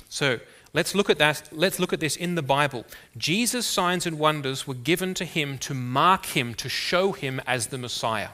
So 0.07 0.37
let's 0.73 0.93
look 0.93 1.09
at 1.09 1.19
that. 1.19 1.43
Let's 1.51 1.79
look 1.79 1.93
at 1.93 1.99
this 1.99 2.15
in 2.15 2.35
the 2.35 2.41
Bible. 2.41 2.85
Jesus' 3.17 3.73
signs 3.73 4.05
and 4.05 4.19
wonders 4.19 4.67
were 4.67 4.77
given 4.77 5.15
to 5.15 5.23
him 5.23 5.59
to 5.61 5.73
mark 5.73 6.25
him, 6.25 6.55
to 6.57 6.69
show 6.69 7.13
him 7.13 7.41
as 7.45 7.69
the 7.69 7.77
Messiah. 7.77 8.29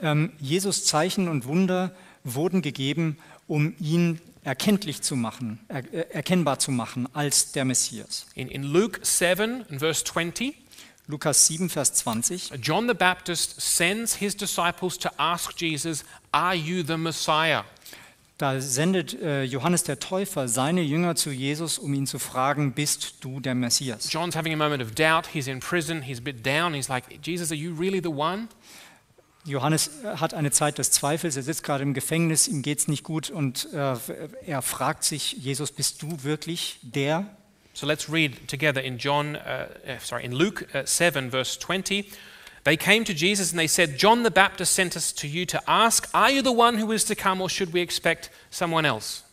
Ähm, 0.00 0.32
Jesus 0.40 0.84
Zeichen 0.84 1.28
und 1.28 1.46
Wunder 1.46 1.94
wurden 2.24 2.62
gegeben, 2.62 3.18
um 3.46 3.74
ihn 3.78 4.20
erkenntlich 4.42 5.02
zu 5.02 5.16
machen, 5.16 5.58
er, 5.68 5.92
äh, 5.92 6.10
erkennbar 6.10 6.58
zu 6.58 6.70
machen 6.70 7.08
als 7.14 7.52
der 7.52 7.64
Messias. 7.64 8.26
In, 8.34 8.48
in 8.48 8.62
Luke 8.62 9.00
7 9.02 9.64
and 9.68 9.78
verse 9.78 10.04
20, 10.04 10.54
Lukas 11.06 11.46
7, 11.46 11.68
Vers 11.68 11.92
20. 11.94 12.52
John 12.62 12.88
the 12.88 12.94
Baptist 12.94 13.60
sends 13.60 14.16
his 14.16 14.34
disciples 14.34 14.98
to 14.98 15.10
ask 15.18 15.54
Jesus, 15.54 16.02
Are 16.32 16.54
you 16.54 16.82
the 16.82 16.96
Messiah? 16.96 17.64
Da 18.38 18.60
sendet 18.60 19.20
äh, 19.20 19.44
Johannes 19.44 19.84
der 19.84 20.00
Täufer 20.00 20.48
seine 20.48 20.80
Jünger 20.80 21.14
zu 21.14 21.30
Jesus, 21.30 21.78
um 21.78 21.94
ihn 21.94 22.06
zu 22.06 22.18
fragen, 22.18 22.72
bist 22.72 23.16
du 23.20 23.38
der 23.38 23.54
Messias? 23.54 24.12
John's 24.12 24.34
having 24.34 24.52
a 24.52 24.56
moment 24.56 24.82
of 24.82 24.94
doubt. 24.94 25.28
He's 25.32 25.46
in 25.46 25.60
prison. 25.60 26.02
He's 26.02 26.18
a 26.18 26.22
bit 26.22 26.44
down. 26.44 26.74
He's 26.74 26.88
like, 26.88 27.20
Jesus, 27.22 27.52
are 27.52 27.56
you 27.56 27.74
really 27.74 28.00
the 28.02 28.08
one? 28.08 28.48
Johannes 29.44 29.90
hat 30.04 30.32
eine 30.32 30.50
Zeit 30.50 30.78
des 30.78 30.90
Zweifels, 30.90 31.36
er 31.36 31.42
sitzt 31.42 31.62
gerade 31.62 31.82
im 31.82 31.92
Gefängnis, 31.92 32.48
ihm 32.48 32.62
geht 32.62 32.78
es 32.78 32.88
nicht 32.88 33.04
gut 33.04 33.28
und 33.28 33.68
äh, 33.74 33.96
er 34.46 34.62
fragt 34.62 35.04
sich, 35.04 35.32
Jesus, 35.32 35.70
bist 35.70 36.00
du 36.00 36.22
wirklich 36.22 36.78
der? 36.82 37.26
So 37.74 37.86
let's 37.86 38.10
read 38.10 38.48
together 38.48 38.82
in 38.82 38.98
John, 38.98 39.34
uh, 39.34 39.38
uh, 39.38 39.98
sorry, 40.00 40.24
in 40.24 40.32
Luke 40.32 40.64
uh, 40.74 40.86
7, 40.86 41.30
verse 41.30 41.58
20. 41.58 42.10
They 42.62 42.76
came 42.76 43.04
to 43.04 43.12
Jesus 43.12 43.50
and 43.50 43.58
they 43.58 43.66
said, 43.66 43.98
John 43.98 44.22
the 44.22 44.30
Baptist 44.30 44.72
sent 44.72 44.96
us 44.96 45.12
to 45.16 45.26
you 45.26 45.44
to 45.46 45.60
ask, 45.68 46.08
Are 46.14 46.30
you 46.30 46.40
the 46.40 46.52
one 46.52 46.78
who 46.78 46.92
is 46.92 47.04
to 47.06 47.14
come, 47.14 47.42
or 47.42 47.50
should 47.50 47.74
we 47.74 47.82
expect 47.82 48.30
someone 48.50 48.86
else? 48.86 49.24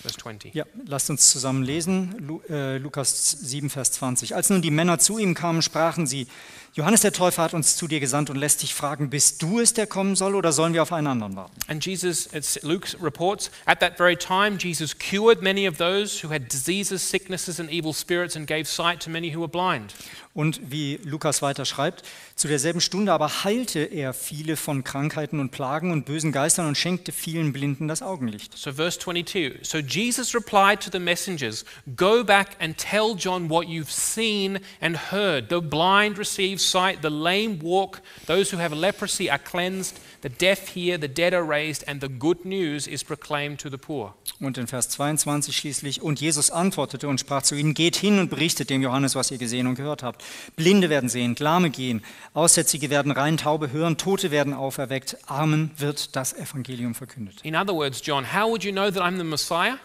Verse 0.00 0.16
20. 0.16 0.54
Ja, 0.54 0.64
lasst 0.86 1.10
uns 1.10 1.30
zusammen 1.30 1.62
lesen, 1.62 2.14
Lu, 2.18 2.40
äh, 2.48 2.78
Lukas 2.78 3.30
7, 3.30 3.68
Vers 3.68 3.92
20. 3.92 4.34
Als 4.34 4.48
nun 4.48 4.62
die 4.62 4.70
Männer 4.70 4.98
zu 4.98 5.18
ihm 5.18 5.34
kamen, 5.34 5.60
sprachen 5.62 6.06
sie, 6.06 6.26
Johannes 6.72 7.00
der 7.00 7.12
Täufer 7.12 7.42
hat 7.42 7.52
uns 7.52 7.76
zu 7.76 7.88
dir 7.88 7.98
gesandt 7.98 8.30
und 8.30 8.36
lässt 8.36 8.62
dich 8.62 8.74
fragen, 8.74 9.10
bist 9.10 9.42
du 9.42 9.58
es, 9.58 9.74
der 9.74 9.88
kommen 9.88 10.14
soll, 10.14 10.36
oder 10.36 10.52
sollen 10.52 10.72
wir 10.72 10.82
auf 10.82 10.92
einen 10.92 11.08
anderen 11.08 11.34
warten? 11.34 11.52
And 11.66 11.84
Jesus, 11.84 12.28
it's, 12.32 12.62
Luke 12.62 12.88
reports, 13.02 13.50
at 13.66 13.80
that 13.80 13.98
very 13.98 14.16
time, 14.16 14.56
Jesus 14.56 14.96
cured 14.96 15.42
many 15.42 15.68
of 15.68 15.78
those 15.78 16.24
who 16.24 16.32
had 16.32 16.48
diseases, 16.48 17.02
sicknesses, 17.02 17.58
and 17.58 17.68
evil 17.70 17.92
spirits, 17.92 18.36
and 18.36 18.46
gave 18.46 18.66
sight 18.66 19.02
to 19.02 19.10
many 19.10 19.34
who 19.34 19.40
were 19.40 19.50
blind. 19.50 19.92
Und 20.32 20.60
wie 20.70 21.00
Lukas 21.02 21.42
weiter 21.42 21.64
schreibt, 21.64 22.04
zu 22.36 22.46
derselben 22.46 22.80
Stunde 22.80 23.12
aber 23.12 23.42
heilte 23.42 23.80
er 23.80 24.14
viele 24.14 24.56
von 24.56 24.84
Krankheiten 24.84 25.40
und 25.40 25.50
Plagen 25.50 25.90
und 25.90 26.06
bösen 26.06 26.30
Geistern 26.30 26.68
und 26.68 26.78
schenkte 26.78 27.10
vielen 27.10 27.52
Blinden 27.52 27.88
das 27.88 28.00
Augenlicht. 28.00 28.56
So, 28.56 28.72
verse 28.72 28.96
22. 28.98 29.58
So 29.62 29.78
Jesus 29.78 30.32
replied 30.32 30.80
to 30.80 30.90
the 30.92 31.00
messengers 31.00 31.64
Go 31.96 32.22
back 32.22 32.50
and 32.60 32.78
tell 32.78 33.16
John 33.16 33.50
what 33.50 33.66
you've 33.66 33.90
seen 33.90 34.60
and 34.80 35.10
heard. 35.10 35.50
The 35.50 35.60
blind 35.60 36.16
receive 36.16 36.60
sight, 36.60 36.98
the 37.02 37.10
lame 37.10 37.58
walk, 37.60 38.00
those 38.26 38.54
who 38.54 38.60
have 38.60 38.72
leprosy 38.72 39.28
are 39.28 39.40
cleansed, 39.40 39.98
the 40.22 40.28
deaf 40.28 40.68
hear, 40.68 40.98
the 41.00 41.08
dead 41.08 41.34
are 41.34 41.46
raised, 41.46 41.88
and 41.88 42.00
the 42.00 42.08
good 42.08 42.44
news 42.44 42.86
is 42.86 43.02
proclaimed 43.02 43.58
to 43.58 43.68
the 43.68 43.78
poor. 43.78 44.14
Und 44.38 44.58
in 44.58 44.66
Vers 44.66 44.88
22 44.90 45.56
schließlich, 45.56 46.02
und 46.02 46.20
Jesus 46.20 46.50
antwortete 46.50 47.08
und 47.08 47.18
sprach 47.18 47.42
zu 47.42 47.54
ihnen, 47.56 47.74
geht 47.74 47.96
hin 47.96 48.18
und 48.18 48.30
berichtet 48.30 48.70
dem 48.70 48.80
Johannes, 48.80 49.14
was 49.14 49.30
ihr 49.30 49.38
gesehen 49.38 49.66
und 49.66 49.74
gehört 49.74 50.02
habt. 50.02 50.19
Blinde 50.56 50.90
werden 50.90 51.08
sehen, 51.08 51.36
Lahme 51.38 51.70
gehen, 51.70 52.02
Aussätzige 52.34 52.90
werden 52.90 53.12
rein, 53.12 53.36
Taube 53.36 53.72
hören, 53.72 53.96
Tote 53.96 54.30
werden 54.30 54.54
auferweckt, 54.54 55.16
Armen 55.26 55.70
wird 55.76 56.16
das 56.16 56.32
Evangelium 56.32 56.94
verkündet. 56.94 57.40
In 57.42 57.56
other 57.56 57.74
words, 57.74 58.00
John, 58.04 58.32
how 58.32 58.48
would 58.50 58.64
you 58.64 58.72
know 58.72 58.90
that 58.90 59.02
I'm 59.02 59.16
the 59.16 59.24
Messiah? 59.24 59.78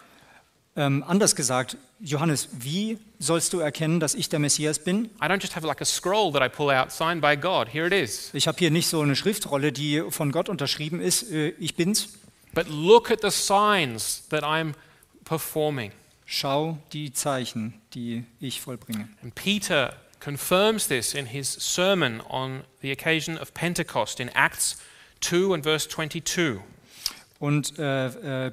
Ähm, 0.77 1.03
anders 1.07 1.35
gesagt, 1.37 1.77
Johannes, 2.01 2.49
wie 2.51 2.97
sollst 3.17 3.53
du 3.53 3.59
erkennen, 3.59 4.01
dass 4.01 4.13
ich 4.13 4.27
der 4.27 4.39
Messias 4.39 4.79
bin? 4.79 5.09
Like 5.21 6.59
out. 7.45 7.69
Ich 8.33 8.47
habe 8.47 8.57
hier 8.57 8.71
nicht 8.71 8.87
so 8.87 9.01
eine 9.01 9.15
Schriftrolle, 9.15 9.71
die 9.71 10.03
von 10.09 10.33
Gott 10.33 10.49
unterschrieben 10.49 10.99
ist, 10.99 11.31
äh, 11.31 11.49
ich 11.59 11.75
bin's. 11.75 12.09
But 12.53 12.67
look 12.69 13.09
at 13.09 13.21
the 13.21 13.31
signs 13.31 14.27
that 14.29 14.43
I'm 14.43 14.73
performing. 15.23 15.91
Schau 16.25 16.77
die 16.91 17.13
Zeichen, 17.13 17.73
die 17.93 18.25
ich 18.39 18.59
vollbringe. 18.59 19.07
And 19.23 19.33
Peter 19.35 19.95
confirms 20.19 20.87
this 20.87 21.13
in 21.13 21.27
his 21.27 21.47
sermon 21.47 22.21
on 22.29 22.63
the 22.81 22.91
occasion 22.91 23.37
of 23.37 23.53
Pentecost 23.53 24.19
in 24.19 24.29
Acts 24.29 24.77
2 25.21 25.53
and 25.53 25.63
verse 25.63 25.87
22. 25.87 26.61
Und 27.39 27.77
äh, 27.77 28.47
äh, 28.47 28.51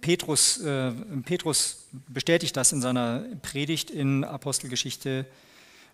Petrus, 0.00 0.60
äh, 0.60 0.92
Petrus 1.24 1.86
bestätigt 2.08 2.56
das 2.56 2.72
in 2.72 2.80
seiner 2.80 3.24
Predigt 3.42 3.90
in 3.90 4.24
Apostelgeschichte, 4.24 5.26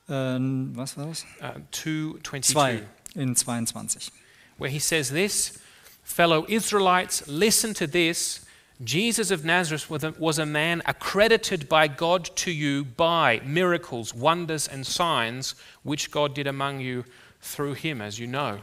äh, 0.08 0.12
was 0.12 0.96
war 0.96 1.06
das? 1.06 1.24
Uh, 1.40 1.60
2:22. 1.72 2.52
2 2.52 2.82
in 3.14 3.36
22. 3.36 4.12
where 4.58 4.70
he 4.70 4.78
says 4.78 5.10
this 5.10 5.58
Fellow 6.02 6.44
Israelites, 6.48 7.26
listen 7.28 7.74
to 7.74 7.86
this. 7.86 8.40
Jesus 8.84 9.32
of 9.32 9.44
Nazareth 9.44 9.90
was 9.90 10.04
a, 10.04 10.14
was 10.18 10.38
a 10.38 10.46
man 10.46 10.82
accredited 10.86 11.68
by 11.68 11.88
God 11.88 12.30
to 12.36 12.52
you 12.52 12.84
by 12.84 13.40
miracles, 13.44 14.14
wonders, 14.14 14.68
and 14.68 14.86
signs 14.86 15.56
which 15.82 16.12
God 16.12 16.32
did 16.34 16.46
among 16.46 16.80
you 16.80 17.04
through 17.42 17.74
him, 17.74 18.00
as 18.00 18.18
you 18.18 18.28
know. 18.28 18.58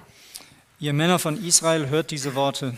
Ihr 0.80 0.93
Männer 0.93 1.20
von 1.20 1.43
Israel, 1.45 1.89
hört 1.89 2.11
diese 2.11 2.36
Worte. 2.36 2.78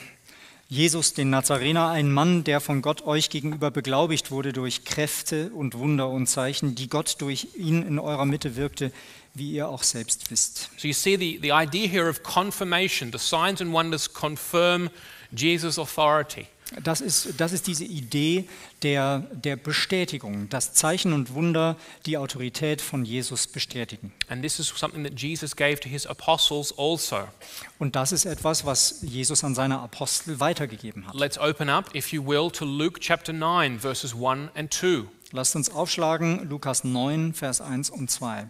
Jesus, 0.70 1.14
den 1.14 1.30
Nazarener, 1.30 1.90
ein 1.90 2.12
Mann, 2.12 2.44
der 2.44 2.60
von 2.60 2.82
Gott 2.82 3.04
euch 3.06 3.30
gegenüber 3.30 3.72
beglaubigt 3.72 4.32
wurde 4.32 4.52
durch 4.52 4.84
Kräfte 4.84 5.50
und 5.52 5.76
Wunder 5.76 6.10
und 6.10 6.28
Zeichen, 6.28 6.76
die 6.76 6.90
Gott 6.90 7.18
durch 7.20 7.48
ihn 7.56 7.84
in 7.84 8.00
eurer 8.00 8.26
Mitte 8.26 8.56
wirkte, 8.56 8.92
wie 9.34 9.52
ihr 9.52 9.70
auch 9.70 9.84
selbst 9.84 10.30
wisst. 10.30 10.72
So 10.78 10.88
you 10.88 10.94
see 10.94 11.16
the, 11.16 11.40
the 11.42 11.52
idea 11.52 11.88
here 11.88 12.10
of 12.10 12.22
confirmation. 12.24 13.12
The 13.12 13.20
signs 13.20 13.62
and 13.62 13.72
wonders 13.72 14.12
confirm 14.12 14.90
Jesus' 15.32 15.78
authority. 15.78 16.48
Das 16.84 17.02
ist, 17.02 17.40
das 17.40 17.54
ist 17.54 17.68
diese 17.68 17.86
Idee 17.86 18.48
der, 18.84 19.20
der 19.32 19.56
Bestätigung, 19.56 20.50
dass 20.50 20.74
Zeichen 20.74 21.14
und 21.14 21.34
Wunder 21.34 21.78
die 22.06 22.18
Autorität 22.18 22.82
von 22.82 23.06
Jesus 23.06 23.48
bestätigen. 23.48 24.12
And 24.28 24.42
this 24.42 24.60
is 24.60 24.68
something 24.76 25.04
that 25.04 25.20
Jesus 25.20 25.56
gave 25.56 25.80
to 25.80 25.90
his 25.90 26.06
apostles 26.06 26.78
also. 26.78 27.28
Und 27.80 27.96
das 27.96 28.12
ist 28.12 28.26
etwas, 28.26 28.66
was 28.66 29.00
Jesus 29.02 29.44
an 29.44 29.56
seine 29.56 29.80
Apostel 29.80 30.40
weitergegeben 30.40 31.08
hat. 31.08 31.16
Let's 31.16 31.38
open 31.38 31.70
up, 31.70 31.96
if 31.96 32.12
you 32.12 32.26
will, 32.26 32.52
to 32.52 32.66
Luke 32.66 33.00
chapter 33.00 33.32
9, 33.32 33.80
verses 33.80 34.14
1 34.14 34.50
and 34.56 34.74
2. 34.74 35.06
Lasst 35.32 35.56
uns 35.56 35.70
aufschlagen, 35.70 36.50
Lukas 36.50 36.84
9, 36.84 37.34
Vers 37.34 37.62
1 37.62 37.90
und 37.90 38.12
2. 38.12 38.48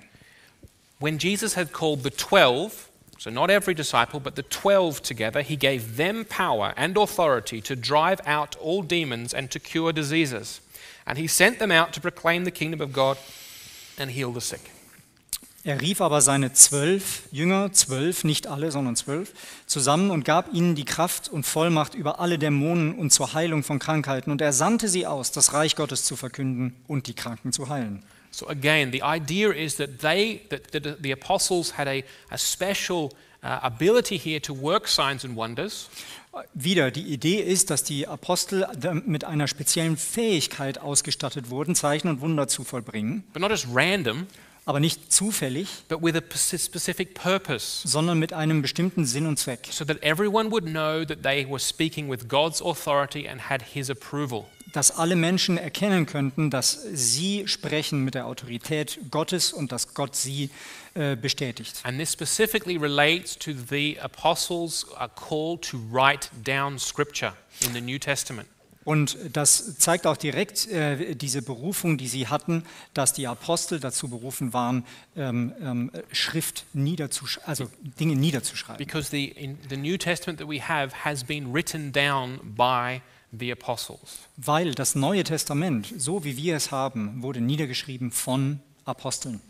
When 0.99 1.19
Jesus 1.19 1.55
had 1.55 1.73
called 1.73 2.03
the 2.03 2.09
twelve, 2.09 2.86
so 3.17 3.29
not 3.29 3.49
every 3.49 3.73
disciple, 3.73 4.19
but 4.19 4.35
the 4.35 4.43
twelve 4.43 5.01
together, 5.01 5.41
he 5.41 5.57
gave 5.57 5.97
them 5.97 6.25
power 6.25 6.73
and 6.77 6.97
authority 6.97 7.61
to 7.61 7.75
drive 7.75 8.21
out 8.25 8.55
all 8.57 8.83
demons 8.83 9.33
and 9.33 9.49
to 9.51 9.59
cure 9.59 9.93
diseases. 9.93 10.61
And 11.05 11.17
he 11.17 11.27
sent 11.27 11.59
them 11.59 11.71
out 11.71 11.93
to 11.93 12.01
proclaim 12.01 12.45
the 12.45 12.51
kingdom 12.51 12.81
of 12.81 12.93
God 12.93 13.17
and 13.97 14.11
heal 14.11 14.31
the 14.33 14.41
sick. 14.41 14.71
Er 15.63 15.81
rief 15.81 15.99
aber 15.99 16.21
seine 16.21 16.53
zwölf 16.53 17.23
Jünger, 17.31 17.73
zwölf, 17.73 18.23
nicht 18.23 18.47
alle, 18.47 18.71
sondern 18.71 18.95
zwölf, 18.95 19.33
zusammen 19.65 20.11
und 20.11 20.23
gab 20.23 20.53
ihnen 20.53 20.75
die 20.75 20.85
Kraft 20.85 21.27
und 21.27 21.45
Vollmacht 21.45 21.93
über 21.93 22.21
alle 22.21 22.39
Dämonen 22.39 22.95
und 22.95 23.11
zur 23.11 23.33
Heilung 23.33 23.63
von 23.63 23.77
Krankheiten. 23.77 24.31
Und 24.31 24.39
er 24.39 24.53
sandte 24.53 24.87
sie 24.87 25.05
aus, 25.05 25.33
das 25.33 25.51
Reich 25.51 25.75
Gottes 25.75 26.05
zu 26.05 26.15
verkünden 26.15 26.73
und 26.87 27.07
die 27.07 27.15
Kranken 27.15 27.51
zu 27.51 27.67
heilen. 27.67 28.03
So 28.37 28.45
again, 28.49 28.91
the 28.91 29.01
idea 29.01 29.49
is 29.49 29.77
that 29.77 29.99
they, 30.01 30.41
that, 30.49 30.71
that 30.71 31.01
the 31.01 31.11
apostles 31.11 31.71
had 31.71 31.87
a, 31.87 32.03
a 32.29 32.37
special 32.37 33.11
uh, 33.41 33.61
ability 33.63 34.17
here 34.17 34.39
to 34.41 34.53
work 34.53 34.87
signs 34.87 35.23
and 35.25 35.35
wonders. 35.35 35.89
Wieder, 36.53 36.91
die 36.91 37.01
Idee 37.01 37.39
ist, 37.41 37.71
dass 37.71 37.83
die 37.83 38.05
Apostel 38.07 38.67
mit 39.05 39.23
einer 39.23 39.47
speziellen 39.47 39.97
Fähigkeit 39.97 40.77
ausgestattet 40.77 41.49
wurden, 41.49 41.73
Zeichen 41.73 42.09
und 42.09 42.21
Wunder 42.21 42.47
zu 42.47 42.63
vollbringen, 42.63 43.23
but 43.33 43.41
not 43.41 43.49
just 43.49 43.65
random, 43.73 44.27
aber 44.67 44.79
nicht 44.81 45.11
zufällig, 45.11 45.67
but 45.87 46.03
with 46.03 46.15
a 46.15 46.21
pers- 46.21 46.63
specific 46.63 47.13
purpose, 47.13 47.87
sondern 47.87 48.19
mit 48.19 48.33
einem 48.33 48.61
bestimmten 48.61 49.05
Sinn 49.05 49.25
und 49.25 49.39
Zweck, 49.39 49.67
so 49.71 49.85
that 49.85 50.03
everyone 50.03 50.51
would 50.51 50.65
know 50.65 51.05
that 51.05 51.23
they 51.23 51.49
were 51.49 51.59
speaking 51.59 52.09
with 52.09 52.27
God's 52.27 52.61
authority 52.61 53.27
and 53.27 53.49
had 53.49 53.61
His 53.73 53.89
approval. 53.89 54.45
dass 54.73 54.91
alle 54.91 55.15
Menschen 55.15 55.57
erkennen 55.57 56.05
könnten, 56.05 56.49
dass 56.49 56.83
sie 56.93 57.47
sprechen 57.47 58.03
mit 58.03 58.15
der 58.15 58.27
Autorität 58.27 58.99
Gottes 59.09 59.53
und 59.53 59.71
dass 59.71 59.93
Gott 59.93 60.15
sie 60.15 60.49
äh, 60.93 61.15
bestätigt. 61.15 61.79
And 61.83 61.97
this 61.97 62.11
specifically 62.11 62.75
relates 62.77 63.37
to 63.39 63.51
the 63.69 63.97
apostles' 64.01 64.85
call 65.15 65.57
to 65.61 65.77
write 65.89 66.29
down 66.43 66.77
Scripture 66.77 67.33
in 67.65 67.73
the 67.73 67.81
New 67.81 67.97
Testament. 67.97 68.47
Und 68.87 69.17
das 69.33 69.77
zeigt 69.79 70.07
auch 70.07 70.15
direkt 70.15 70.65
äh, 70.69 71.13
diese 71.13 71.41
Berufung, 71.41 71.97
die 71.97 72.07
sie 72.07 72.29
hatten, 72.29 72.63
dass 72.93 73.11
die 73.11 73.27
Apostel 73.27 73.81
dazu 73.81 74.07
berufen 74.07 74.53
waren, 74.53 74.85
ähm, 75.17 75.53
ähm, 75.61 75.91
Schrift 76.13 76.63
niederzuschreiben, 76.71 77.49
also 77.49 77.69
Dinge 77.99 78.15
niederzuschreiben. 78.15 78.77
Because 78.77 79.09
the, 79.11 79.25
in 79.25 79.57
the 79.67 79.75
New 79.75 79.97
Testament 79.97 80.39
that 80.39 80.47
we 80.47 80.61
have 80.61 81.03
has 81.03 81.21
been 81.21 81.53
written 81.53 81.91
down 81.91 82.39
by 82.55 83.01
the 83.37 83.51
apostles. 83.51 84.19
Weil 84.37 84.73
das 84.73 84.95
Neue 84.95 85.25
Testament, 85.25 85.93
so 85.97 86.23
wie 86.23 86.37
wir 86.37 86.55
es 86.55 86.71
haben, 86.71 87.21
wurde 87.21 87.41
niedergeschrieben 87.41 88.11
von 88.11 88.61
Aposteln. 88.85 89.41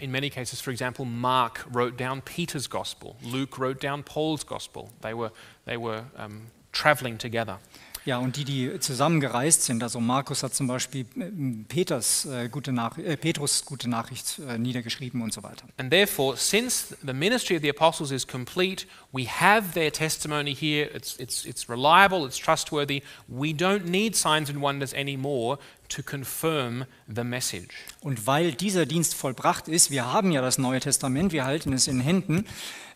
In 0.00 0.10
many 0.10 0.30
cases, 0.30 0.60
for 0.60 0.72
example, 0.72 1.04
Mark 1.04 1.64
wrote 1.72 1.96
down 1.96 2.22
Peter's 2.22 2.68
gospel, 2.68 3.14
Luke 3.22 3.56
wrote 3.56 3.78
down 3.86 4.02
Paul's 4.02 4.44
gospel. 4.44 4.90
They 5.00 5.14
were, 5.16 5.30
they 5.64 5.76
were 5.76 6.06
um, 6.18 6.48
traveling 6.72 7.18
together. 7.18 7.60
Ja, 8.06 8.18
und 8.18 8.36
die, 8.36 8.44
die 8.44 8.78
zusammengereist 8.80 9.62
sind, 9.62 9.82
also 9.82 9.98
Markus 9.98 10.42
hat 10.42 10.54
zum 10.54 10.66
Beispiel 10.66 11.06
äh, 11.16 11.30
Peters, 11.66 12.26
äh, 12.26 12.50
gute 12.50 12.70
Nach 12.70 12.98
äh, 12.98 13.16
Petrus 13.16 13.64
gute 13.64 13.88
Nachricht 13.88 14.40
äh, 14.46 14.58
niedergeschrieben 14.58 15.22
und 15.22 15.32
so 15.32 15.42
weiter. 15.42 15.66
And 15.78 15.90
therefore, 15.90 16.36
since 16.36 16.94
the 17.04 17.14
ministry 17.14 17.56
of 17.56 17.62
the 17.62 17.70
apostles 17.70 18.10
is 18.10 18.26
complete, 18.26 18.86
we 19.12 19.26
have 19.26 19.72
their 19.72 19.90
testimony 19.90 20.54
here. 20.54 20.90
It's, 20.94 21.16
it's, 21.18 21.46
it's 21.46 21.66
reliable, 21.70 22.26
it's 22.26 22.38
trustworthy. 22.38 23.02
We 23.26 23.54
don't 23.54 23.86
need 23.86 24.14
signs 24.16 24.50
and 24.50 24.60
wonders 24.60 24.92
anymore 24.92 25.58
to 25.88 26.02
confirm 26.02 26.84
the 27.08 27.24
message. 27.24 27.74
Und 28.00 28.26
weil 28.26 28.52
dieser 28.52 28.84
Dienst 28.84 29.14
vollbracht 29.14 29.66
ist, 29.66 29.90
wir 29.90 30.12
haben 30.12 30.30
ja 30.30 30.42
das 30.42 30.58
Neue 30.58 30.80
Testament, 30.80 31.32
wir 31.32 31.46
halten 31.46 31.72
es 31.72 31.86
in 31.86 32.00
Händen, 32.00 32.44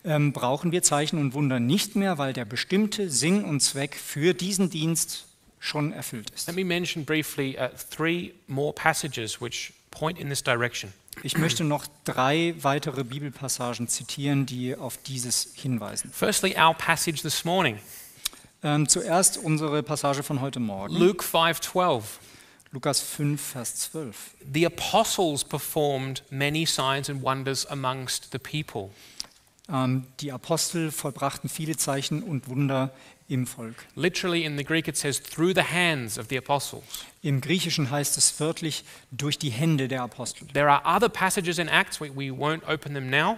ähm, 0.03 0.33
brauchen 0.33 0.71
wir 0.71 0.83
Zeichen 0.83 1.19
und 1.19 1.33
Wunder 1.33 1.59
nicht 1.59 1.95
mehr, 1.95 2.17
weil 2.17 2.33
der 2.33 2.45
bestimmte 2.45 3.09
Sinn 3.09 3.43
und 3.43 3.61
Zweck 3.61 3.95
für 3.95 4.33
diesen 4.33 4.69
Dienst 4.69 5.25
schon 5.59 5.91
erfüllt 5.91 6.29
ist. 6.31 6.47
Let 6.47 6.55
me 6.55 6.63
mention 6.63 7.05
briefly 7.05 7.57
uh, 7.59 7.69
three 7.89 8.33
more 8.47 8.73
passages 8.73 9.41
which 9.41 9.73
point 9.91 10.19
in 10.19 10.29
this 10.29 10.43
direction. 10.43 10.93
Ich 11.21 11.37
möchte 11.37 11.65
noch 11.65 11.85
drei 12.05 12.55
weitere 12.61 13.03
Bibelpassagen 13.03 13.89
zitieren, 13.89 14.45
die 14.45 14.75
auf 14.75 14.97
dieses 14.97 15.49
hinweisen. 15.53 16.11
Firstly, 16.13 16.55
our 16.57 16.73
passage 16.73 17.21
this 17.21 17.43
morning, 17.43 17.77
Ähm, 18.61 18.89
zuerst 18.89 19.37
unsere 19.37 19.83
Passage 19.83 20.21
von 20.21 20.41
heute 20.41 20.59
Morgen, 20.59 20.93
Luke 20.93 21.23
5:12. 21.23 22.03
Lukas 22.71 22.99
5, 22.99 23.41
Vers 23.41 23.91
12. 23.91 24.15
The 24.53 24.65
apostles 24.65 25.43
performed 25.43 26.23
many 26.29 26.65
signs 26.65 27.09
and 27.09 27.23
wonders 27.23 27.65
amongst 27.65 28.31
the 28.31 28.37
people. 28.37 28.91
Ähm, 29.71 30.05
die 30.19 30.31
Apostel 30.31 30.91
vollbrachten 30.91 31.49
viele 31.49 31.77
Zeichen 31.77 32.23
und 32.23 32.47
Wunder 32.49 32.91
im 33.29 33.45
Volk. 33.45 33.75
Literally 33.95 34.43
in 34.43 34.57
the 34.57 34.63
Greek 34.63 34.87
it 34.87 34.97
says 34.97 35.21
through 35.21 35.53
the 35.53 35.61
hands 35.61 36.17
of 36.17 36.27
the 36.29 36.37
apostles. 36.37 37.05
Im 37.21 37.41
Griechischen 37.41 37.91
heißt 37.91 38.17
es 38.17 38.39
wörtlich 38.39 38.83
durch 39.11 39.37
die 39.37 39.51
Hände 39.51 39.87
der 39.87 40.01
Apostel. 40.01 40.47
There 40.47 40.69
are 40.69 40.81
other 40.83 41.09
passages 41.09 41.59
in 41.59 41.67
Acts, 41.67 42.01
we, 42.01 42.09
we 42.15 42.31
won't 42.31 42.63
open 42.67 42.95
them 42.95 43.09
now, 43.09 43.37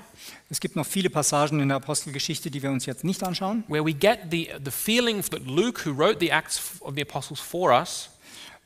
Es 0.50 0.60
gibt 0.60 0.76
noch 0.76 0.86
viele 0.86 1.10
Passagen 1.10 1.60
in 1.60 1.68
der 1.68 1.78
Apostelgeschichte, 1.78 2.50
die 2.50 2.64
wir 2.64 2.72
uns 2.72 2.86
jetzt 2.86 3.04
nicht 3.04 3.22
anschauen, 3.24 3.66
where 3.68 3.86
we 3.86 3.94
get 3.94 4.20
the, 4.30 4.50
the 4.64 4.72
feeling 4.72 5.22
that 5.24 5.46
Luke, 5.46 5.86
who 5.86 5.92
wrote 5.92 6.20
the 6.20 6.32
Acts 6.32 6.62
of 6.80 6.96
the 6.96 7.02
Apostles 7.02 7.42
for 7.42 7.72
us, 7.72 8.10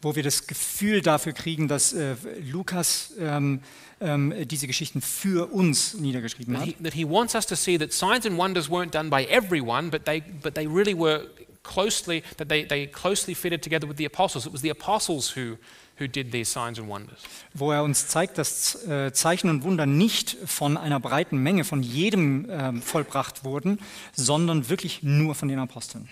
wo 0.02 0.16
wir 0.16 0.24
das 0.24 0.48
Gefühl 0.48 1.02
dafür 1.02 1.34
kriegen, 1.34 1.68
dass 1.68 1.94
äh, 1.94 2.16
Lukas 2.52 3.14
ähm, 3.20 3.62
ähm, 4.02 4.34
diese 4.48 4.68
Geschichten 4.68 5.02
für 5.02 5.52
uns 5.52 5.94
niedergeschrieben 5.96 6.54
that 6.54 6.62
hat. 6.62 6.70
he, 6.70 6.84
that 6.84 6.94
he 6.94 7.06
wants 7.06 7.34
us 7.36 7.46
to 7.46 7.56
see 7.56 7.78
that 7.78 7.94
signs 7.94 8.26
and 8.26 8.38
wonders 8.38 8.70
weren't 8.70 8.92
done 8.92 9.10
by 9.10 9.24
everyone, 9.26 9.90
but 9.90 10.06
they, 10.06 10.22
but 10.42 10.54
they 10.56 10.68
really 10.68 10.94
were 10.94 11.28
closely, 11.64 12.24
that 12.38 12.50
they, 12.50 12.66
they 12.66 12.88
closely 12.88 13.34
fitted 13.34 13.62
together 13.62 13.88
with 13.88 13.98
the 13.98 14.06
apostles. 14.06 14.46
It 14.46 14.54
was 14.54 14.62
the 14.62 14.70
apostles 14.70 15.36
who, 15.36 15.58
who 15.98 16.08
did 16.08 16.32
these 16.32 16.52
signs 16.52 16.78
and 16.80 16.88
wonders. 16.88 17.20
wo 17.54 17.72
er 17.72 17.84
uns 17.84 18.08
zeigt, 18.08 18.38
dass 18.38 18.86
äh, 18.88 19.12
Zeichen 19.14 19.50
und 19.50 19.64
Wunder 19.64 19.86
nicht 19.86 20.38
von 20.46 20.78
einer 20.78 21.00
breiten 21.00 21.38
Menge, 21.38 21.64
von 21.64 21.84
jedem 21.84 22.48
ähm, 22.50 22.82
vollbracht 22.82 23.44
wurden, 23.44 23.80
sondern 24.14 24.70
wirklich 24.70 25.04
nur 25.04 25.36
von 25.36 25.48
den 25.48 25.60
Aposteln. 25.60 26.08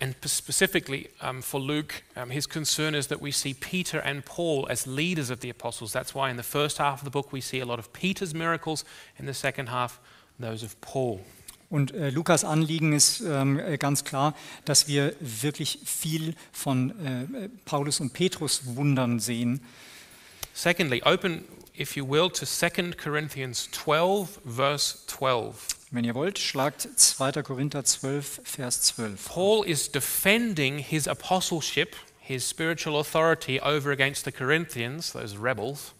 And 0.00 0.14
specifically 0.24 1.08
um, 1.20 1.42
for 1.42 1.60
Luke, 1.60 2.02
um, 2.16 2.30
his 2.30 2.46
concern 2.46 2.94
is 2.94 3.06
that 3.08 3.20
we 3.20 3.30
see 3.30 3.54
Peter 3.54 3.98
and 3.98 4.24
Paul 4.24 4.66
as 4.70 4.86
leaders 4.86 5.30
of 5.30 5.40
the 5.40 5.50
apostles. 5.50 5.92
That's 5.92 6.14
why 6.14 6.30
in 6.30 6.36
the 6.36 6.42
first 6.42 6.78
half 6.78 7.00
of 7.00 7.04
the 7.04 7.10
book 7.10 7.32
we 7.32 7.40
see 7.40 7.60
a 7.60 7.66
lot 7.66 7.78
of 7.78 7.92
Peter's 7.92 8.34
miracles, 8.34 8.84
in 9.18 9.26
the 9.26 9.34
second 9.34 9.68
half, 9.68 10.00
those 10.38 10.62
of 10.62 10.80
Paul. 10.80 11.20
Und 11.70 11.94
äh, 11.94 12.10
Lukas 12.10 12.44
Anliegen 12.44 12.92
ist 12.92 13.20
ähm, 13.20 13.58
äh, 13.58 13.78
ganz 13.78 14.04
klar, 14.04 14.34
dass 14.66 14.88
wir 14.88 15.14
wirklich 15.20 15.78
viel 15.86 16.34
von 16.52 16.90
äh, 16.90 17.48
Paulus 17.64 18.00
und 18.00 18.12
Petrus 18.12 18.76
Wundern 18.76 19.20
sehen. 19.20 19.62
Secondly, 20.52 21.02
open, 21.02 21.44
if 21.74 21.96
you 21.96 22.04
will, 22.04 22.30
to 22.30 22.46
2 22.46 22.92
Corinthians 22.96 23.68
12, 23.72 24.40
verse 24.44 25.04
12. 25.06 25.68
Wenn 25.90 26.04
ihr 26.04 26.14
wollt, 26.14 26.38
schlagt 26.38 26.88
2. 26.96 27.42
Korinther 27.42 27.84
12, 27.84 28.40
Vers 28.44 28.82
12. 28.82 29.28
Paul 29.28 29.62
is 29.64 29.90
defending 29.90 30.78
his 30.78 31.06
apostleship, 31.06 31.96
his 32.18 32.48
spiritual 32.48 32.98
authority 32.98 33.60
over 33.60 33.90
against 33.90 34.24
the 34.24 34.32
Corinthians, 34.32 35.12
those 35.12 35.36
rebels. 35.36 35.92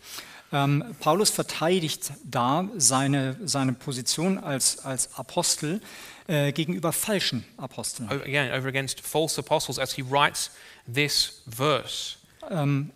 Ähm, 0.50 0.94
Paulus 1.00 1.30
verteidigt 1.30 2.12
da 2.24 2.68
seine, 2.76 3.36
seine 3.44 3.72
Position 3.72 4.38
als, 4.38 4.78
als 4.84 5.14
Apostel 5.16 5.80
äh, 6.26 6.52
gegenüber 6.52 6.92
falschen 6.92 7.44
Aposteln. 7.56 8.10
again, 8.10 8.52
over 8.52 8.68
against 8.68 9.00
false 9.00 9.38
apostles 9.38 9.78
as 9.78 9.94
he 9.94 10.02
writes 10.02 10.50
this 10.86 11.42
verse. 11.46 12.16
Ähm, 12.50 12.90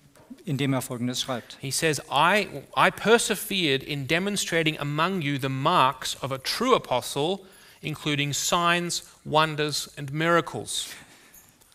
indem 0.47 0.73
er 0.73 0.81
folgendes 0.81 1.21
schreibt. 1.21 1.59
He 1.61 1.71
says, 1.71 2.01
I, 2.11 2.47
I 2.77 2.91
persevered 2.91 3.83
in 3.83 4.07
demonstrating 4.07 4.79
among 4.81 5.23
you 5.23 5.39
the 5.39 5.49
marks 5.49 6.17
of 6.23 6.33
a 6.33 6.39
true 6.39 6.75
apostle, 6.75 7.45
including 7.83 8.33
signs, 8.33 9.03
wonders, 9.25 9.89
and 9.99 10.13
miracles. 10.13 10.89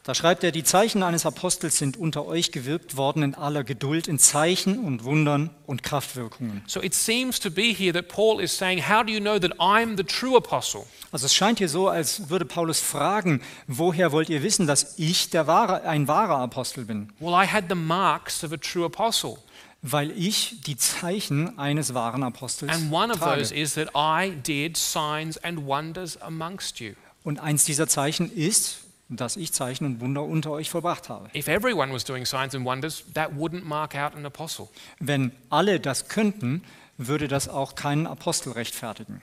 Da 0.04 0.16
schreibt 0.16 0.44
er, 0.44 0.52
die 0.52 0.64
Zeichen 0.64 1.04
eines 1.04 1.28
Apostels 1.28 1.78
sind 1.78 1.96
unter 1.96 2.26
euch 2.26 2.52
gewirkt 2.52 2.98
worden 2.98 3.22
in 3.22 3.36
aller 3.36 3.64
Geduld, 3.64 4.08
in 4.08 4.18
Zeichen 4.18 4.80
und 4.80 5.04
Wundern 5.04 5.52
und 5.68 5.84
Kraftwirkungen. 5.84 6.64
So 6.66 6.82
it 6.82 6.96
seems 6.96 7.40
to 7.40 7.52
be 7.52 7.72
here 7.72 7.94
that 7.94 8.08
Paul 8.08 8.42
is 8.42 8.58
saying, 8.58 8.90
How 8.90 9.06
do 9.06 9.12
you 9.12 9.20
know 9.20 9.38
that 9.38 9.60
I'm 9.60 9.96
the 9.98 10.04
true 10.04 10.36
apostle? 10.36 10.86
Also 11.12 11.28
es 11.28 11.36
scheint 11.36 11.60
hier 11.60 11.70
so, 11.70 11.88
als 11.88 12.30
würde 12.30 12.46
Paulus 12.46 12.80
fragen, 12.80 13.42
woher 13.68 14.12
wollt 14.12 14.30
ihr 14.30 14.42
wissen, 14.42 14.66
dass 14.66 14.98
ich 14.98 15.30
der 15.30 15.46
wahre, 15.46 15.84
ein 15.84 16.08
wahrer 16.08 16.38
Apostel 16.40 16.86
bin? 16.86 17.14
Well, 17.20 17.34
I 17.34 17.46
had 17.46 17.66
the 17.70 17.76
marks 17.76 18.44
of 18.44 18.52
a 18.52 18.58
true 18.58 18.86
apostle. 18.86 19.38
Weil 19.84 20.12
ich 20.12 20.62
die 20.66 20.78
Zeichen 20.78 21.58
eines 21.60 21.94
wahren 21.94 22.24
Apostels 22.24 22.72
And 22.72 22.92
one 22.92 23.12
of 23.14 23.20
trage. 23.20 23.38
those 23.40 23.54
is 23.56 23.76
that 23.76 23.90
I 23.96 24.32
did 24.32 24.78
signs 24.78 25.38
and 25.38 25.66
wonders 25.68 26.20
amongst 26.22 26.80
you. 26.80 26.94
Und 27.24 27.40
eins 27.40 27.66
dieser 27.66 27.88
Zeichen 27.88 28.32
ist, 28.32 28.81
dass 29.18 29.38
ich 29.38 29.54
Zeichen 29.54 29.86
und 29.86 30.00
Wunder 30.00 30.24
unter 30.24 30.52
euch 30.52 30.70
vollbracht 30.70 31.10
habe. 31.10 31.30
If 31.36 31.48
everyone 31.48 31.94
was 31.94 32.04
doing 32.04 32.26
signs 32.26 32.56
and 32.56 32.66
wonders, 32.66 33.04
that 33.14 33.32
wouldn't 33.32 33.64
mark 33.64 33.96
out 33.96 34.16
an 34.16 34.26
apostle. 34.26 34.70
Wenn 35.00 35.32
alle 35.50 35.80
das 35.80 36.08
könnten, 36.08 36.64
würde 36.98 37.28
das 37.28 37.48
auch 37.48 37.76
keinen 37.76 38.08
Apostel 38.08 38.54
rechtfertigen. 38.54 39.22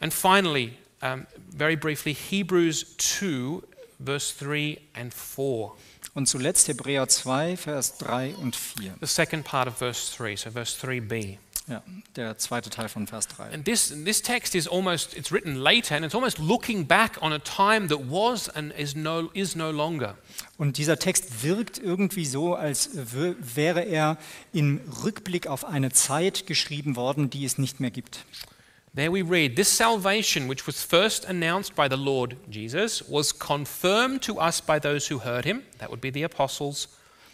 And 0.00 0.12
finally, 0.12 0.72
um, 1.02 1.26
very 1.56 1.76
briefly, 1.76 2.14
Hebrews 2.14 2.96
2, 2.98 3.62
verse 4.04 4.34
3 4.38 4.78
and 4.94 5.12
4. 5.12 5.72
Und 6.14 6.26
zuletzt 6.26 6.68
Hebräer 6.68 7.08
2, 7.08 7.56
Vers 7.56 7.98
3 7.98 8.34
und 8.36 8.56
4. 8.56 8.94
The 9.00 9.06
second 9.06 9.44
part 9.44 9.68
of 9.68 9.76
verse 9.76 10.16
3, 10.16 10.36
so 10.36 10.50
verse 10.50 10.86
3b. 10.86 11.38
Ja, 11.68 11.82
der 12.14 12.38
zweite 12.38 12.70
Teil 12.70 12.88
von 12.88 13.08
Vers 13.08 13.26
3. 13.26 13.52
And 13.52 13.64
this, 13.64 13.88
this 14.04 14.22
text 14.22 14.54
is 14.54 14.68
almost, 14.68 15.16
it's 15.16 15.32
written 15.32 15.56
later, 15.56 15.96
and 15.96 16.04
it's 16.04 16.14
almost 16.14 16.38
looking 16.38 16.86
back 16.86 17.20
on 17.20 17.32
a 17.32 17.40
time 17.40 17.88
that 17.88 18.08
was 18.08 18.48
and 18.48 18.72
is 18.78 18.94
no, 18.94 19.30
is 19.32 19.56
no 19.56 19.72
longer. 19.72 20.16
Und 20.58 20.78
dieser 20.78 20.96
Text 20.96 21.42
wirkt 21.42 21.78
irgendwie 21.78 22.24
so, 22.24 22.54
als 22.54 22.90
wäre 22.94 23.80
er 23.80 24.16
im 24.52 24.80
Rückblick 25.02 25.48
auf 25.48 25.64
eine 25.64 25.90
Zeit 25.90 26.46
geschrieben 26.46 26.94
worden, 26.94 27.30
die 27.30 27.44
es 27.44 27.58
nicht 27.58 27.80
mehr 27.80 27.90
gibt. 27.90 28.24
There 28.94 29.12
we 29.12 29.28
read, 29.28 29.56
This 29.56 29.76
salvation, 29.76 30.48
which 30.48 30.68
was 30.68 30.84
first 30.84 31.26
announced 31.26 31.74
by 31.74 31.88
the 31.90 31.96
Lord 31.96 32.36
Jesus, 32.48 33.04
was 33.08 33.36
confirmed 33.36 34.22
to 34.22 34.40
us 34.40 34.62
by 34.62 34.78
those 34.78 35.12
who 35.12 35.24
heard 35.24 35.44
him, 35.44 35.62
that 35.78 35.90
would 35.90 36.00
be 36.00 36.12
the 36.12 36.22
apostles. 36.22 36.88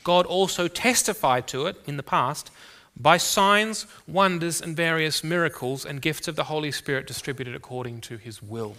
God 0.04 0.26
also 0.26 0.68
testified 0.68 1.46
to 1.48 1.66
it 1.66 1.76
in 1.86 1.98
the 1.98 2.02
past 2.02 2.50
by 2.94 3.18
signs, 3.18 3.86
wonders, 4.06 4.60
and 4.62 4.76
various 4.76 5.22
miracles 5.22 5.86
and 5.86 6.00
gifts 6.00 6.28
of 6.28 6.36
the 6.36 6.48
Holy 6.48 6.72
Spirit 6.72 7.08
distributed 7.08 7.54
according 7.54 8.00
to 8.02 8.16
his 8.16 8.40
will. 8.42 8.76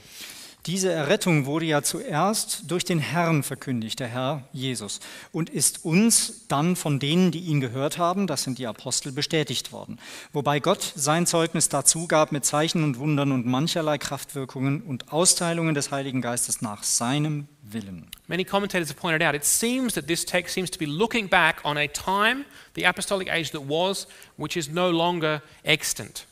Diese 0.66 0.94
Errettung 0.94 1.46
wurde 1.46 1.66
ja 1.66 1.82
zuerst 1.82 2.72
durch 2.72 2.86
den 2.86 3.00
Herrn 3.00 3.44
verkündigt, 3.44 4.00
der 4.00 4.08
Herr 4.08 4.48
Jesus, 4.54 5.02
und 5.34 5.50
ist 5.50 5.84
uns 5.84 6.48
dann 6.48 6.78
von 6.78 7.00
denen, 7.00 7.32
die 7.32 7.42
ihn 7.42 7.60
gehört 7.60 7.98
haben, 7.98 8.28
das 8.28 8.44
sind 8.44 8.60
die 8.60 8.68
Apostel, 8.68 9.12
bestätigt 9.12 9.74
worden. 9.74 10.00
Wobei 10.32 10.62
Gott 10.62 10.94
sein 10.96 11.28
Zeugnis 11.28 11.68
dazu 11.68 12.08
gab 12.08 12.32
mit 12.32 12.46
Zeichen 12.46 12.86
und 12.86 12.98
Wundern 12.98 13.34
und 13.34 13.46
mancherlei 13.46 13.98
Kraftwirkungen 13.98 14.82
und 14.82 15.12
Austeilungen 15.12 15.76
des 15.76 15.92
Heiligen 15.92 16.22
Geistes 16.22 16.62
nach 16.62 16.84
seinem 16.84 17.50
Willen. 17.72 18.08
Many 18.28 18.44
commentators 18.44 18.90
have 18.90 19.00
pointed 19.00 19.22
out 19.22 19.36
it 19.36 19.46
seems 19.46 19.94
that 19.94 20.08
this 20.08 20.26
text 20.26 20.54
seems 20.54 20.70
to 20.72 20.80
be 20.80 20.86
looking 20.86 21.28
back 21.28 21.62
on 21.64 21.78
a 21.78 21.88
time, 21.88 22.46
the 22.74 22.86
apostolic 22.86 23.30
age 23.32 23.52
that 23.52 23.62
was, 23.62 24.08
which 24.38 24.58
is 24.58 24.70
no 24.70 24.92
longer 24.92 25.42
extant. 25.64 26.26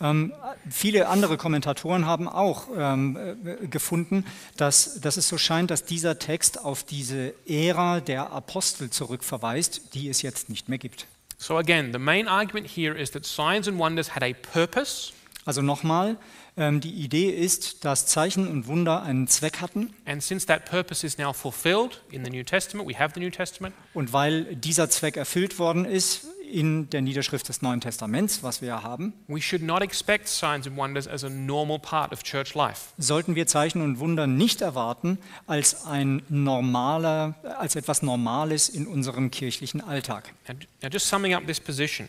Ähm, 0.00 0.32
viele 0.68 1.08
andere 1.08 1.36
Kommentatoren 1.36 2.06
haben 2.06 2.28
auch 2.28 2.66
ähm, 2.76 3.16
äh, 3.44 3.68
gefunden, 3.68 4.24
dass, 4.56 5.00
dass 5.00 5.16
es 5.16 5.28
so 5.28 5.38
scheint, 5.38 5.70
dass 5.70 5.84
dieser 5.84 6.18
Text 6.18 6.64
auf 6.64 6.82
diese 6.82 7.34
Ära 7.46 8.00
der 8.00 8.32
Apostel 8.32 8.90
zurückverweist, 8.90 9.94
die 9.94 10.08
es 10.08 10.22
jetzt 10.22 10.48
nicht 10.48 10.68
mehr 10.68 10.78
gibt. 10.78 11.06
So, 11.38 11.56
again, 11.56 11.92
the 11.92 11.98
main 11.98 12.26
argument 12.26 12.68
here 12.68 12.96
is 12.96 13.12
that 13.12 13.24
signs 13.24 13.68
and 13.68 13.78
wonders 13.78 14.14
had 14.14 14.22
a 14.22 14.32
purpose, 14.32 15.12
Also 15.44 15.60
nochmal, 15.60 16.16
ähm, 16.56 16.80
die 16.80 16.92
Idee 16.92 17.30
ist, 17.30 17.84
dass 17.84 18.06
Zeichen 18.06 18.46
und 18.46 18.66
Wunder 18.66 19.02
einen 19.02 19.26
Zweck 19.26 19.60
hatten 19.60 19.92
and 20.04 20.22
since 20.22 20.46
that 20.46 20.64
purpose 20.66 21.04
is 21.06 21.18
now 21.18 21.32
fulfilled 21.32 22.02
in 22.10 22.24
the 22.24 22.30
New 22.30 22.44
Testament, 22.44 22.88
we 22.88 22.98
have 22.98 23.14
the 23.14 23.20
New 23.20 23.30
Testament, 23.30 23.74
und 23.94 24.12
weil 24.12 24.54
dieser 24.56 24.88
Zweck 24.90 25.16
erfüllt 25.16 25.58
worden 25.58 25.84
ist 25.84 26.26
in 26.52 26.90
der 26.90 27.00
Niederschrift 27.00 27.48
des 27.48 27.62
Neuen 27.62 27.80
Testaments, 27.80 28.42
was 28.42 28.60
wir 28.60 28.68
ja 28.68 28.82
haben, 28.82 29.14
we 29.26 29.40
should 29.40 29.62
not 29.62 29.80
expect 29.82 30.28
signs 30.28 30.66
and 30.66 30.76
wonders 30.76 31.08
as 31.08 31.24
a 31.24 31.30
normal 31.30 31.78
part 31.78 32.12
of 32.12 32.22
church 32.22 32.54
life. 32.54 32.90
sollten 32.98 33.34
wir 33.34 33.46
Zeichen 33.46 33.80
und 33.80 33.98
Wunder 33.98 34.26
nicht 34.26 34.60
erwarten 34.60 35.18
als 35.46 35.86
ein 35.86 36.22
normaler, 36.28 37.34
als 37.58 37.74
etwas 37.74 38.02
Normales 38.02 38.68
in 38.68 38.86
unserem 38.86 39.30
kirchlichen 39.30 39.80
Alltag. 39.80 40.34
Now, 40.46 40.54
now 40.82 40.88
just 40.90 41.08
summing 41.08 41.34
up 41.34 41.46
this 41.46 41.58
position, 41.58 42.08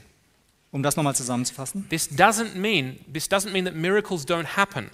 Um 0.74 0.84
das 0.84 0.98
nochmal 0.98 1.16
zusammenzufassen. 1.16 1.88
this 1.90 2.10
doesn't 2.10 2.56
mean 2.56 3.00
this 3.12 3.30
doesn't 3.30 3.54
mean 3.54 3.64
that 3.64 3.76
miracles 3.76 4.26
don't 4.28 4.58
happen. 4.58 4.90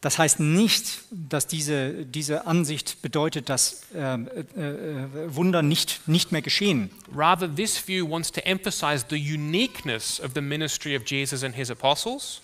Das 0.00 0.16
heißt 0.16 0.38
nicht, 0.38 1.00
dass 1.10 1.48
diese, 1.48 2.06
diese 2.06 2.46
Ansicht 2.46 3.02
bedeutet, 3.02 3.48
dass 3.48 3.82
äh, 3.92 4.14
äh, 4.14 5.34
Wunder 5.34 5.62
nicht, 5.62 6.06
nicht 6.06 6.30
mehr 6.30 6.40
geschehen. 6.40 6.90
Rather, 7.12 7.52
this 7.52 7.76
view 7.76 8.08
wants 8.08 8.30
to 8.30 8.40
emphasize 8.42 9.04
the 9.10 9.16
uniqueness 9.16 10.20
of 10.20 10.30
the 10.36 10.40
ministry 10.40 10.96
of 10.96 11.02
Jesus 11.04 11.42
and 11.42 11.52
his 11.52 11.68
apostles, 11.68 12.40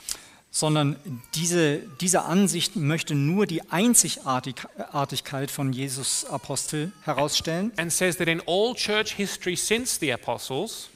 sondern 0.51 0.97
diese, 1.37 1.79
diese 2.01 2.23
Ansicht 2.23 2.75
möchte 2.75 3.15
nur 3.15 3.47
die 3.47 3.63
Einzigartigkeit 3.71 5.51
von 5.51 5.73
Jesus 5.73 6.25
Apostel 6.25 6.91
herausstellen 7.03 7.71
and 7.77 7.93
says 7.93 8.17
that 8.17 8.27
in 8.27 8.43
all 8.47 8.75
church 8.75 9.15
history 9.15 9.55
since 9.55 9.99
the 10.01 10.13
apostles, 10.13 10.89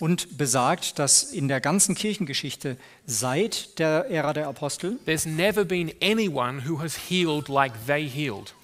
und 0.00 0.36
besagt, 0.38 0.98
dass 0.98 1.22
in 1.22 1.46
der 1.46 1.60
ganzen 1.60 1.94
Kirchengeschichte 1.94 2.76
seit 3.06 3.78
der 3.78 4.06
Ära 4.10 4.32
der 4.32 4.48
Apostel 4.48 4.98
there's 5.04 5.26
never 5.26 5.64
been 5.64 5.92
anyone 6.02 6.68
who 6.68 6.80
has 6.80 6.96
healed 7.08 7.48
like 7.48 7.72
they 7.86 8.08
healed. 8.08 8.54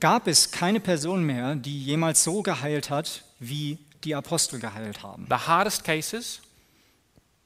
gab 0.00 0.28
es 0.28 0.50
keine 0.52 0.78
Person 0.80 1.24
mehr, 1.24 1.56
die 1.56 1.82
jemals 1.82 2.22
so 2.22 2.42
geheilt 2.42 2.90
hat, 2.90 3.24
wie 3.40 3.78
die 4.04 4.14
Apostel 4.14 4.60
geheilt 4.60 5.02
haben. 5.02 5.26
The 5.28 5.46
hardest 5.46 5.82
cases, 5.84 6.40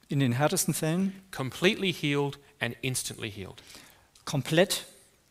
In 0.08 0.20
den 0.20 0.32
härtesten 0.32 0.74
Fällen 0.74 1.12
completely 1.30 1.92
healed 1.92 2.38
and 2.60 2.74
instantly 2.82 3.30
healed. 3.30 3.62
komplett 4.24 4.86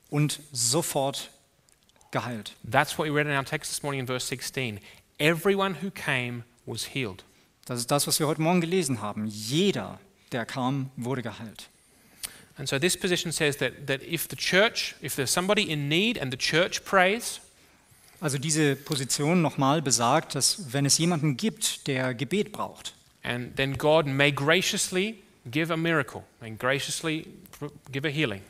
und 0.10 0.40
sofort 0.54 1.30
geheilt. 2.12 2.54
That's 2.64 2.98
what 2.98 3.08
we 3.08 3.14
read 3.14 3.28
in 3.28 3.34
our 3.34 3.44
text 3.44 3.70
this 3.72 3.84
morning 3.84 4.00
in 4.00 4.08
verse 4.08 4.26
16. 4.28 4.80
Everyone 5.20 5.76
who 5.82 5.90
came 5.92 6.44
was 6.66 6.86
healed. 6.94 7.24
Das 7.68 7.80
ist 7.80 7.92
das, 7.92 8.08
was 8.08 8.20
wir 8.20 8.28
heute 8.28 8.42
Morgen 8.42 8.62
gelesen 8.62 9.02
haben. 9.02 9.28
Jeder, 9.28 10.00
der 10.32 10.46
kam, 10.46 10.90
wurde 10.96 11.22
geheilt. 11.22 11.70
And 12.58 12.68
so 12.68 12.80
this 12.80 12.98
position 12.98 13.32
says 13.32 13.58
that, 13.58 13.86
that 13.86 14.02
if 14.02 14.28
the 14.28 14.36
church, 14.36 14.96
if 15.04 15.16
there's 15.16 15.32
somebody 15.32 15.64
in 15.72 15.88
need 15.88 16.20
and 16.20 16.32
the 16.32 16.38
church 16.38 16.84
prays, 16.84 17.40
Also 18.20 18.40
diese 18.40 18.76
Position 18.76 19.44
nochmal 19.44 19.82
besagt, 19.84 20.34
dass 20.34 20.74
wenn 20.74 20.88
es 20.88 20.98
jemanden 20.98 21.38
gibt, 21.38 21.88
der 21.88 22.16
Gebet 22.16 22.52
braucht, 22.52 22.96
and 23.22 23.56
then 23.58 23.78
God 23.78 24.08
may 24.08 24.32
graciously 24.32 25.20
give 25.46 25.72
a 25.72 25.78
miracle, 25.78 26.24
may 26.42 26.50
graciously 26.50 27.28
give 27.92 28.08
a 28.08 28.12
healing. 28.12 28.42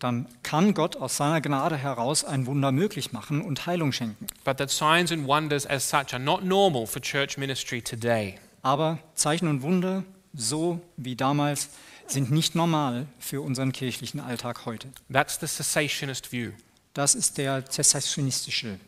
dann 0.00 0.26
kann 0.42 0.74
Gott 0.74 0.96
aus 0.96 1.16
seiner 1.16 1.40
Gnade 1.40 1.76
heraus 1.76 2.24
ein 2.24 2.46
Wunder 2.46 2.72
möglich 2.72 3.12
machen 3.12 3.42
und 3.42 3.66
Heilung 3.66 3.92
schenken. 3.92 4.26
But 4.44 4.56
that 4.56 4.70
signs 4.70 5.12
and 5.12 5.28
wonders 5.28 5.64
as 5.64 5.88
such 5.88 6.12
are 6.12 6.18
not 6.18 6.42
normal 6.42 6.86
for 6.86 7.00
church 7.00 7.38
ministry 7.38 7.80
today. 7.80 8.40
Aber 8.62 8.98
Zeichen 9.14 9.48
und 9.48 9.62
Wunder, 9.62 10.04
so 10.32 10.80
wie 10.96 11.16
damals, 11.16 11.68
sind 12.06 12.30
nicht 12.30 12.54
normal 12.54 13.06
für 13.18 13.40
unseren 13.40 13.72
kirchlichen 13.72 14.20
Alltag 14.20 14.66
heute. 14.66 14.88
That's 15.12 15.38
the 15.40 15.46
cessationist 15.46 16.32
view. 16.32 16.52
Das 16.94 17.14
ist 17.14 17.38
der 17.38 17.66
zessationistische. 17.66 18.78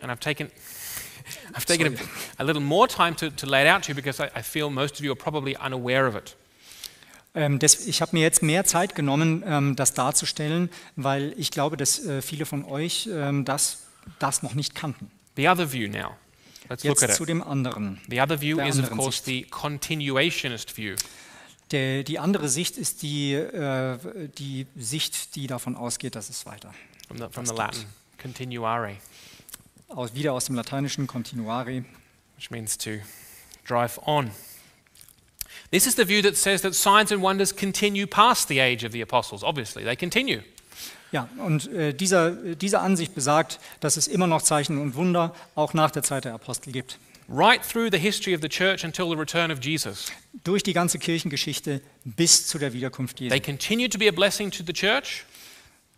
And 0.00 0.10
I've 0.10 0.20
taken, 0.20 0.50
I've 1.54 1.64
taken 1.64 1.96
a, 1.96 2.42
a 2.42 2.44
little 2.44 2.62
more 2.62 2.88
time 2.88 3.16
to, 3.16 3.30
to 3.30 3.46
lay 3.46 3.62
it 3.62 3.68
out 3.68 3.84
to 3.84 3.90
you 3.90 3.94
because 3.94 4.22
I, 4.22 4.28
I 4.38 4.42
feel 4.42 4.70
most 4.70 4.96
of 4.96 5.00
you 5.00 5.12
are 5.12 5.16
probably 5.16 5.56
unaware 5.56 6.06
of 6.06 6.16
it. 6.16 6.36
Ähm, 7.34 7.58
ich 7.62 8.00
habe 8.00 8.14
mir 8.14 8.22
jetzt 8.22 8.42
mehr 8.42 8.64
Zeit 8.64 8.94
genommen, 8.94 9.42
ähm, 9.46 9.76
das 9.76 9.94
darzustellen, 9.94 10.70
weil 10.96 11.34
ich 11.36 11.50
glaube, 11.50 11.76
dass 11.76 12.04
äh, 12.04 12.22
viele 12.22 12.46
von 12.46 12.64
euch 12.64 13.08
ähm, 13.12 13.44
das, 13.44 13.86
das 14.18 14.42
noch 14.42 14.54
nicht 14.54 14.74
kannten. 14.74 15.10
The 15.36 15.48
other 15.48 15.72
view 15.72 15.88
now. 15.88 16.16
Let's 16.68 16.82
look 16.84 17.00
Jetzt 17.00 17.10
at 17.10 17.16
zu 17.16 17.24
it. 17.24 17.28
dem 17.28 17.42
anderen. 17.42 18.00
The 18.08 18.20
other 18.22 18.40
view 18.40 18.56
der 18.56 18.66
is, 18.68 18.78
of 18.78 18.84
anderen 18.84 18.98
course, 18.98 19.22
Sicht. 19.22 19.26
the 19.26 19.42
continuationist 19.50 20.76
view. 20.76 20.96
Der, 21.70 22.04
die 22.04 22.18
andere 22.18 22.48
Sicht 22.48 22.76
ist 22.76 23.02
die, 23.02 23.32
äh, 23.34 23.98
die 24.38 24.66
Sicht, 24.76 25.34
die 25.36 25.46
davon 25.46 25.76
ausgeht, 25.76 26.14
dass 26.14 26.28
es 26.30 26.46
weiter. 26.46 26.72
From 27.08 27.18
the, 27.18 27.24
from 27.30 27.44
Das 27.44 27.50
the. 27.50 27.54
Latin, 27.56 27.84
continuare, 28.20 28.96
Aus, 29.88 30.14
wieder 30.14 30.32
aus 30.32 30.46
dem 30.46 30.54
Lateinischen 30.56 31.06
continuare. 31.06 31.84
which 32.36 32.50
means 32.50 32.76
to 32.78 32.90
drive 33.66 33.98
on. 34.06 34.30
This 35.70 35.86
is 35.86 35.94
the 35.96 36.04
view 36.06 36.22
that 36.22 36.36
says 36.36 36.62
that 36.62 36.74
signs 36.74 37.10
and 37.12 37.22
wonders 37.22 37.54
continue 37.54 38.06
past 38.06 38.48
the 38.48 38.60
age 38.60 38.84
of 38.84 38.92
the 38.92 39.00
apostles. 39.02 39.42
Obviously, 39.42 39.84
they 39.84 39.96
continue. 39.96 40.42
Ja, 41.14 41.28
und 41.38 41.72
äh, 41.72 41.94
dieser, 41.94 42.32
diese 42.32 42.80
Ansicht 42.80 43.14
besagt, 43.14 43.60
dass 43.78 43.96
es 43.96 44.08
immer 44.08 44.26
noch 44.26 44.42
Zeichen 44.42 44.78
und 44.78 44.96
Wunder 44.96 45.32
auch 45.54 45.72
nach 45.72 45.92
der 45.92 46.02
Zeit 46.02 46.24
der 46.24 46.34
Apostel 46.34 46.72
gibt. 46.72 46.98
Right 47.28 47.62
through 47.62 47.88
the 47.92 48.00
history 48.00 48.34
of 48.34 48.42
the 48.42 48.48
church 48.48 48.84
until 48.84 49.08
the 49.08 49.14
return 49.14 49.52
of 49.52 49.62
Jesus. 49.62 50.10
Durch 50.42 50.64
die 50.64 50.72
ganze 50.72 50.98
Kirchengeschichte 50.98 51.82
bis 52.04 52.48
zu 52.48 52.58
der 52.58 52.72
Wiederkunft 52.72 53.20
Jesu. 53.20 53.30
They 53.30 53.40
continue 53.40 53.88
to 53.88 53.96
be 53.96 54.08
a 54.08 54.10
blessing 54.10 54.50
to 54.50 54.64
the 54.66 54.72
church, 54.72 55.24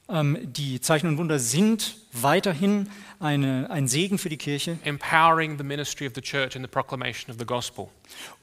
die 0.08 0.80
Zeichen 0.80 1.08
und 1.08 1.18
Wunder 1.18 1.38
sind 1.38 1.96
weiterhin 2.12 2.88
eine, 3.18 3.68
ein 3.70 3.88
Segen 3.88 4.18
für 4.18 4.28
die 4.28 4.36
Kirche, 4.36 4.78
empowering 4.84 5.58
the 5.58 5.64
ministry 5.64 6.06
of 6.06 6.12
the 6.14 6.20
church 6.20 6.54
in 6.54 6.62
the 6.62 6.68
proclamation 6.68 7.30
of 7.30 7.38
the 7.38 7.44
gospel. 7.46 7.88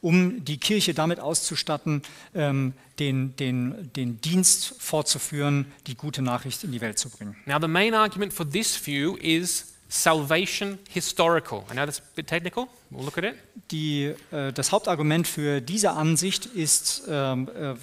um 0.01 0.43
die 0.43 0.57
Kirche 0.57 0.93
damit 0.93 1.19
auszustatten, 1.19 2.01
ähm, 2.35 2.73
den, 2.99 3.35
den, 3.37 3.91
den 3.95 4.21
Dienst 4.21 4.75
fortzuführen, 4.79 5.65
die 5.87 5.95
gute 5.95 6.21
Nachricht 6.21 6.63
in 6.63 6.71
die 6.71 6.81
Welt 6.81 6.99
zu 6.99 7.09
bringen. 7.09 7.35
Now, 7.45 7.59
the 7.59 7.67
main 7.67 7.93
argument 7.93 8.33
for 8.33 8.47
this 8.49 8.75
view 8.75 9.15
is 9.17 9.73
salvation 9.89 10.79
historical. 10.89 11.63
I 11.69 11.73
know 11.73 11.85
that's 11.85 11.99
a 11.99 12.03
bit 12.15 12.27
technical. 12.27 12.67
We'll 12.89 13.05
look 13.05 13.17
at 13.17 13.23
it. 13.23 13.35
Die, 13.71 14.13
äh, 14.31 14.51
das 14.51 14.71
Hauptargument 14.71 15.27
für 15.27 15.61
diese 15.61 15.91
Ansicht 15.91 16.45
ist 16.47 17.03
ähm, 17.07 17.49
äh, 17.55 17.75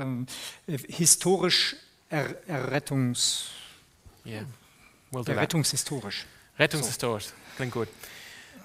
ähm, 0.00 0.26
äh, 0.66 0.78
historisch 0.88 1.76
er, 2.10 2.34
errettungs, 2.46 3.46
Yeah, 4.24 4.42
we'll 5.10 5.24
errettungshistorisch. 5.26 6.26
Rettungshistorisch. 6.58 7.28
Klingt 7.56 7.72
gut. 7.72 7.88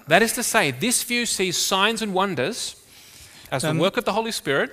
That 0.08 0.22
is 0.22 0.34
to 0.34 0.42
say, 0.42 0.72
this 0.72 1.02
view 1.02 1.24
sees 1.24 1.56
signs 1.56 2.02
and 2.02 2.14
wonders 2.14 2.76
as 3.50 3.62
the 3.62 3.68
Ähm, 3.68 3.80
work 3.80 3.96
of 3.96 4.04
the 4.04 4.12
Holy 4.12 4.32
Spirit 4.32 4.70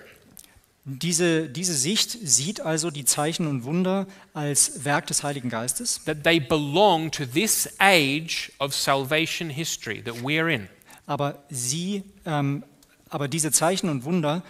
Diese, 0.85 1.47
diese 1.47 1.75
Sicht 1.75 2.11
sieht 2.11 2.59
also 2.59 2.91
die 2.91 3.05
Zeichen 3.05 3.47
und 3.47 3.63
Wunder 3.63 4.05
als 4.33 4.83
Werk 4.83 5.07
des 5.07 5.23
Heiligen 5.23 5.49
Geistes, 5.49 6.03
that 6.03 6.25
they 6.25 6.41
belong 6.41 7.09
to 7.09 7.25
this 7.25 7.69
age 7.79 8.51
of 8.59 8.75
salvation 8.75 9.49
history 9.49 10.03
that 10.03 10.15
we're 10.15 10.53
in. 10.53 10.67
aber 11.05 11.41
sie, 11.49 12.03
ähm, 12.25 12.65
aber 13.09 13.29
diese 13.29 13.53
Zeichen 13.53 13.87
und 13.87 14.03
Wunder 14.03 14.43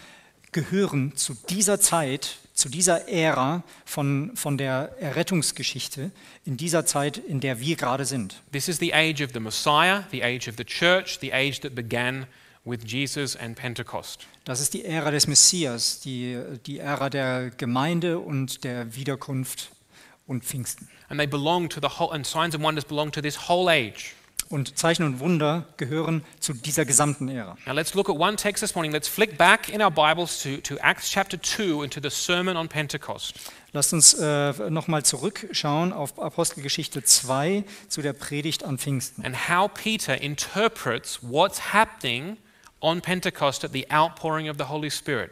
gehören 0.52 1.16
zu 1.16 1.36
dieser 1.50 1.80
Zeit, 1.80 2.38
zu 2.54 2.70
dieser 2.70 3.08
Ära 3.08 3.64
von, 3.86 4.32
von 4.36 4.58
der 4.58 4.96
Errettungsgeschichte, 5.00 6.12
in 6.46 6.58
dieser 6.58 6.86
Zeit, 6.86 7.18
in 7.18 7.40
der 7.40 7.60
wir 7.60 7.76
gerade 7.76 8.06
sind. 8.06 8.42
This 8.52 8.68
is 8.68 8.78
the 8.78 8.94
age 8.94 9.24
of 9.24 9.32
the 9.34 9.40
Messiah, 9.40 10.04
the 10.12 10.24
age 10.24 10.48
of 10.48 10.56
the 10.58 10.64
church, 10.64 11.20
the 11.20 11.34
age 11.34 11.62
that 11.62 11.74
began 11.76 12.28
with 12.64 12.80
Jesus 12.86 13.36
and 13.36 13.56
Pentecost. 13.56 14.28
Das 14.46 14.60
ist 14.60 14.74
die 14.74 14.86
Ära 14.86 15.12
des 15.12 15.28
Messias, 15.28 16.00
die, 16.02 16.38
die 16.66 16.80
Ära 16.80 17.10
der 17.10 17.50
Gemeinde 17.50 18.20
und 18.20 18.64
der 18.64 18.96
Wiederkunft 18.96 19.72
und 20.28 20.44
Pfingsten. 20.44 20.88
And 21.10 21.20
they 21.20 21.28
belong 21.28 21.70
to 21.70 21.80
the 21.82 22.00
whole, 22.00 22.14
and 22.14 22.26
signs 22.26 22.54
and 22.56 22.64
wonders 22.64 22.86
belong 22.86 23.12
to 23.12 23.22
this 23.22 23.50
whole 23.50 23.70
age. 23.70 24.14
Und 24.50 24.78
Zeichen 24.78 25.04
und 25.04 25.20
Wunder 25.20 25.66
gehören 25.78 26.24
zu 26.40 26.54
dieser 26.54 26.86
gesamten 26.86 27.30
Ära. 27.30 27.58
Now 27.66 27.74
let's 27.74 27.94
look 27.94 28.10
at 28.10 28.16
one 28.16 28.36
text 28.36 28.62
this 28.62 28.76
morning. 28.76 28.92
Let's 28.92 29.08
flick 29.08 29.38
back 29.38 29.70
in 29.70 29.82
our 29.82 29.90
Bibles 29.92 30.44
to, 30.44 30.58
to 30.58 30.76
Acts 30.82 31.10
chapter 31.10 31.42
2 31.42 31.82
and 31.82 31.94
to 31.94 32.00
the 32.02 32.10
Sermon 32.10 32.56
on 32.58 32.68
Pentecost. 32.68 33.34
Lasst 33.72 33.94
uns 33.94 34.14
äh, 34.14 34.70
nochmal 34.70 35.04
zurückschauen 35.04 35.94
auf 35.94 36.20
Apostelgeschichte 36.20 37.04
2 37.04 37.64
zu 37.88 38.02
der 38.04 38.14
Predigt 38.14 38.64
an 38.64 38.78
Pfingsten. 38.78 39.26
and 39.26 39.50
how 39.50 39.68
Peter 39.68 40.20
interprets 40.22 41.20
what's 41.24 41.74
happening 41.74 42.38
on 42.82 43.02
Pentecost 43.02 43.64
at 43.64 43.72
the 43.74 43.90
outpouring 43.90 44.50
of 44.50 44.58
the 44.60 44.66
Holy 44.66 44.92
Spirit. 44.92 45.32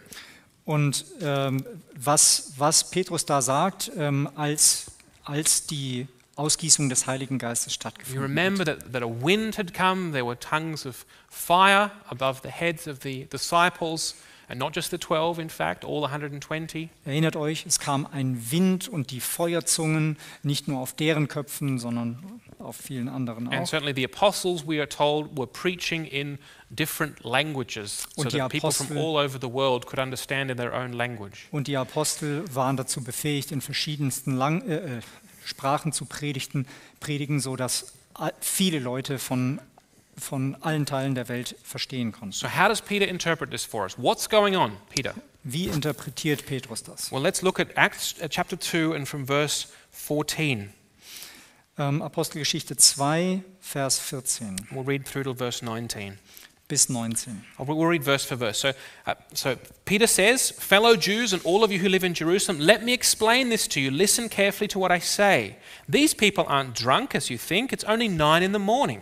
Und 0.65 1.05
ähm, 1.21 1.63
was, 1.95 2.53
was 2.57 2.89
Petrus 2.89 3.25
da 3.25 3.41
sagt, 3.41 3.91
ähm, 3.97 4.29
als, 4.35 4.91
als 5.23 5.67
die 5.67 6.07
Ausgießung 6.35 6.89
des 6.89 7.07
Heiligen 7.07 7.37
Geistes 7.39 7.73
You 7.73 7.75
stattgefunden 7.75 8.21
hat. 8.23 8.29
remember 8.29 8.65
that, 8.65 8.91
that 8.93 9.03
a 9.03 9.07
wind 9.07 9.57
had 9.57 9.73
come, 9.73 10.11
there 10.11 10.25
were 10.25 10.37
tongues 10.39 10.85
of 10.85 11.05
fire 11.29 11.91
above 12.09 12.41
the 12.43 12.49
heads 12.49 12.87
of 12.87 12.99
the 13.03 13.25
disciples, 13.31 14.15
and 14.47 14.59
not 14.59 14.75
just 14.75 14.91
the 14.91 14.97
12, 14.97 15.39
in 15.39 15.49
fact, 15.49 15.85
all 15.85 16.01
120. 16.01 16.89
Erinnert 17.05 17.35
euch, 17.37 17.65
es 17.65 17.79
kam 17.79 18.05
ein 18.11 18.51
Wind 18.51 18.87
und 18.89 19.11
die 19.11 19.21
Feuerzungen, 19.21 20.17
nicht 20.43 20.67
nur 20.67 20.79
auf 20.79 20.93
deren 20.93 21.27
Köpfen, 21.29 21.79
sondern 21.79 22.41
auf 22.59 22.75
vielen 22.75 23.07
anderen 23.07 23.47
And 23.47 23.63
auch. 23.63 23.67
certainly 23.67 23.93
the 23.95 24.03
apostles, 24.03 24.65
we 24.67 24.79
are 24.79 24.89
told, 24.89 25.37
were 25.37 25.47
preaching 25.47 26.05
in 26.05 26.37
different 26.69 27.23
languages 27.23 28.07
so 28.15 28.23
that 28.23 28.49
people 28.49 28.71
from 28.71 28.87
Apostel- 28.87 28.97
all 28.97 29.17
over 29.25 29.37
the 29.39 29.51
world 29.51 29.85
could 29.85 29.99
understand 29.99 30.51
in 30.51 30.57
their 30.57 30.73
own 30.73 30.91
language. 30.93 31.47
Und 31.51 31.67
die 31.67 31.77
Apostel 31.77 32.43
waren 32.53 32.75
dazu 32.77 33.03
befähigt, 33.03 33.51
in 33.51 33.61
verschiedensten 33.61 34.35
Lang 34.35 34.61
äh, 34.67 34.97
äh, 34.97 35.01
Sprachen 35.45 35.91
zu 35.91 36.05
predigten, 36.05 36.67
predigen, 36.99 37.39
sodass 37.39 37.93
viele 38.39 38.79
Leute 38.79 39.19
von, 39.19 39.59
von 40.17 40.55
allen 40.61 40.85
Teilen 40.85 41.15
der 41.15 41.27
Welt 41.29 41.55
verstehen 41.63 42.11
konnten. 42.11 42.33
So, 42.33 42.47
how 42.47 42.67
does 42.67 42.81
Peter 42.81 43.07
interpret 43.07 43.51
this 43.51 43.65
for 43.65 43.83
us? 43.83 43.97
What's 43.97 44.29
going 44.29 44.55
on, 44.55 44.73
Peter? 44.89 45.13
Wie 45.43 45.67
interpretiert 45.67 46.45
Petrus 46.45 46.83
das? 46.83 47.11
Well, 47.11 47.21
let's 47.21 47.41
look 47.41 47.59
at 47.59 47.75
Acts 47.75 48.15
uh, 48.21 48.27
chapter 48.29 48.59
2 48.59 48.93
and 48.93 49.07
from 49.07 49.25
verse 49.25 49.67
14. 49.91 50.71
Ähm, 51.77 52.01
Apostelgeschichte 52.01 52.77
2, 52.77 53.43
Vers 53.59 53.97
14 53.99 54.67
We'll 54.71 54.85
read 54.85 55.05
through 55.05 55.23
to 55.23 55.33
verse 55.33 55.65
19. 55.65 56.19
bis 56.71 56.87
19. 56.87 57.43
Oh, 57.57 57.65
We'll 57.65 57.85
read 57.85 58.01
verse 58.01 58.23
for 58.23 58.37
verse. 58.37 58.57
So, 58.59 58.69
uh, 59.05 59.15
so 59.33 59.57
Peter 59.83 60.07
says, 60.07 60.51
Fellow 60.51 60.95
Jews 60.95 61.33
and 61.33 61.41
all 61.43 61.65
of 61.65 61.71
you 61.71 61.79
who 61.79 61.89
live 61.89 62.05
in 62.05 62.13
Jerusalem, 62.13 62.61
let 62.61 62.81
me 62.85 62.93
explain 62.93 63.49
this 63.49 63.67
to 63.67 63.81
you. 63.81 63.91
Listen 63.91 64.29
carefully 64.29 64.69
to 64.69 64.79
what 64.79 64.89
I 64.89 64.99
say. 64.99 65.57
These 65.89 66.13
people 66.13 66.45
aren't 66.47 66.73
drunk 66.73 67.13
as 67.13 67.29
you 67.29 67.37
think, 67.37 67.73
it's 67.73 67.83
only 67.83 68.07
nine 68.07 68.41
in 68.41 68.53
the 68.53 68.59
morning. 68.59 69.01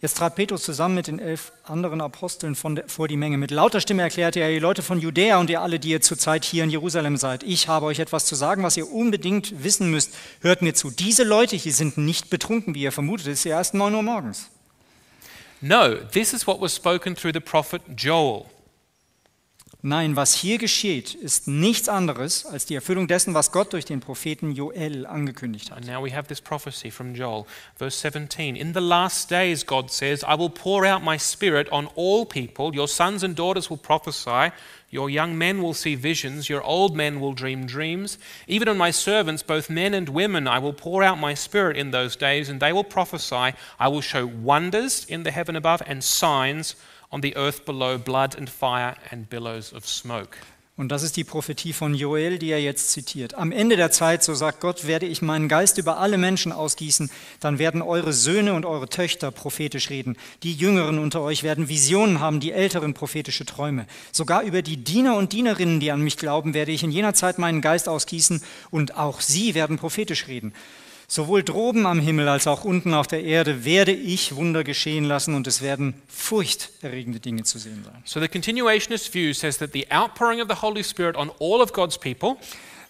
Jetzt 0.00 0.18
trat 0.18 0.36
Petrus 0.36 0.62
zusammen 0.62 0.94
mit 0.94 1.08
den 1.08 1.18
elf 1.18 1.52
anderen 1.64 2.00
Aposteln 2.00 2.56
der, 2.76 2.88
vor 2.88 3.08
die 3.08 3.16
Menge. 3.16 3.36
Mit 3.36 3.50
lauter 3.50 3.80
Stimme 3.80 4.02
erklärte 4.02 4.38
er, 4.38 4.50
ihr 4.52 4.60
Leute 4.60 4.82
von 4.82 5.00
Judäa 5.00 5.38
und 5.38 5.50
ihr 5.50 5.60
alle, 5.60 5.80
die 5.80 5.90
ihr 5.90 6.00
zurzeit 6.00 6.44
hier 6.44 6.62
in 6.62 6.70
Jerusalem 6.70 7.16
seid, 7.16 7.42
ich 7.42 7.66
habe 7.66 7.86
euch 7.86 7.98
etwas 7.98 8.24
zu 8.24 8.36
sagen, 8.36 8.62
was 8.62 8.76
ihr 8.76 8.90
unbedingt 8.90 9.64
wissen 9.64 9.90
müsst. 9.90 10.14
Hört 10.40 10.62
mir 10.62 10.74
zu. 10.74 10.90
Diese 10.90 11.24
Leute 11.24 11.56
hier 11.56 11.72
sind 11.74 11.98
nicht 11.98 12.30
betrunken, 12.30 12.76
wie 12.76 12.82
ihr 12.82 12.92
vermutet. 12.92 13.26
Es 13.26 13.40
ist 13.40 13.44
ja 13.44 13.58
erst 13.58 13.74
9 13.74 13.92
Uhr 13.92 14.02
morgens. 14.02 14.48
No, 15.62 15.94
this 15.94 16.32
is 16.32 16.46
what 16.46 16.58
was 16.58 16.72
spoken 16.72 17.14
through 17.14 17.32
the 17.32 17.40
prophet 17.40 17.96
Joel. 17.96 18.50
Nein, 19.82 20.14
was 20.14 20.34
hier 20.34 20.58
geschieht, 20.58 21.14
ist 21.14 21.48
nichts 21.48 21.88
anderes 21.88 22.44
als 22.44 22.66
die 22.66 22.74
Erfüllung 22.74 23.08
dessen, 23.08 23.32
was 23.32 23.50
Gott 23.50 23.72
durch 23.72 23.86
den 23.86 24.00
Propheten 24.00 24.52
Joel 24.52 25.06
angekündigt 25.06 25.70
hat. 25.70 25.78
And 25.78 25.86
now 25.86 26.04
we 26.04 26.14
have 26.14 26.28
this 26.28 26.38
prophecy 26.38 26.90
from 26.90 27.14
Joel, 27.14 27.46
verse 27.78 27.96
17. 27.98 28.56
In 28.56 28.74
the 28.74 28.80
last 28.80 29.30
days, 29.30 29.64
God 29.64 29.90
says, 29.90 30.22
I 30.22 30.36
will 30.36 30.50
pour 30.50 30.84
out 30.84 31.02
my 31.02 31.16
spirit 31.16 31.72
on 31.72 31.88
all 31.96 32.26
people. 32.26 32.74
Your 32.74 32.88
sons 32.88 33.24
and 33.24 33.34
daughters 33.34 33.70
will 33.70 33.78
prophesy. 33.78 34.52
Your 34.90 35.08
young 35.08 35.38
men 35.38 35.62
will 35.62 35.72
see 35.72 35.94
visions. 35.94 36.50
Your 36.50 36.62
old 36.62 36.94
men 36.94 37.18
will 37.18 37.32
dream 37.32 37.64
dreams. 37.64 38.18
Even 38.46 38.68
on 38.68 38.76
my 38.76 38.90
servants, 38.90 39.42
both 39.42 39.70
men 39.70 39.94
and 39.94 40.10
women, 40.10 40.46
I 40.46 40.58
will 40.58 40.74
pour 40.74 41.02
out 41.02 41.18
my 41.18 41.32
spirit 41.32 41.78
in 41.78 41.90
those 41.90 42.16
days, 42.16 42.50
and 42.50 42.60
they 42.60 42.74
will 42.74 42.84
prophesy. 42.84 43.54
I 43.78 43.88
will 43.88 44.02
show 44.02 44.26
wonders 44.26 45.06
in 45.08 45.22
the 45.22 45.30
heaven 45.30 45.56
above 45.56 45.82
and 45.86 46.04
signs 46.04 46.76
on 47.10 47.22
the 47.22 47.36
earth 47.36 47.64
below 47.64 47.98
blood 47.98 48.36
and 48.36 48.48
fire 48.48 48.96
and 49.10 49.28
billows 49.28 49.72
of 49.72 49.86
smoke. 49.88 50.36
Und 50.80 50.88
das 50.88 51.02
ist 51.02 51.18
die 51.18 51.24
Prophetie 51.24 51.74
von 51.74 51.94
Joel, 51.94 52.38
die 52.38 52.48
er 52.48 52.62
jetzt 52.62 52.90
zitiert. 52.92 53.34
Am 53.34 53.52
Ende 53.52 53.76
der 53.76 53.90
Zeit, 53.90 54.22
so 54.22 54.34
sagt 54.34 54.60
Gott, 54.60 54.86
werde 54.86 55.04
ich 55.04 55.20
meinen 55.20 55.46
Geist 55.46 55.76
über 55.76 55.98
alle 55.98 56.16
Menschen 56.16 56.52
ausgießen. 56.52 57.10
Dann 57.38 57.58
werden 57.58 57.82
eure 57.82 58.14
Söhne 58.14 58.54
und 58.54 58.64
eure 58.64 58.88
Töchter 58.88 59.30
prophetisch 59.30 59.90
reden. 59.90 60.16
Die 60.42 60.54
Jüngeren 60.54 60.98
unter 60.98 61.20
euch 61.20 61.42
werden 61.42 61.68
Visionen 61.68 62.20
haben, 62.20 62.40
die 62.40 62.52
Älteren 62.52 62.94
prophetische 62.94 63.44
Träume. 63.44 63.84
Sogar 64.10 64.40
über 64.40 64.62
die 64.62 64.78
Diener 64.78 65.18
und 65.18 65.34
Dienerinnen, 65.34 65.80
die 65.80 65.90
an 65.90 66.00
mich 66.00 66.16
glauben, 66.16 66.54
werde 66.54 66.72
ich 66.72 66.82
in 66.82 66.90
jener 66.90 67.12
Zeit 67.12 67.38
meinen 67.38 67.60
Geist 67.60 67.86
ausgießen 67.86 68.42
und 68.70 68.96
auch 68.96 69.20
sie 69.20 69.54
werden 69.54 69.76
prophetisch 69.76 70.28
reden. 70.28 70.54
Sowohl 71.12 71.42
droben 71.42 71.86
am 71.86 71.98
Himmel 71.98 72.28
als 72.28 72.46
auch 72.46 72.62
unten 72.62 72.94
auf 72.94 73.08
der 73.08 73.24
Erde 73.24 73.64
werde 73.64 73.90
ich 73.90 74.36
Wunder 74.36 74.62
geschehen 74.62 75.04
lassen 75.04 75.34
und 75.34 75.48
es 75.48 75.60
werden 75.60 76.00
furchterregende 76.06 77.18
Dinge 77.18 77.42
zu 77.42 77.58
sehen 77.58 77.82
sein. 77.84 78.00
So 78.04 78.20
the 78.20 78.28
continuationist 78.28 79.12
view 79.12 79.34
says 79.34 79.58
that 79.58 79.72
the 79.72 79.90
outpouring 79.90 80.40
of 80.40 80.46
the 80.48 80.62
Holy 80.62 80.84
Spirit 80.84 81.16
on 81.16 81.28
all 81.40 81.60
of 81.60 81.72
God's 81.72 81.98
people 81.98 82.36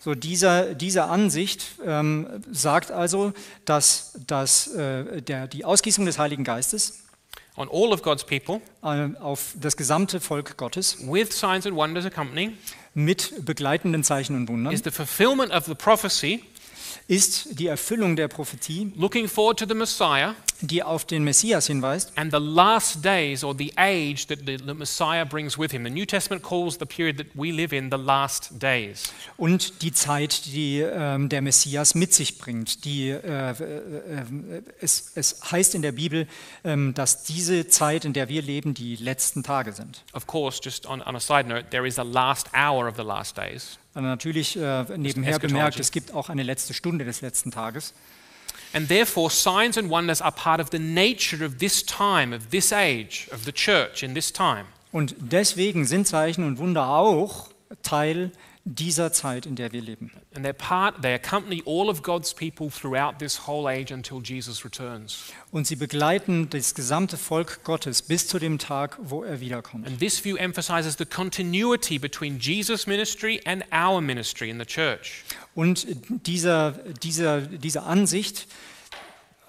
So 0.00 0.14
dieser, 0.14 0.74
diese 0.74 1.04
Ansicht 1.04 1.64
ähm, 1.86 2.26
sagt 2.50 2.90
also, 2.90 3.32
dass, 3.64 4.18
dass 4.26 4.66
äh, 4.68 5.22
der, 5.22 5.46
die 5.46 5.64
Ausgießung 5.64 6.04
des 6.04 6.18
Heiligen 6.18 6.44
Geistes 6.44 7.04
on 7.56 7.70
all 7.70 7.90
of 7.90 8.02
God's 8.02 8.24
people 8.24 8.60
äh, 8.82 9.08
auf 9.18 9.54
das 9.58 9.78
gesamte 9.78 10.20
Volk 10.20 10.58
Gottes 10.58 10.98
with 11.06 11.38
signs 11.38 11.66
and 11.66 11.74
wonders 11.74 12.04
accompanying 12.04 12.52
mit 12.92 13.46
begleitenden 13.46 14.04
Zeichen 14.04 14.36
und 14.36 14.48
Wundern 14.48 14.74
is 14.74 14.82
the 14.84 14.90
fulfillment 14.90 15.52
of 15.52 15.64
the 15.64 15.74
prophecy 15.74 16.44
ist 17.08 17.58
die 17.58 17.66
Erfüllung 17.66 18.16
der 18.16 18.28
Prophetie, 18.28 18.92
looking 18.96 19.28
forward 19.28 19.58
to 19.58 19.66
the 19.66 19.74
Messiah 19.74 20.34
die 20.60 20.82
auf 20.82 21.04
den 21.04 21.24
Messias 21.24 21.66
hinweist 21.66 22.12
and 22.16 22.32
the 22.32 22.38
last 22.40 23.04
days 23.04 23.44
or 23.44 23.54
the 23.56 23.72
age 23.76 24.26
that 24.26 24.40
the, 24.46 24.56
the 24.56 24.74
Messiah 24.74 25.24
brings 25.24 25.58
with 25.58 25.72
him. 25.72 25.84
The 25.84 25.90
New 25.90 26.06
Testament 26.06 26.42
calls 26.42 26.78
the 26.78 26.86
period 26.86 27.18
that 27.18 27.26
we 27.34 27.50
live 27.50 27.74
in 27.74 27.90
the 27.90 27.98
last 27.98 28.60
days. 28.60 29.12
und 29.36 29.82
die 29.82 29.92
Zeit, 29.92 30.46
die 30.46 30.80
ähm, 30.80 31.28
der 31.28 31.42
Messias 31.42 31.94
mit 31.94 32.12
sich 32.12 32.38
bringt. 32.38 32.84
Die, 32.84 33.08
äh, 33.08 33.18
äh, 33.18 33.54
äh, 33.60 34.62
es, 34.80 35.12
es 35.14 35.40
heißt 35.50 35.74
in 35.74 35.82
der 35.82 35.92
Bibel, 35.92 36.26
ähm, 36.64 36.94
dass 36.94 37.24
diese 37.24 37.68
Zeit, 37.68 38.04
in 38.04 38.12
der 38.12 38.28
wir 38.28 38.42
leben, 38.42 38.74
die 38.74 38.96
letzten 38.96 39.42
Tage 39.42 39.72
sind. 39.72 40.04
Of 40.12 40.26
course, 40.26 40.60
just 40.62 40.86
on, 40.86 41.02
on 41.02 41.16
a 41.16 41.20
side 41.20 41.48
note, 41.48 41.70
there 41.70 41.86
is 41.86 41.98
a 41.98 42.02
last 42.02 42.48
hour 42.54 42.88
of 42.88 42.96
the 42.96 43.02
last 43.02 43.36
days. 43.36 43.78
Aber 43.94 44.06
natürlich 44.06 44.56
äh, 44.56 44.84
nebenher 44.96 45.38
bemerkt, 45.38 45.80
es 45.80 45.90
gibt 45.90 46.14
auch 46.14 46.28
eine 46.28 46.42
letzte 46.42 46.74
Stunde 46.74 47.04
des 47.04 47.22
letzten 47.22 47.50
Tages. 47.50 47.92
And 48.72 48.88
therefore, 48.88 49.30
signs 49.30 49.76
and 49.76 49.90
wonders 49.90 50.20
are 50.20 50.32
part 50.32 50.60
of 50.60 50.70
the 50.70 50.78
nature 50.78 51.44
of 51.44 51.58
this 51.58 51.82
time, 51.82 52.32
of 52.32 52.50
this 52.50 52.72
age, 52.72 53.28
of 53.32 53.44
the 53.44 53.52
church 53.52 54.02
in 54.02 54.14
this 54.14 54.32
time. 54.32 54.66
Und 54.92 55.14
deswegen 55.18 55.86
sind 55.86 56.06
Zeichen 56.06 56.44
und 56.44 56.58
Wunder 56.58 56.88
auch 56.88 57.48
Teil 57.82 58.32
dieser 58.64 59.12
Zeit, 59.12 59.46
in 59.46 59.56
der 59.56 59.72
wir 59.72 59.80
leben. 59.80 60.12
And 60.34 60.44
they're 60.44 60.52
part, 60.52 61.02
they 61.02 61.14
accompany 61.14 61.62
all 61.66 61.88
of 61.88 62.02
God's 62.02 62.34
people 62.34 62.70
throughout 62.70 63.18
this 63.18 63.46
whole 63.46 63.68
age 63.68 63.90
until 63.90 64.20
Jesus 64.22 64.64
returns. 64.64 65.32
Und 65.50 65.66
sie 65.66 65.76
begleiten 65.76 66.48
das 66.50 66.74
gesamte 66.74 67.16
Volk 67.16 67.64
Gottes 67.64 68.02
bis 68.02 68.28
zu 68.28 68.38
dem 68.38 68.58
Tag, 68.58 68.98
wo 69.00 69.24
er 69.24 69.40
wiederkommt. 69.40 69.86
And 69.86 69.98
this 69.98 70.22
view 70.22 70.36
emphasizes 70.36 70.96
the 70.98 71.06
continuity 71.06 71.98
between 71.98 72.38
Jesus' 72.38 72.86
ministry 72.86 73.40
and 73.44 73.64
our 73.72 74.00
ministry 74.00 74.50
in 74.50 74.58
the 74.58 74.66
church. 74.66 75.24
Und 75.54 75.86
dieser, 76.26 76.72
dieser, 77.02 77.40
diese 77.40 77.82
Ansicht, 77.82 78.46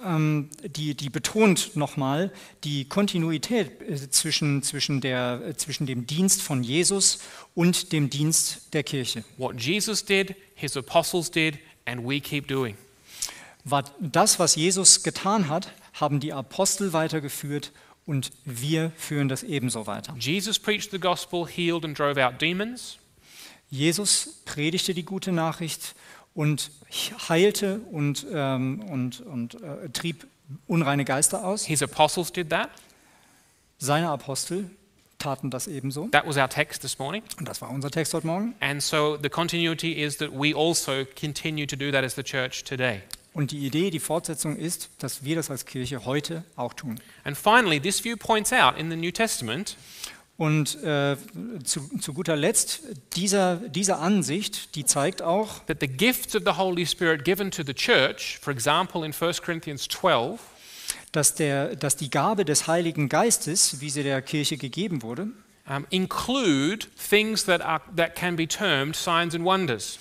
die, 0.04 0.95
die 0.95 1.10
betont 1.10 1.76
nochmal 1.76 2.32
die 2.64 2.86
Kontinuität 2.86 3.82
äh, 3.82 4.10
zwischen, 4.10 4.64
zwischen, 4.64 5.02
der, 5.02 5.41
äh, 5.45 5.56
zwischen 5.56 5.86
dem 5.86 6.08
Dienst 6.08 6.41
von 6.41 6.64
Jesus 6.64 7.20
und 7.54 7.91
dem 7.91 8.10
Dienst 8.10 8.74
der 8.74 8.84
Kirche. 8.84 9.24
What 9.38 9.62
Jesus 9.62 10.04
did, 10.04 10.36
his 10.56 10.76
apostles 10.76 11.30
did, 11.30 11.60
and 11.86 12.08
we 12.08 12.20
keep 12.20 12.47
doing. 12.47 12.76
Das, 13.99 14.39
was 14.39 14.56
Jesus 14.56 15.04
getan 15.04 15.47
hat, 15.47 15.72
haben 15.93 16.20
die 16.20 16.34
Apostel 16.34 16.93
weitergeführt 16.93 17.72
und 18.08 18.32
wir 18.43 18.91
führen 18.97 19.30
das 19.30 19.43
ebenso 19.43 19.86
weiter. 19.86 20.16
Jesus 20.18 20.58
preached 20.58 20.89
the 20.91 20.99
gospel, 20.99 21.47
healed 21.47 21.86
and 21.86 21.97
drove 21.97 22.24
out 22.24 22.41
demons. 22.41 22.97
Jesus 23.70 24.41
predigte 24.45 24.93
die 24.93 25.04
gute 25.04 25.32
Nachricht 25.32 25.95
und 26.34 26.72
heilte 27.30 27.82
und, 27.92 28.26
ähm, 28.32 28.82
und, 28.90 29.22
und 29.22 29.56
äh, 29.56 29.90
trieb 29.90 30.28
unreine 30.68 31.06
Geister 31.06 31.46
aus. 31.46 31.66
His 31.66 31.82
apostles 31.82 32.32
did 32.32 32.50
that. 32.50 32.70
Seine 33.78 34.10
Apostel 34.10 34.70
taten 35.18 35.50
das 35.50 35.68
ebenso. 35.68 36.08
That 36.10 36.28
was 36.28 36.38
our 36.38 36.50
text 36.50 36.82
this 36.82 37.00
morning. 37.00 37.24
Und 37.38 37.48
das 37.48 37.62
war 37.62 37.70
unser 37.70 37.92
Text 37.92 38.14
heute 38.14 38.28
Morgen. 38.28 38.56
And 38.60 38.82
so 38.82 39.18
the 39.22 39.30
continuity 39.30 39.94
is 39.94 40.18
that 40.18 40.32
we 40.32 40.56
also 40.56 41.06
continue 41.20 41.66
to 41.68 41.76
do 41.76 41.92
that 41.92 42.04
as 42.04 42.16
the 42.16 42.24
church 42.24 42.64
today. 42.64 43.02
Und 43.34 43.52
die 43.52 43.66
Idee, 43.66 43.92
die 43.92 44.00
Fortsetzung 44.00 44.58
ist, 44.58 44.90
dass 45.00 45.24
wir 45.24 45.38
das 45.38 45.50
als 45.50 45.66
Kirche 45.66 46.06
heute 46.06 46.44
auch 46.58 46.74
tun. 46.74 47.00
And 47.24 47.38
finally, 47.38 47.80
this 47.80 48.04
view 48.04 48.18
points 48.18 48.52
out 48.52 48.78
in 48.78 48.90
the 48.90 48.98
New 48.98 49.12
Testament 49.12 49.78
Und 50.42 50.84
äh, 50.84 51.18
zu, 51.64 51.88
zu 52.00 52.16
guter 52.16 52.36
Letzt, 52.36 52.82
dieser, 53.14 53.58
diese 53.58 53.98
Ansicht, 53.98 54.74
die 54.74 54.86
zeigt 54.86 55.22
auch, 55.22 55.60
that 55.68 55.78
the 55.82 55.88
gifts 55.88 56.36
of 56.36 56.42
the 56.44 56.58
Holy 56.58 56.88
Spirit 56.88 57.24
given 57.24 57.52
to 57.52 57.62
the 57.64 57.76
church, 57.76 58.39
for 58.42 58.52
example 58.52 59.06
in 59.06 59.14
1 59.14 59.44
Corinthians 59.44 59.88
12, 59.88 60.39
dass, 61.12 61.36
der, 61.36 61.76
dass 61.76 61.96
die 61.96 62.10
Gabe 62.10 62.44
des 62.44 62.66
Heiligen 62.66 63.08
Geistes, 63.08 63.82
wie 63.82 63.92
sie 63.92 64.02
der 64.02 64.20
Kirche 64.24 64.58
gegeben 64.58 65.04
wurde, 65.04 65.28
um, 65.70 65.86
include 65.92 66.88
things 66.98 67.46
that, 67.46 67.62
are, 67.62 67.84
that 67.96 68.16
can 68.16 68.36
be 68.36 68.48
termed 68.48 68.96
signs 68.96 69.36
and 69.36 69.46
wonders. 69.46 70.00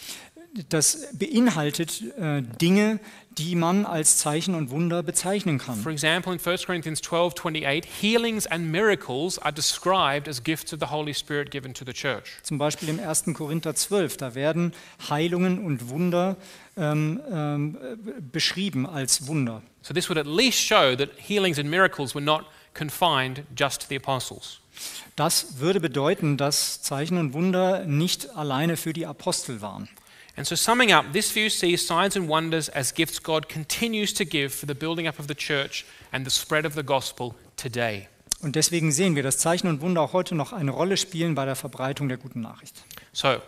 Das 0.69 1.09
beinhaltet 1.13 2.03
äh, 2.19 2.43
Dinge, 2.43 2.99
die 3.39 3.55
man 3.55 3.87
als 3.87 4.19
Zeichen 4.19 4.55
und 4.55 4.71
Wunder 4.71 5.03
bezeichnen 5.03 5.59
kann. 5.59 5.77
For 5.77 5.93
example, 5.93 6.33
in 6.33 6.41
1 6.45 6.67
Corinthians 6.67 7.01
12 7.01 7.35
28, 7.37 7.89
healings 8.01 8.47
and 8.47 8.71
miracles 8.71 9.39
are 9.39 9.53
described 9.53 10.29
as 10.29 10.43
gifts 10.43 10.73
of 10.73 10.81
the 10.81 10.87
Holy 10.87 11.15
Spirit 11.15 11.51
given 11.51 11.73
to 11.73 11.85
the 11.85 11.93
church. 11.93 12.39
Zum 12.43 12.59
Beispiel 12.59 12.89
im 12.89 12.99
1. 12.99 13.27
Korinther 13.35 13.75
12, 13.75 14.17
da 14.17 14.35
werden 14.35 14.73
Heilungen 15.09 15.65
und 15.65 15.89
Wunder 15.89 16.37
ähm, 16.77 17.21
ähm, 17.31 17.79
äh, 17.81 18.21
beschrieben 18.21 18.87
als 18.87 19.27
Wunder. 19.27 19.63
So, 19.83 19.95
this 19.95 20.09
would 20.11 20.19
at 20.19 20.27
least 20.27 20.59
show 20.59 20.97
that 20.97 21.11
healings 21.17 21.59
and 21.59 21.71
miracles 21.71 22.15
were 22.15 22.25
not 22.25 22.45
confined 22.75 23.45
just 23.57 23.83
to 23.83 23.87
the 23.89 23.97
apostles. 23.97 24.61
Das 25.17 25.59
würde 25.59 25.81
bedeuten, 25.81 26.37
dass 26.37 26.83
Zeichen 26.83 27.19
und 27.19 27.33
Wunder 27.35 27.85
nicht 27.85 28.31
alleine 28.37 28.77
für 28.77 28.93
die 28.93 29.07
Apostel 29.07 29.61
waren. 29.61 29.89
And 30.41 30.47
so, 30.47 30.57
summing 30.57 30.91
up, 30.91 31.13
this 31.13 31.31
view 31.31 31.51
sees 31.51 31.87
signs 31.87 32.17
and 32.17 32.27
wonders 32.27 32.71
as 32.71 32.95
gifts 32.95 33.23
God 33.23 33.51
continues 33.51 34.15
to 34.15 34.25
give 34.25 34.55
for 34.55 34.65
the 34.65 34.75
building 34.75 35.07
up 35.07 35.19
of 35.19 35.27
the 35.27 35.35
church 35.35 35.85
and 36.15 36.25
the 36.25 36.31
spread 36.31 36.65
of 36.65 36.75
the 36.75 36.83
gospel 36.83 37.35
today. 37.59 38.09
Und 38.41 38.57
deswegen 38.57 38.91
sehen 38.91 39.17
wir, 39.17 39.23
dass 39.23 39.37
Zeichen 39.37 39.69
und 39.69 39.83
Wunder 39.83 40.01
auch 40.01 40.15
heute 40.15 40.35
noch 40.35 40.55
eine 40.55 40.71
Rolle 40.71 40.97
spielen 40.97 41.35
bei 41.35 41.45
der 41.45 41.57
Verbreitung 41.57 42.09
der 42.09 42.17
guten 42.17 42.41
Nachricht. 42.41 42.75
So, 43.13 43.43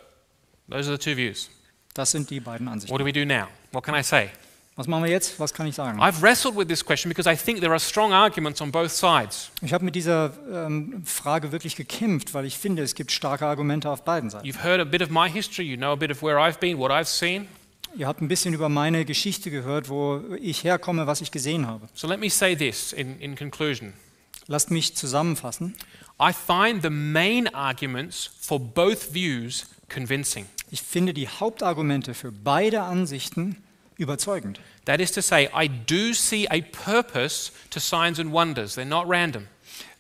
those 0.68 0.90
are 0.90 0.98
the 0.98 0.98
two 0.98 1.16
views. 1.16 1.48
Das 1.94 2.10
sind 2.10 2.28
die 2.28 2.40
beiden 2.40 2.66
What 2.66 2.74
Ansichten. 2.74 2.98
do 2.98 3.06
we 3.06 3.12
do 3.14 3.24
now? 3.24 3.46
What 3.70 3.84
can 3.84 3.94
I 3.94 4.02
say? 4.02 4.28
Was 4.74 4.86
machen 4.86 5.04
wir 5.04 5.10
jetzt? 5.10 5.38
Was 5.38 5.52
kann 5.52 5.66
ich 5.66 5.74
sagen? 5.74 6.00
I've 6.00 6.22
wrestled 6.22 6.56
with 6.56 6.66
this 6.66 6.82
question 6.82 7.10
because 7.10 7.30
I 7.30 7.36
think 7.36 7.60
there 7.60 7.72
are 7.72 7.78
strong 7.78 8.14
arguments 8.14 8.62
on 8.62 8.72
both 8.72 8.90
sides. 8.90 9.50
Ich 9.60 9.74
habe 9.74 9.84
mit 9.84 9.94
dieser 9.94 10.32
ähm, 10.50 11.02
Frage 11.04 11.52
wirklich 11.52 11.76
gekämpft, 11.76 12.32
weil 12.32 12.46
ich 12.46 12.56
finde, 12.56 12.82
es 12.82 12.94
gibt 12.94 13.12
starke 13.12 13.44
Argumente 13.44 13.90
auf 13.90 14.02
beiden 14.02 14.30
Seiten. 14.30 14.46
You've 14.46 14.62
heard 14.62 14.80
a 14.80 14.84
bit 14.84 15.02
of 15.02 15.10
my 15.10 15.28
history, 15.28 15.66
you 15.66 15.76
know 15.76 15.92
a 15.92 15.96
bit 15.96 16.10
of 16.10 16.22
where 16.22 16.38
I've 16.38 16.58
been, 16.58 16.78
what 16.78 16.90
I've 16.90 17.04
seen. 17.04 17.46
Ihr 17.94 18.06
habt 18.06 18.22
ein 18.22 18.28
bisschen 18.28 18.54
über 18.54 18.70
meine 18.70 19.04
Geschichte 19.04 19.50
gehört, 19.50 19.90
wo 19.90 20.22
ich 20.40 20.64
herkomme, 20.64 21.06
was 21.06 21.20
ich 21.20 21.30
gesehen 21.30 21.66
habe. 21.66 21.86
So 21.92 22.08
let 22.08 22.18
me 22.18 22.30
say 22.30 22.56
this 22.56 22.94
in, 22.94 23.20
in 23.20 23.36
conclusion. 23.36 23.92
Lasst 24.46 24.70
mich 24.70 24.96
zusammenfassen. 24.96 25.74
I 26.18 26.32
find 26.32 26.82
the 26.82 26.90
main 26.90 27.54
arguments 27.54 28.30
for 28.40 28.58
both 28.58 29.12
views 29.12 29.66
convincing. 29.90 30.46
Ich 30.70 30.80
finde 30.80 31.12
die 31.12 31.28
Hauptargumente 31.28 32.14
für 32.14 32.32
beide 32.32 32.80
Ansichten 32.82 33.56
überzeugend. 34.02 34.60
That 34.84 35.00
is 35.00 35.12
to 35.12 35.22
say, 35.22 35.48
I 35.54 35.68
do 35.68 36.12
see 36.12 36.46
a 36.50 36.60
purpose 36.60 37.52
to 37.70 37.80
signs 37.80 38.18
and 38.18 38.32
wonders, 38.32 38.74
they're 38.74 38.84
not 38.84 39.08
random. 39.08 39.46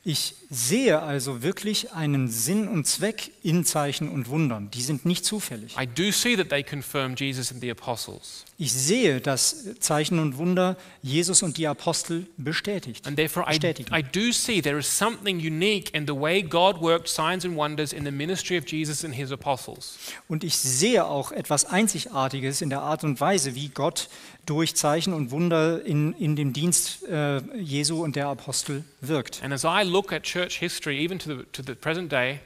Ich 0.04 0.34
sehe 0.50 1.00
also 1.00 1.42
wirklich 1.42 1.92
einen 1.92 2.28
Sinn 2.28 2.66
und 2.66 2.88
Zweck 2.88 3.30
in 3.44 3.64
Zeichen 3.64 4.08
und 4.08 4.28
Wundern. 4.28 4.68
Die 4.72 4.82
sind 4.82 5.04
nicht 5.04 5.24
zufällig. 5.24 5.76
I 5.80 5.86
do 5.86 6.10
see 6.10 6.36
that 6.36 6.48
they 6.48 6.64
confirm 6.64 7.14
Jesus 7.14 7.52
and 7.52 7.60
the 7.60 7.70
apostles. 7.70 8.44
Ich 8.62 8.72
sehe, 8.72 9.20
dass 9.20 9.74
Zeichen 9.80 10.20
und 10.20 10.38
Wunder 10.38 10.76
Jesus 11.02 11.42
und 11.42 11.56
die 11.56 11.66
Apostel 11.66 12.28
bestätigt. 12.36 13.04
And 13.08 13.16
therefore, 13.16 13.44
I. 13.52 13.56
I 13.92 14.04
do 14.04 14.30
see 14.30 14.62
there 14.62 14.78
is 14.78 14.86
something 14.86 15.40
unique 15.40 15.92
in 15.92 16.06
the 16.06 16.14
way 16.14 16.44
God 16.44 16.80
worked 16.80 17.08
signs 17.08 17.44
and 17.44 17.56
wonders 17.56 17.92
in 17.92 18.04
the 18.04 18.12
ministry 18.12 18.56
of 18.56 18.64
Jesus 18.68 19.04
and 19.04 19.12
his 19.12 19.32
apostles. 19.32 19.98
Und 20.28 20.44
ich 20.44 20.56
sehe 20.56 21.04
auch 21.04 21.32
etwas 21.32 21.64
Einzigartiges 21.64 22.62
in 22.62 22.70
der 22.70 22.82
Art 22.82 23.02
und 23.02 23.20
Weise, 23.20 23.56
wie 23.56 23.68
Gott 23.68 24.08
durch 24.46 24.76
Zeichen 24.76 25.12
und 25.12 25.32
Wunder 25.32 25.84
in, 25.84 26.12
in 26.12 26.36
dem 26.36 26.52
Dienst 26.52 27.02
äh, 27.08 27.38
Jesu 27.58 28.00
und 28.00 28.14
der 28.14 28.28
Apostel 28.28 28.84
wirkt. 29.00 29.42
And 29.42 29.52
as 29.52 29.64
I 29.64 29.82
look 29.82 30.12
at 30.12 30.22
church 30.22 30.60
history, 30.60 31.04
even 31.04 31.18
to 31.18 31.34
the, 31.34 31.42
to 31.50 31.64
the 31.66 31.74
present 31.74 32.12
day, 32.12 32.38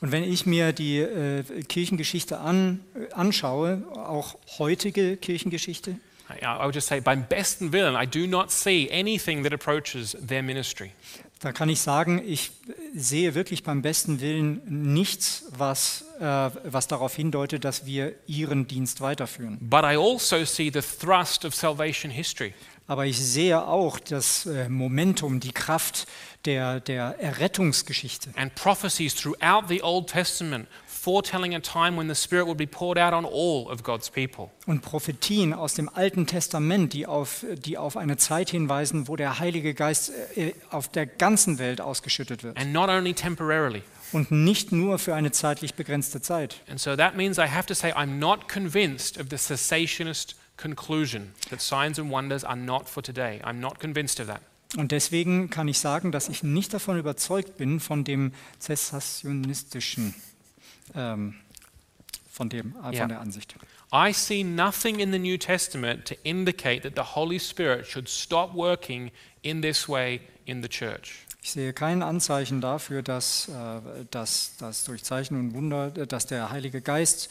Und 0.00 0.12
wenn 0.12 0.24
ich 0.24 0.46
mir 0.46 0.72
die 0.72 0.98
äh, 0.98 1.42
Kirchengeschichte 1.68 2.38
an, 2.38 2.80
äh, 2.94 3.12
anschaue, 3.12 3.82
auch 3.94 4.38
heutige 4.58 5.16
Kirchengeschichte, 5.16 5.96
I, 6.30 6.64
would 6.64 6.74
just 6.76 6.86
say, 6.86 7.00
beim 7.00 7.26
besten 7.26 7.72
Willen, 7.72 7.96
I 8.00 8.06
do 8.06 8.26
not 8.28 8.52
see 8.52 8.88
anything 8.92 9.42
that 9.42 9.52
approaches 9.52 10.16
their 10.24 10.42
ministry. 10.42 10.92
da 11.40 11.52
kann 11.52 11.70
ich 11.70 11.80
sagen, 11.80 12.22
ich 12.24 12.50
sehe 12.94 13.34
wirklich 13.34 13.62
beim 13.62 13.80
besten 13.80 14.20
Willen 14.20 14.60
nichts, 14.92 15.46
was, 15.56 16.04
äh, 16.20 16.24
was 16.24 16.86
darauf 16.86 17.16
hindeutet, 17.16 17.64
dass 17.64 17.86
wir 17.86 18.14
ihren 18.26 18.66
Dienst 18.66 19.00
weiterführen. 19.00 19.56
But 19.60 19.84
I 19.84 19.96
also 19.96 20.44
see 20.44 20.70
the 20.72 20.82
thrust 20.82 21.46
of 21.46 21.54
salvation 21.54 22.10
history. 22.12 22.52
Aber 22.90 23.06
ich 23.06 23.20
sehe 23.20 23.68
auch 23.68 24.00
das 24.00 24.46
äh, 24.46 24.68
Momentum, 24.68 25.38
die 25.38 25.52
Kraft 25.52 26.08
der, 26.44 26.80
der 26.80 27.20
Errettungsgeschichte. 27.20 28.30
and 28.34 28.52
prophecies 28.56 29.14
throughout 29.14 29.68
the 29.68 29.80
Old 29.80 30.08
Testament 30.08 30.66
foretelling 30.88 31.54
a 31.54 31.60
time 31.60 31.96
when 31.96 32.08
the 32.08 32.16
Spirit 32.16 32.48
would 32.48 32.58
be 32.58 32.66
poured 32.66 32.98
out 32.98 33.12
on 33.12 33.24
all 33.24 33.70
of 33.70 33.84
God's 33.84 34.10
people. 34.10 34.50
Und 34.66 34.82
Prophetien 34.82 35.54
aus 35.54 35.74
dem 35.74 35.88
Alten 35.88 36.26
Testament, 36.26 36.92
die 36.92 37.06
auf, 37.06 37.46
die 37.64 37.78
auf 37.78 37.96
eine 37.96 38.16
Zeit 38.16 38.50
hinweisen, 38.50 39.06
wo 39.06 39.14
der 39.14 39.38
Heilige 39.38 39.72
Geist 39.72 40.10
äh, 40.34 40.54
auf 40.70 40.88
der 40.88 41.06
ganzen 41.06 41.60
Welt 41.60 41.80
ausgeschüttet 41.80 42.42
wird. 42.42 42.58
And 42.58 42.72
not 42.72 42.88
only 42.88 43.14
temporarily. 43.14 43.84
Und 44.10 44.32
nicht 44.32 44.72
nur 44.72 44.98
für 44.98 45.14
eine 45.14 45.30
zeitlich 45.30 45.74
begrenzte 45.74 46.20
Zeit. 46.22 46.56
And 46.68 46.80
so 46.80 46.96
that 46.96 47.14
means 47.14 47.38
I 47.38 47.42
have 47.42 47.66
to 47.66 47.74
say 47.74 47.92
I'm 47.92 48.18
not 48.18 48.48
convinced 48.48 49.16
of 49.16 49.28
the 49.30 49.36
cessationist 49.38 50.34
conclusion 50.60 51.32
that 51.50 51.60
signs 51.60 51.98
and 51.98 52.10
wonders 52.10 52.44
are 52.44 52.56
not 52.56 52.88
for 52.88 53.02
today. 53.02 53.40
I'm 53.42 53.60
not 53.60 53.80
convinced 53.80 54.20
of 54.20 54.26
that. 54.26 54.42
Und 54.76 54.92
deswegen 54.92 55.50
kann 55.50 55.66
ich 55.66 55.80
sagen, 55.80 56.12
dass 56.12 56.28
ich 56.28 56.42
nicht 56.42 56.72
davon 56.72 56.96
überzeugt 56.96 57.56
bin, 57.56 57.80
von 57.80 58.04
dem 58.04 58.32
zessationistischen, 58.60 60.14
ähm, 60.94 61.34
von, 62.30 62.48
dem, 62.48 62.76
äh, 62.76 62.96
von 62.96 63.08
der 63.08 63.20
Ansicht. 63.20 63.56
I 63.92 64.12
see 64.12 64.44
nothing 64.44 65.00
in 65.00 65.10
the 65.10 65.18
New 65.18 65.36
Testament 65.36 66.06
to 66.06 66.14
indicate 66.22 66.82
that 66.82 66.92
the 66.94 67.16
Holy 67.16 67.40
Spirit 67.40 67.86
should 67.86 68.08
stop 68.08 68.54
working 68.54 69.10
in 69.42 69.60
this 69.62 69.88
way 69.88 70.20
in 70.44 70.62
the 70.62 70.68
church. 70.68 71.26
Ich 71.42 71.50
sehe 71.50 71.72
kein 71.72 72.02
Anzeichen 72.02 72.60
dafür, 72.60 73.02
dass, 73.02 73.48
äh, 73.48 74.04
dass, 74.10 74.56
dass 74.58 74.84
durch 74.84 75.02
Zeichen 75.02 75.36
und 75.36 75.54
Wunder, 75.54 75.92
äh, 75.96 76.06
dass 76.06 76.26
der 76.26 76.50
Heilige 76.50 76.80
Geist 76.80 77.30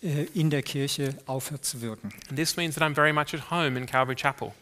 in 0.00 0.50
der 0.50 0.62
Kirche 0.62 1.14
aufhört 1.26 1.64
zu 1.64 1.80
wirken. 1.80 2.12
And 2.28 2.38
this 2.38 2.56
means 2.56 2.74
that 2.76 2.84
I'm 2.84 2.94
very 2.94 3.12
much 3.12 3.34
at 3.34 3.50
home 3.50 3.76
in 3.78 3.86
Calvary 3.86 4.16
Chapel, 4.16 4.52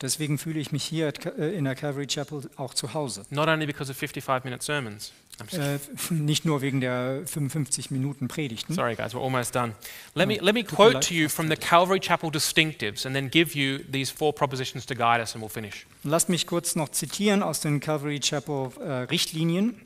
Deswegen 0.00 0.38
fühle 0.38 0.60
ich 0.60 0.70
mich 0.70 0.84
hier 0.84 1.12
äh, 1.38 1.56
in 1.56 1.64
der 1.64 1.74
Calvary 1.74 2.06
Chapel 2.06 2.48
auch 2.56 2.72
zu 2.72 2.94
Hause. 2.94 3.26
not 3.30 3.48
only 3.48 3.66
because 3.66 3.90
of 3.90 3.96
55 3.96 4.44
minute 4.44 4.64
sermons. 4.64 5.12
Äh, 5.52 5.78
nicht 6.14 6.44
nur 6.44 6.62
wegen 6.62 6.80
der 6.80 7.22
55 7.26 7.90
Minuten 7.90 8.28
Predigten. 8.28 8.74
Sorry, 8.74 8.94
guys, 8.94 9.12
we're 9.12 9.22
almost 9.22 9.54
done. 9.54 9.74
Let 10.14 10.28
me, 10.28 10.38
let 10.40 10.54
me 10.54 10.62
quote 10.62 11.00
to 11.00 11.14
you 11.14 11.28
from 11.28 11.48
the 11.48 11.56
Calvary 11.56 12.00
Chapel 12.00 12.30
distinctives 12.30 13.06
and 13.06 13.14
then 13.14 13.28
give 13.28 13.56
you 13.56 13.78
these 13.90 14.12
four 14.12 14.32
propositions 14.32 14.86
to 14.86 14.94
guide 14.94 15.20
us 15.20 15.34
and 15.34 15.42
we'll 15.42 15.50
finish. 15.50 15.84
Lasst 16.04 16.28
mich 16.28 16.46
kurz 16.46 16.76
noch 16.76 16.90
zitieren 16.90 17.42
aus 17.42 17.60
den 17.60 17.80
Calvary 17.80 18.20
Chapel 18.20 18.70
äh, 18.80 18.92
Richtlinien. 19.10 19.80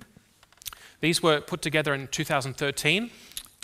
These 1.01 1.23
were 1.23 1.41
put 1.41 1.63
together 1.63 1.95
in 1.95 2.09
2013 2.11 3.11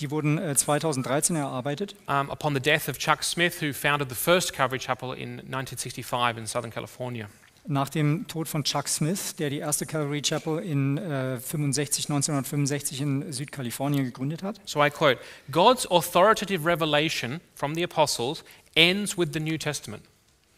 Die 0.00 0.10
wurden 0.10 0.38
äh, 0.38 0.54
2013 0.54 1.36
erarbeitet. 1.36 1.96
um, 2.06 2.30
upon 2.30 2.54
the 2.54 2.60
death 2.60 2.88
of 2.88 2.98
Chuck 2.98 3.22
Smith, 3.24 3.60
who 3.60 3.72
founded 3.72 4.08
the 4.08 4.14
first 4.14 4.52
Calvary 4.52 4.78
Chapel 4.78 5.12
in 5.12 5.40
1965 5.40 6.38
in 6.38 6.46
Southern 6.46 6.70
California. 6.70 7.28
Nach 7.66 7.88
dem 7.88 8.26
Tod 8.28 8.48
von 8.48 8.64
Chuck 8.64 8.88
Smith, 8.88 9.34
der 9.36 9.50
die 9.50 9.58
erste 9.58 9.84
Calvary 9.84 10.22
Chapel 10.22 10.60
in 10.60 10.96
äh, 10.96 11.38
65, 11.38 12.06
1965 12.08 13.00
in 13.00 13.32
Südkalifornien 13.32 14.04
gegründet 14.04 14.42
hat. 14.42 14.60
So 14.64 14.82
I 14.82 14.88
quote 14.88 15.18
God's 15.50 15.86
authoritative 15.90 16.64
revelation 16.64 17.40
from 17.54 17.74
the 17.74 17.82
apostles 17.82 18.44
ends 18.74 19.18
with 19.18 19.28
the 19.34 19.40
New 19.40 19.58
Testament. 19.58 20.02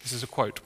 This 0.03 0.12
is 0.12 0.22
a 0.22 0.26
quote. 0.26 0.61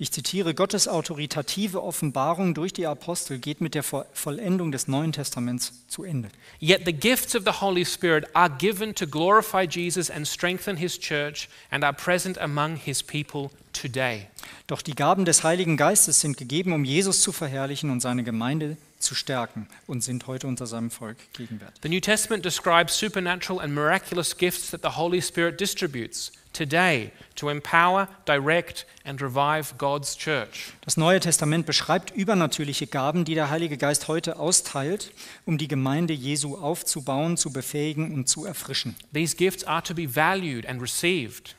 Ich 0.00 0.12
zitiere, 0.12 0.54
Gottes 0.54 0.86
autoritative 0.86 1.82
Offenbarung 1.82 2.54
durch 2.54 2.72
die 2.72 2.86
Apostel 2.86 3.38
geht 3.40 3.60
mit 3.60 3.74
der 3.74 3.82
Vo- 3.82 4.04
Vollendung 4.12 4.70
des 4.70 4.86
Neuen 4.86 5.10
Testaments 5.10 5.72
zu 5.88 6.04
Ende. 6.04 6.28
Yet 6.60 6.82
the 6.86 6.92
gifts 6.92 7.34
of 7.34 7.42
the 7.44 7.60
Holy 7.60 7.84
Spirit 7.84 8.24
are 8.32 8.48
given 8.48 8.94
to 8.94 9.08
glorify 9.08 9.64
Jesus 9.68 10.08
and 10.08 10.24
strengthen 10.28 10.76
his 10.76 11.00
church 11.00 11.48
and 11.72 11.82
are 11.82 11.92
present 11.92 12.38
among 12.38 12.76
his 12.76 13.02
people 13.02 13.50
today. 13.72 14.28
Doch 14.68 14.82
die 14.82 14.94
Gaben 14.94 15.24
des 15.24 15.42
Heiligen 15.42 15.76
Geistes 15.76 16.20
sind 16.20 16.36
gegeben, 16.36 16.72
um 16.72 16.84
Jesus 16.84 17.20
zu 17.20 17.32
verherrlichen 17.32 17.90
und 17.90 17.98
seine 18.00 18.22
Gemeinde 18.22 18.76
zu 19.00 19.16
stärken 19.16 19.66
und 19.88 20.04
sind 20.04 20.28
heute 20.28 20.46
unter 20.46 20.68
seinem 20.68 20.92
Volk 20.92 21.16
gegenwärtig. 21.32 21.80
The 21.82 21.88
New 21.88 22.00
Testament 22.00 22.44
describes 22.44 22.96
supernatural 22.96 23.60
and 23.60 23.74
miraculous 23.74 24.36
gifts 24.36 24.70
that 24.70 24.82
the 24.82 24.96
Holy 24.96 25.20
Spirit 25.20 25.60
distributes 25.60 26.30
today 26.52 27.10
to 27.36 27.48
empower, 27.48 28.08
direct, 28.26 28.86
and 29.04 29.20
revive 29.22 29.74
God's 29.78 30.16
church. 30.16 30.72
Das 30.82 30.96
Neue 30.96 31.20
Testament 31.20 31.66
beschreibt 31.66 32.10
übernatürliche 32.10 32.86
Gaben, 32.86 33.24
die 33.24 33.34
der 33.34 33.50
Heilige 33.50 33.76
Geist 33.76 34.08
heute 34.08 34.38
austeilt, 34.38 35.12
um 35.46 35.58
die 35.58 35.68
Gemeinde 35.68 36.14
Jesu 36.14 36.56
aufzubauen, 36.56 37.36
zu 37.36 37.52
befähigen 37.52 38.12
und 38.12 38.28
zu 38.28 38.44
erfrischen. 38.44 38.96
These 39.14 39.36
gifts 39.36 39.64
are 39.64 39.82
to 39.82 39.94
be 39.94 40.14
valued 40.14 40.66
and 40.66 40.80
received, 40.82 41.54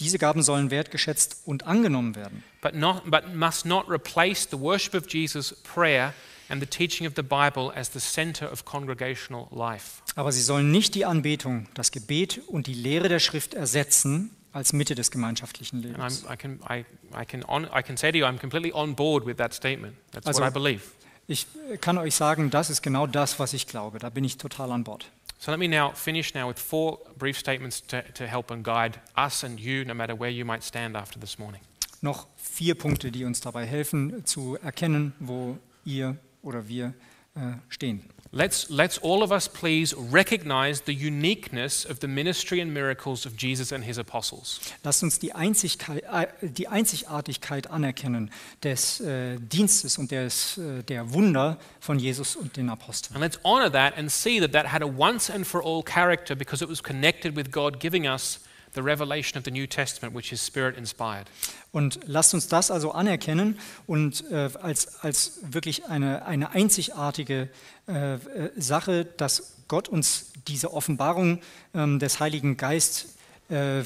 Diese 0.00 0.18
Gaben 0.18 0.42
sollen 0.42 0.70
wertgeschätzt 0.70 1.42
und 1.44 1.66
angenommen 1.66 2.14
werden. 2.14 2.44
but, 2.62 2.74
not, 2.74 3.02
but 3.10 3.34
must 3.34 3.66
not 3.66 3.88
replace 3.90 4.46
the 4.48 4.58
worship 4.58 4.94
of 4.94 5.08
Jesus, 5.12 5.54
prayer, 5.64 6.14
and 6.48 6.62
the 6.62 6.66
teaching 6.66 7.06
of 7.06 7.14
the 7.16 7.22
Bible 7.22 7.72
as 7.74 7.90
the 7.92 8.00
center 8.00 8.50
of 8.50 8.64
congregational 8.64 9.48
life. 9.50 10.02
Aber 10.14 10.32
sie 10.32 10.42
sollen 10.42 10.70
nicht 10.70 10.94
die 10.94 11.04
Anbetung, 11.04 11.68
das 11.74 11.90
Gebet 11.90 12.40
und 12.46 12.66
die 12.66 12.74
Lehre 12.74 13.08
der 13.08 13.18
Schrift 13.18 13.54
ersetzen 13.54 14.30
als 14.52 14.72
Mitte 14.72 14.94
des 14.94 15.10
gemeinschaftlichen 15.10 15.82
Lebens. 15.82 16.24
I, 16.32 16.36
can, 16.36 16.60
I, 16.68 16.84
I, 17.14 17.24
can 17.26 17.44
on, 17.44 17.64
I 17.64 17.82
can 17.82 17.96
say 17.96 18.10
to 18.10 18.18
you, 18.18 18.24
I'm 18.24 18.38
completely 18.38 18.72
on 18.72 18.94
board 18.94 19.26
with 19.26 19.36
that 19.36 19.52
statement. 19.54 19.96
That's 20.12 20.26
Also- 20.26 20.40
what 20.40 20.50
I 20.50 20.52
believe. 20.52 20.82
Ich 21.30 21.46
kann 21.82 21.98
euch 21.98 22.14
sagen, 22.14 22.48
das 22.48 22.70
ist 22.70 22.80
genau 22.80 23.06
das, 23.06 23.38
was 23.38 23.52
ich 23.52 23.66
glaube. 23.66 23.98
Da 23.98 24.08
bin 24.08 24.24
ich 24.24 24.38
total 24.38 24.72
an 24.72 24.82
Bord. 24.82 25.10
So 25.38 25.50
let 25.52 25.60
me 25.60 25.68
now 25.68 25.92
finish 25.92 26.32
now 26.32 26.48
with 26.48 26.58
four 26.58 26.98
brief 27.18 27.38
statements 27.38 27.82
to, 27.86 28.00
to 28.14 28.24
help 28.24 28.50
and 28.50 28.64
guide 28.64 28.98
us 29.14 29.44
and 29.44 29.60
you, 29.60 29.84
no 29.84 29.92
matter 29.94 30.18
where 30.18 30.30
you 30.30 30.46
might 30.46 30.64
stand 30.64 30.96
after 30.96 31.20
this 31.20 31.38
morning. 31.38 31.60
Noch 32.00 32.26
vier 32.36 32.74
Punkte, 32.74 33.12
die 33.12 33.24
uns 33.24 33.40
dabei 33.40 33.66
helfen, 33.66 34.24
zu 34.24 34.56
erkennen, 34.56 35.12
wo 35.20 35.58
ihr 35.84 36.16
oder 36.42 36.68
wir 36.68 36.94
äh, 37.34 37.52
stehen. 37.68 38.02
Let's, 38.30 38.68
let's 38.68 38.98
all 38.98 39.22
of 39.22 39.32
us 39.32 39.48
please 39.48 39.94
recognize 39.96 40.82
the 40.82 40.92
uniqueness 40.92 41.86
of 41.86 42.00
the 42.00 42.08
ministry 42.08 42.60
and 42.60 42.74
miracles 42.74 43.24
of 43.24 43.38
Jesus 43.38 43.72
and 43.72 43.82
his 43.82 43.98
apostles. 43.98 44.60
Lasst 44.84 45.02
uns 45.02 45.18
die, 45.18 45.30
äh, 45.30 46.26
die 46.42 46.68
Einzigartigkeit 46.68 47.70
anerkennen 47.70 48.30
des 48.62 49.00
äh, 49.00 49.38
Dienstes 49.38 49.96
und 49.96 50.10
des, 50.10 50.58
äh, 50.58 50.82
der 50.82 51.14
Wunder 51.14 51.58
von 51.80 51.98
Jesus 51.98 52.36
und 52.36 52.58
den 52.58 52.68
Aposteln. 52.68 53.16
And 53.16 53.24
let's 53.24 53.42
honor 53.44 53.72
that 53.72 53.96
and 53.96 54.10
see 54.10 54.40
that 54.40 54.52
that 54.52 54.70
had 54.70 54.82
a 54.82 54.86
once 54.86 55.30
and 55.30 55.46
for 55.46 55.62
all 55.64 55.82
character 55.82 56.36
because 56.36 56.62
it 56.62 56.68
was 56.68 56.82
connected 56.82 57.34
with 57.34 57.50
God 57.50 57.80
giving 57.80 58.06
us 58.06 58.40
the 58.74 58.82
revelation 58.82 59.38
of 59.38 59.44
the 59.44 59.50
New 59.50 59.66
Testament, 59.66 60.14
which 60.14 60.32
is 60.32 60.44
spirit 60.44 60.76
inspired. 60.76 61.26
Und 61.72 62.00
lasst 62.06 62.34
uns 62.34 62.48
das 62.48 62.70
also 62.70 62.92
anerkennen 62.92 63.58
und 63.86 64.24
äh, 64.30 64.50
als, 64.60 65.02
als 65.02 65.40
wirklich 65.42 65.86
eine, 65.86 66.24
eine 66.26 66.50
einzigartige 66.50 67.48
äh, 67.86 68.14
äh, 68.14 68.18
Sache, 68.56 69.04
dass 69.04 69.56
Gott 69.68 69.88
uns 69.88 70.32
diese 70.46 70.72
Offenbarung 70.72 71.40
ähm, 71.74 71.98
des 71.98 72.20
Heiligen 72.20 72.56
Geist 72.56 73.06
äh, 73.50 73.82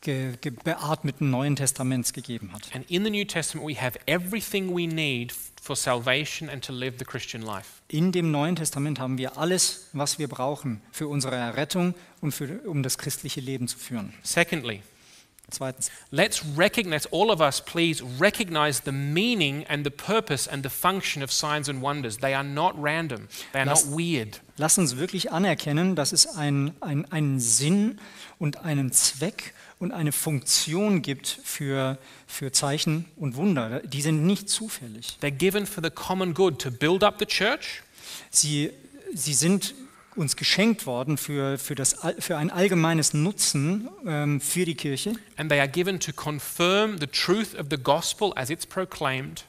ge, 0.00 0.36
ge, 0.40 0.52
beatmeten 0.64 1.30
Neuen 1.30 1.56
Testaments 1.56 2.12
gegeben 2.12 2.52
hat. 2.52 2.70
And 2.74 2.90
in 2.90 3.04
the 3.04 3.10
New 3.10 3.24
Testament, 3.24 3.68
we 3.68 3.80
have 3.80 3.98
everything 4.06 4.74
we 4.74 4.86
need 4.86 5.34
for 5.68 5.76
salvation 5.76 6.48
and 6.48 6.64
to 6.64 6.72
live 6.72 6.94
the 6.98 7.04
Christian 7.04 7.42
life. 7.42 7.82
In 7.88 8.10
dem 8.10 8.30
Neuen 8.30 8.56
Testament 8.56 8.98
haben 8.98 9.18
wir 9.18 9.36
alles, 9.36 9.88
was 9.92 10.18
wir 10.18 10.26
brauchen 10.26 10.80
für 10.90 11.08
unsere 11.08 11.36
Errettung 11.36 11.94
und 12.22 12.32
für, 12.32 12.60
um 12.66 12.82
das 12.82 12.96
christliche 12.96 13.42
Leben 13.42 13.68
zu 13.68 13.76
führen. 13.76 14.14
Secondly, 14.22 14.82
Zweitens, 15.50 15.90
let's 16.10 16.42
recognize, 16.58 17.08
all 17.10 17.30
of 17.30 17.40
us, 17.40 17.62
please 17.62 18.04
recognize 18.20 18.82
the 18.84 18.92
meaning 18.92 19.64
and 19.68 19.82
the 19.82 19.90
purpose 19.90 20.46
and 20.50 20.62
the 20.62 20.68
function 20.68 21.22
of 21.22 21.32
signs 21.32 21.70
and 21.70 21.80
wonders. 21.82 22.18
They 22.18 22.34
are 22.34 22.44
not 22.44 22.74
random, 22.76 23.28
they 23.52 23.60
are 23.60 23.66
not 23.66 23.82
Lass- 23.84 23.90
weird. 23.90 24.40
Lass 24.58 24.76
uns 24.76 24.96
wirklich 24.98 25.32
anerkennen, 25.32 25.94
dass 25.96 26.12
es 26.12 26.26
ein, 26.26 26.74
ein, 26.80 27.10
einen 27.10 27.40
Sinn 27.40 27.98
und 28.38 28.58
einen 28.64 28.92
Zweck 28.92 29.54
und 29.78 29.92
eine 29.92 30.12
Funktion 30.12 31.02
gibt 31.02 31.28
für, 31.44 31.98
für 32.26 32.52
Zeichen 32.52 33.04
und 33.16 33.36
Wunder. 33.36 33.80
Die 33.80 34.02
sind 34.02 34.26
nicht 34.26 34.48
zufällig. 34.48 35.18
They're 35.22 35.30
given 35.30 35.66
for 35.66 35.82
the 35.82 35.90
common 35.90 36.34
good 36.34 36.60
to 36.60 36.70
build 36.70 37.04
up 37.04 37.16
the 37.18 37.26
church, 37.26 37.82
Sie, 38.30 38.70
sie 39.14 39.34
sind 39.34 39.74
uns 40.16 40.36
geschenkt 40.36 40.86
worden 40.86 41.16
für, 41.16 41.58
für, 41.58 41.74
das, 41.74 41.96
für 42.18 42.36
ein 42.36 42.50
allgemeines 42.50 43.14
Nutzen 43.14 43.88
ähm, 44.04 44.40
für 44.40 44.64
die 44.64 44.74
Kirche 44.74 45.14
and 45.36 45.48
they 45.48 45.60
are 45.60 45.68
given 45.68 46.00
to 46.00 46.12
confirm 46.12 46.98
the 46.98 47.06
truth 47.06 47.54
of 47.54 47.66
the 47.70 47.76
gospel 47.76 48.32
as 48.34 48.50
it's 48.50 48.66
proclaimed. 48.66 49.44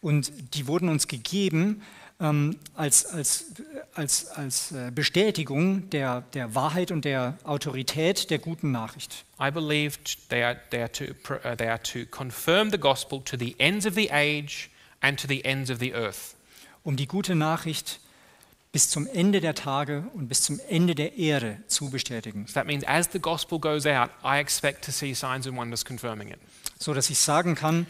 und 0.00 0.32
die 0.54 0.66
wurden 0.66 0.88
uns 0.88 1.06
gegeben 1.06 1.82
als, 2.18 3.06
als, 3.06 3.46
als, 3.94 4.26
als 4.30 4.72
äh, 4.72 4.90
Bestätigung 4.92 5.88
der, 5.90 6.22
der 6.34 6.54
Wahrheit 6.54 6.90
und 6.90 7.04
der 7.04 7.38
Autorität 7.44 8.30
der 8.30 8.40
guten 8.40 8.72
Nachricht. 8.72 9.24
I 9.40 9.52
believe 9.52 9.98
they 10.28 10.42
are, 10.42 10.56
they, 10.70 10.80
are 10.80 10.90
to, 10.90 11.04
uh, 11.04 11.54
they 11.56 11.68
are 11.68 11.80
to 11.80 12.00
confirm 12.10 12.70
the 12.70 12.78
gospel 12.78 13.22
to 13.22 13.36
the 13.36 13.54
ends 13.58 13.86
of 13.86 13.94
the 13.94 14.10
age 14.10 14.68
and 15.00 15.20
to 15.20 15.28
the 15.28 15.44
ends 15.44 15.70
of 15.70 15.78
the 15.78 15.94
earth. 15.94 16.34
um 16.88 16.96
die 16.96 17.06
gute 17.06 17.34
Nachricht 17.34 18.00
bis 18.72 18.88
zum 18.88 19.06
Ende 19.06 19.40
der 19.40 19.54
Tage 19.54 20.04
und 20.14 20.28
bis 20.28 20.42
zum 20.42 20.58
Ende 20.68 20.94
der 20.94 21.18
Erde 21.18 21.58
zu 21.66 21.90
bestätigen. 21.90 22.46
So 22.46 22.54
that 22.54 22.66
means 22.66 22.82
as 22.86 23.08
the 23.12 23.18
gospel 23.18 23.58
goes 23.58 23.86
out, 23.86 24.10
I 24.24 24.38
expect 24.38 24.84
to 24.86 24.90
see 24.90 25.14
signs 25.14 25.46
and 25.46 25.56
wonders 25.56 25.84
confirming 25.84 26.28
it. 26.28 26.38
So 26.78 26.94
dass 26.94 27.10
ich 27.10 27.18
sagen 27.18 27.54
kann, 27.54 27.86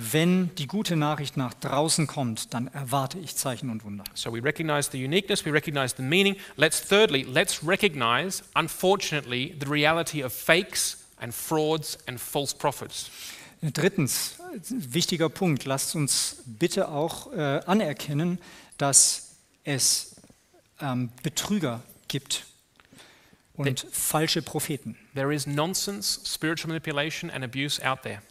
wenn 0.00 0.54
die 0.54 0.68
gute 0.68 0.94
Nachricht 0.94 1.36
nach 1.36 1.54
draußen 1.54 2.06
kommt, 2.06 2.54
dann 2.54 2.68
erwarte 2.68 3.18
ich 3.18 3.34
Zeichen 3.34 3.68
und 3.68 3.82
Wunder. 3.82 4.04
So 4.14 4.32
we 4.32 4.42
recognize 4.42 4.90
the 4.92 5.04
uniqueness, 5.04 5.44
we 5.44 5.52
recognize 5.52 5.96
the 5.96 6.04
meaning. 6.04 6.36
Let's 6.56 6.80
thirdly, 6.80 7.24
let's 7.24 7.66
recognize, 7.66 8.44
unfortunately, 8.54 9.56
the 9.60 9.68
reality 9.68 10.22
of 10.22 10.32
fakes 10.32 11.04
and 11.20 11.34
frauds 11.34 11.98
and 12.06 12.20
false 12.20 12.56
prophets. 12.56 13.10
Drittens, 13.60 14.36
wichtiger 14.68 15.28
Punkt, 15.28 15.64
lasst 15.64 15.96
uns 15.96 16.44
bitte 16.46 16.88
auch 16.88 17.32
äh, 17.32 17.60
anerkennen, 17.66 18.38
dass 18.76 19.34
es 19.64 20.14
ähm, 20.80 21.10
Betrüger 21.24 21.82
gibt 22.06 22.46
und 23.54 23.84
falsche 23.90 24.42
Propheten. 24.42 24.96
There 25.16 25.34
is 25.34 25.48
nonsense, 25.48 26.20
spiritual 26.24 26.68
manipulation, 26.68 27.30
and 27.30 27.42
abuse 27.42 27.84
out 27.84 28.02
there. 28.02 28.22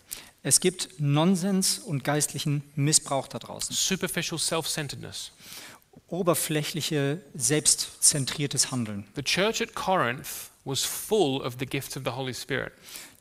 Es 0.48 0.62
gibt 0.62 0.88
Nonsens 0.98 1.78
und 1.78 2.06
geistlichen 2.06 2.64
Missbrauch 2.74 3.28
da 3.28 3.38
draußen. 3.38 3.76
Superficial 3.76 4.40
self 4.40 4.66
centeredness. 4.70 5.34
Oberflächliche, 6.08 7.22
selbstzentriertes 7.34 8.72
Handeln. 8.72 9.04
The 9.18 9.24
church 9.24 9.62
at 9.62 9.76
Corinth 9.76 10.52
was 10.64 10.86
full 10.86 11.42
of 11.42 11.58
the 11.60 11.66
gifts 11.66 11.98
of 11.98 12.04
the 12.06 12.12
Holy 12.12 12.34
Spirit. 12.34 12.72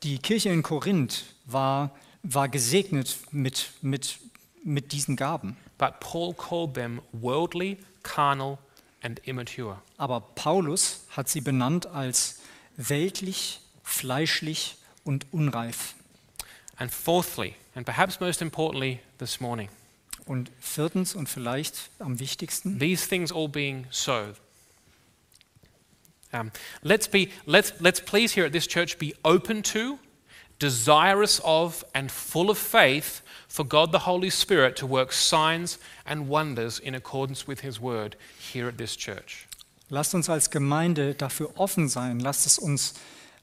Die 0.05 0.18
Kirche 0.18 0.51
in 0.51 0.62
Korinth 0.62 1.24
war, 1.47 1.91
war 2.22 2.49
gesegnet 2.49 3.16
mit, 3.33 3.70
mit, 3.83 4.20
mit 4.62 4.93
diesen 4.93 5.16
Gaben. 5.16 5.57
But 5.79 5.99
Paul 5.99 6.33
called 6.33 6.74
them 6.74 7.03
worldly, 7.11 7.79
carnal, 8.05 8.59
and 9.03 9.18
immature. 9.27 9.83
Aber 9.97 10.20
Paulus 10.20 11.01
hat 11.09 11.29
sie 11.29 11.41
benannt 11.41 11.87
als 11.87 12.37
weltlich, 12.77 13.59
fleischlich 13.83 14.77
und 15.03 15.27
unreif. 15.33 15.96
And 16.79 16.91
fourthly, 16.91 17.57
and 17.74 17.87
perhaps 17.87 18.20
most 18.20 18.43
importantly 18.43 19.01
this 19.18 19.41
morning, 19.41 19.68
Und 20.27 20.51
viertens 20.61 21.14
und 21.14 21.29
vielleicht 21.29 21.89
am 22.01 22.18
wichtigsten, 22.18 22.81
these 22.81 23.07
things 23.07 23.31
all 23.31 23.49
being 23.49 23.87
so. 23.91 24.35
Um, 26.33 26.51
let's 26.83 27.09
be 27.09 27.31
let's 27.47 27.72
let's 27.81 28.01
please 28.01 28.35
here 28.35 28.45
at 28.45 28.53
this 28.53 28.66
church 28.66 28.99
be 28.99 29.14
open 29.24 29.62
to, 29.62 30.01
desirous 30.59 31.41
of, 31.45 31.85
and 31.95 32.11
full 32.11 32.51
of 32.51 32.59
faith 32.59 33.22
for 33.47 33.64
God 33.64 33.93
the 33.93 34.01
Holy 34.01 34.31
Spirit 34.31 34.74
to 34.77 34.87
work 34.87 35.12
signs 35.12 35.79
and 36.05 36.29
wonders 36.29 36.81
in 36.81 36.97
accordance 36.97 37.47
with 37.47 37.61
His 37.61 37.81
Word 37.81 38.16
here 38.53 38.66
at 38.66 38.77
this 38.77 38.97
church. 38.97 39.47
lasst 39.89 40.14
uns 40.14 40.29
als 40.29 40.51
Gemeinde 40.51 41.14
dafür 41.14 41.53
offen 41.57 41.89
sein, 41.89 42.20
lasst 42.20 42.47
es 42.47 42.59
uns, 42.59 42.95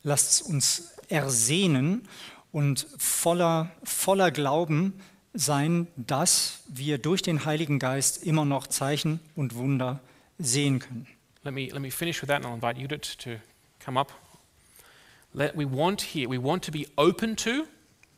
lasst 0.04 0.32
es 0.32 0.42
uns 0.42 0.90
ersehnen 1.10 2.08
und 2.54 2.88
voller, 2.98 3.72
voller 3.84 4.32
Glauben 4.32 4.94
sein, 5.34 5.88
dass 5.98 6.64
wir 6.68 7.00
durch 7.00 7.22
den 7.22 7.44
Heiligen 7.44 7.80
Geist 7.80 8.24
immer 8.24 8.46
noch 8.46 8.68
Zeichen 8.68 9.20
und 9.36 9.56
Wunder 9.56 10.00
sehen 10.38 10.80
können. 10.80 11.08
Let 11.44 11.54
me 11.54 11.66
let 11.66 11.82
me 11.82 11.92
finish 11.92 12.22
with 12.22 12.30
that, 12.30 12.46
and 12.46 12.46
I'll 12.46 12.54
invite 12.54 12.80
Judith 12.80 13.18
to 13.18 13.32
come 13.84 14.00
up. 14.00 14.14
Let, 15.34 15.58
we 15.58 15.66
want 15.66 16.02
here 16.14 16.30
we 16.30 16.42
want 16.42 16.64
to 16.66 16.72
be 16.72 16.88
open 16.96 17.36
to, 17.38 17.66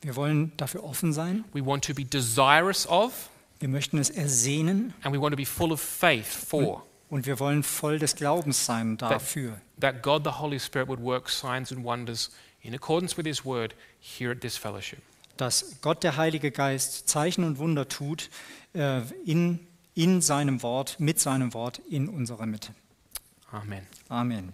Wir 0.02 0.16
wollen 0.16 0.52
dafür 0.58 0.84
offen 0.84 1.14
sein, 1.14 1.46
we 1.54 1.66
want 1.66 1.86
to 1.86 1.94
be 1.96 2.04
desirous 2.04 2.86
of, 2.86 3.30
wir 3.60 3.70
möchten 3.70 3.98
es 3.98 4.10
ersehnen 4.10 4.94
and 5.02 5.16
we 5.16 5.20
want 5.20 5.32
to 5.32 5.38
be 5.38 5.46
full 5.46 5.72
of 5.72 5.82
faith 5.82 6.28
for. 6.28 6.86
und 7.10 7.26
wir 7.26 7.40
wollen 7.40 7.64
voll 7.64 7.98
des 7.98 8.16
Glaubens 8.16 8.66
sein 8.66 8.98
dafür, 8.98 9.60
that 9.80 10.04
God 10.04 10.24
the 10.26 10.40
Holy 10.40 10.60
Spirit 10.60 10.90
would 10.90 11.00
work 11.02 11.30
signs 11.30 11.72
and 11.72 11.86
wonders 11.86 12.32
in 12.62 12.76
accordance 12.76 13.18
with 13.18 13.26
His 13.26 13.46
word 13.46 13.74
here 14.18 14.32
at 14.32 14.42
this 14.42 14.58
fellowship. 14.58 15.00
dass 15.38 15.82
Gott 15.82 16.04
der 16.04 16.18
Heilige 16.18 16.52
Geist 16.52 17.10
Zeichen 17.10 17.44
und 17.44 17.58
Wunder 17.58 17.88
tut 17.88 18.30
äh, 18.74 19.02
in, 19.26 19.60
in 19.94 20.22
seinem 20.22 20.64
Wort, 20.64 21.00
mit 21.00 21.20
seinem 21.20 21.54
Wort 21.54 21.82
in 21.90 22.08
unserer 22.08 22.46
Mitte. 22.46 22.74
Amen. 23.52 23.86
Amen. 24.10 24.54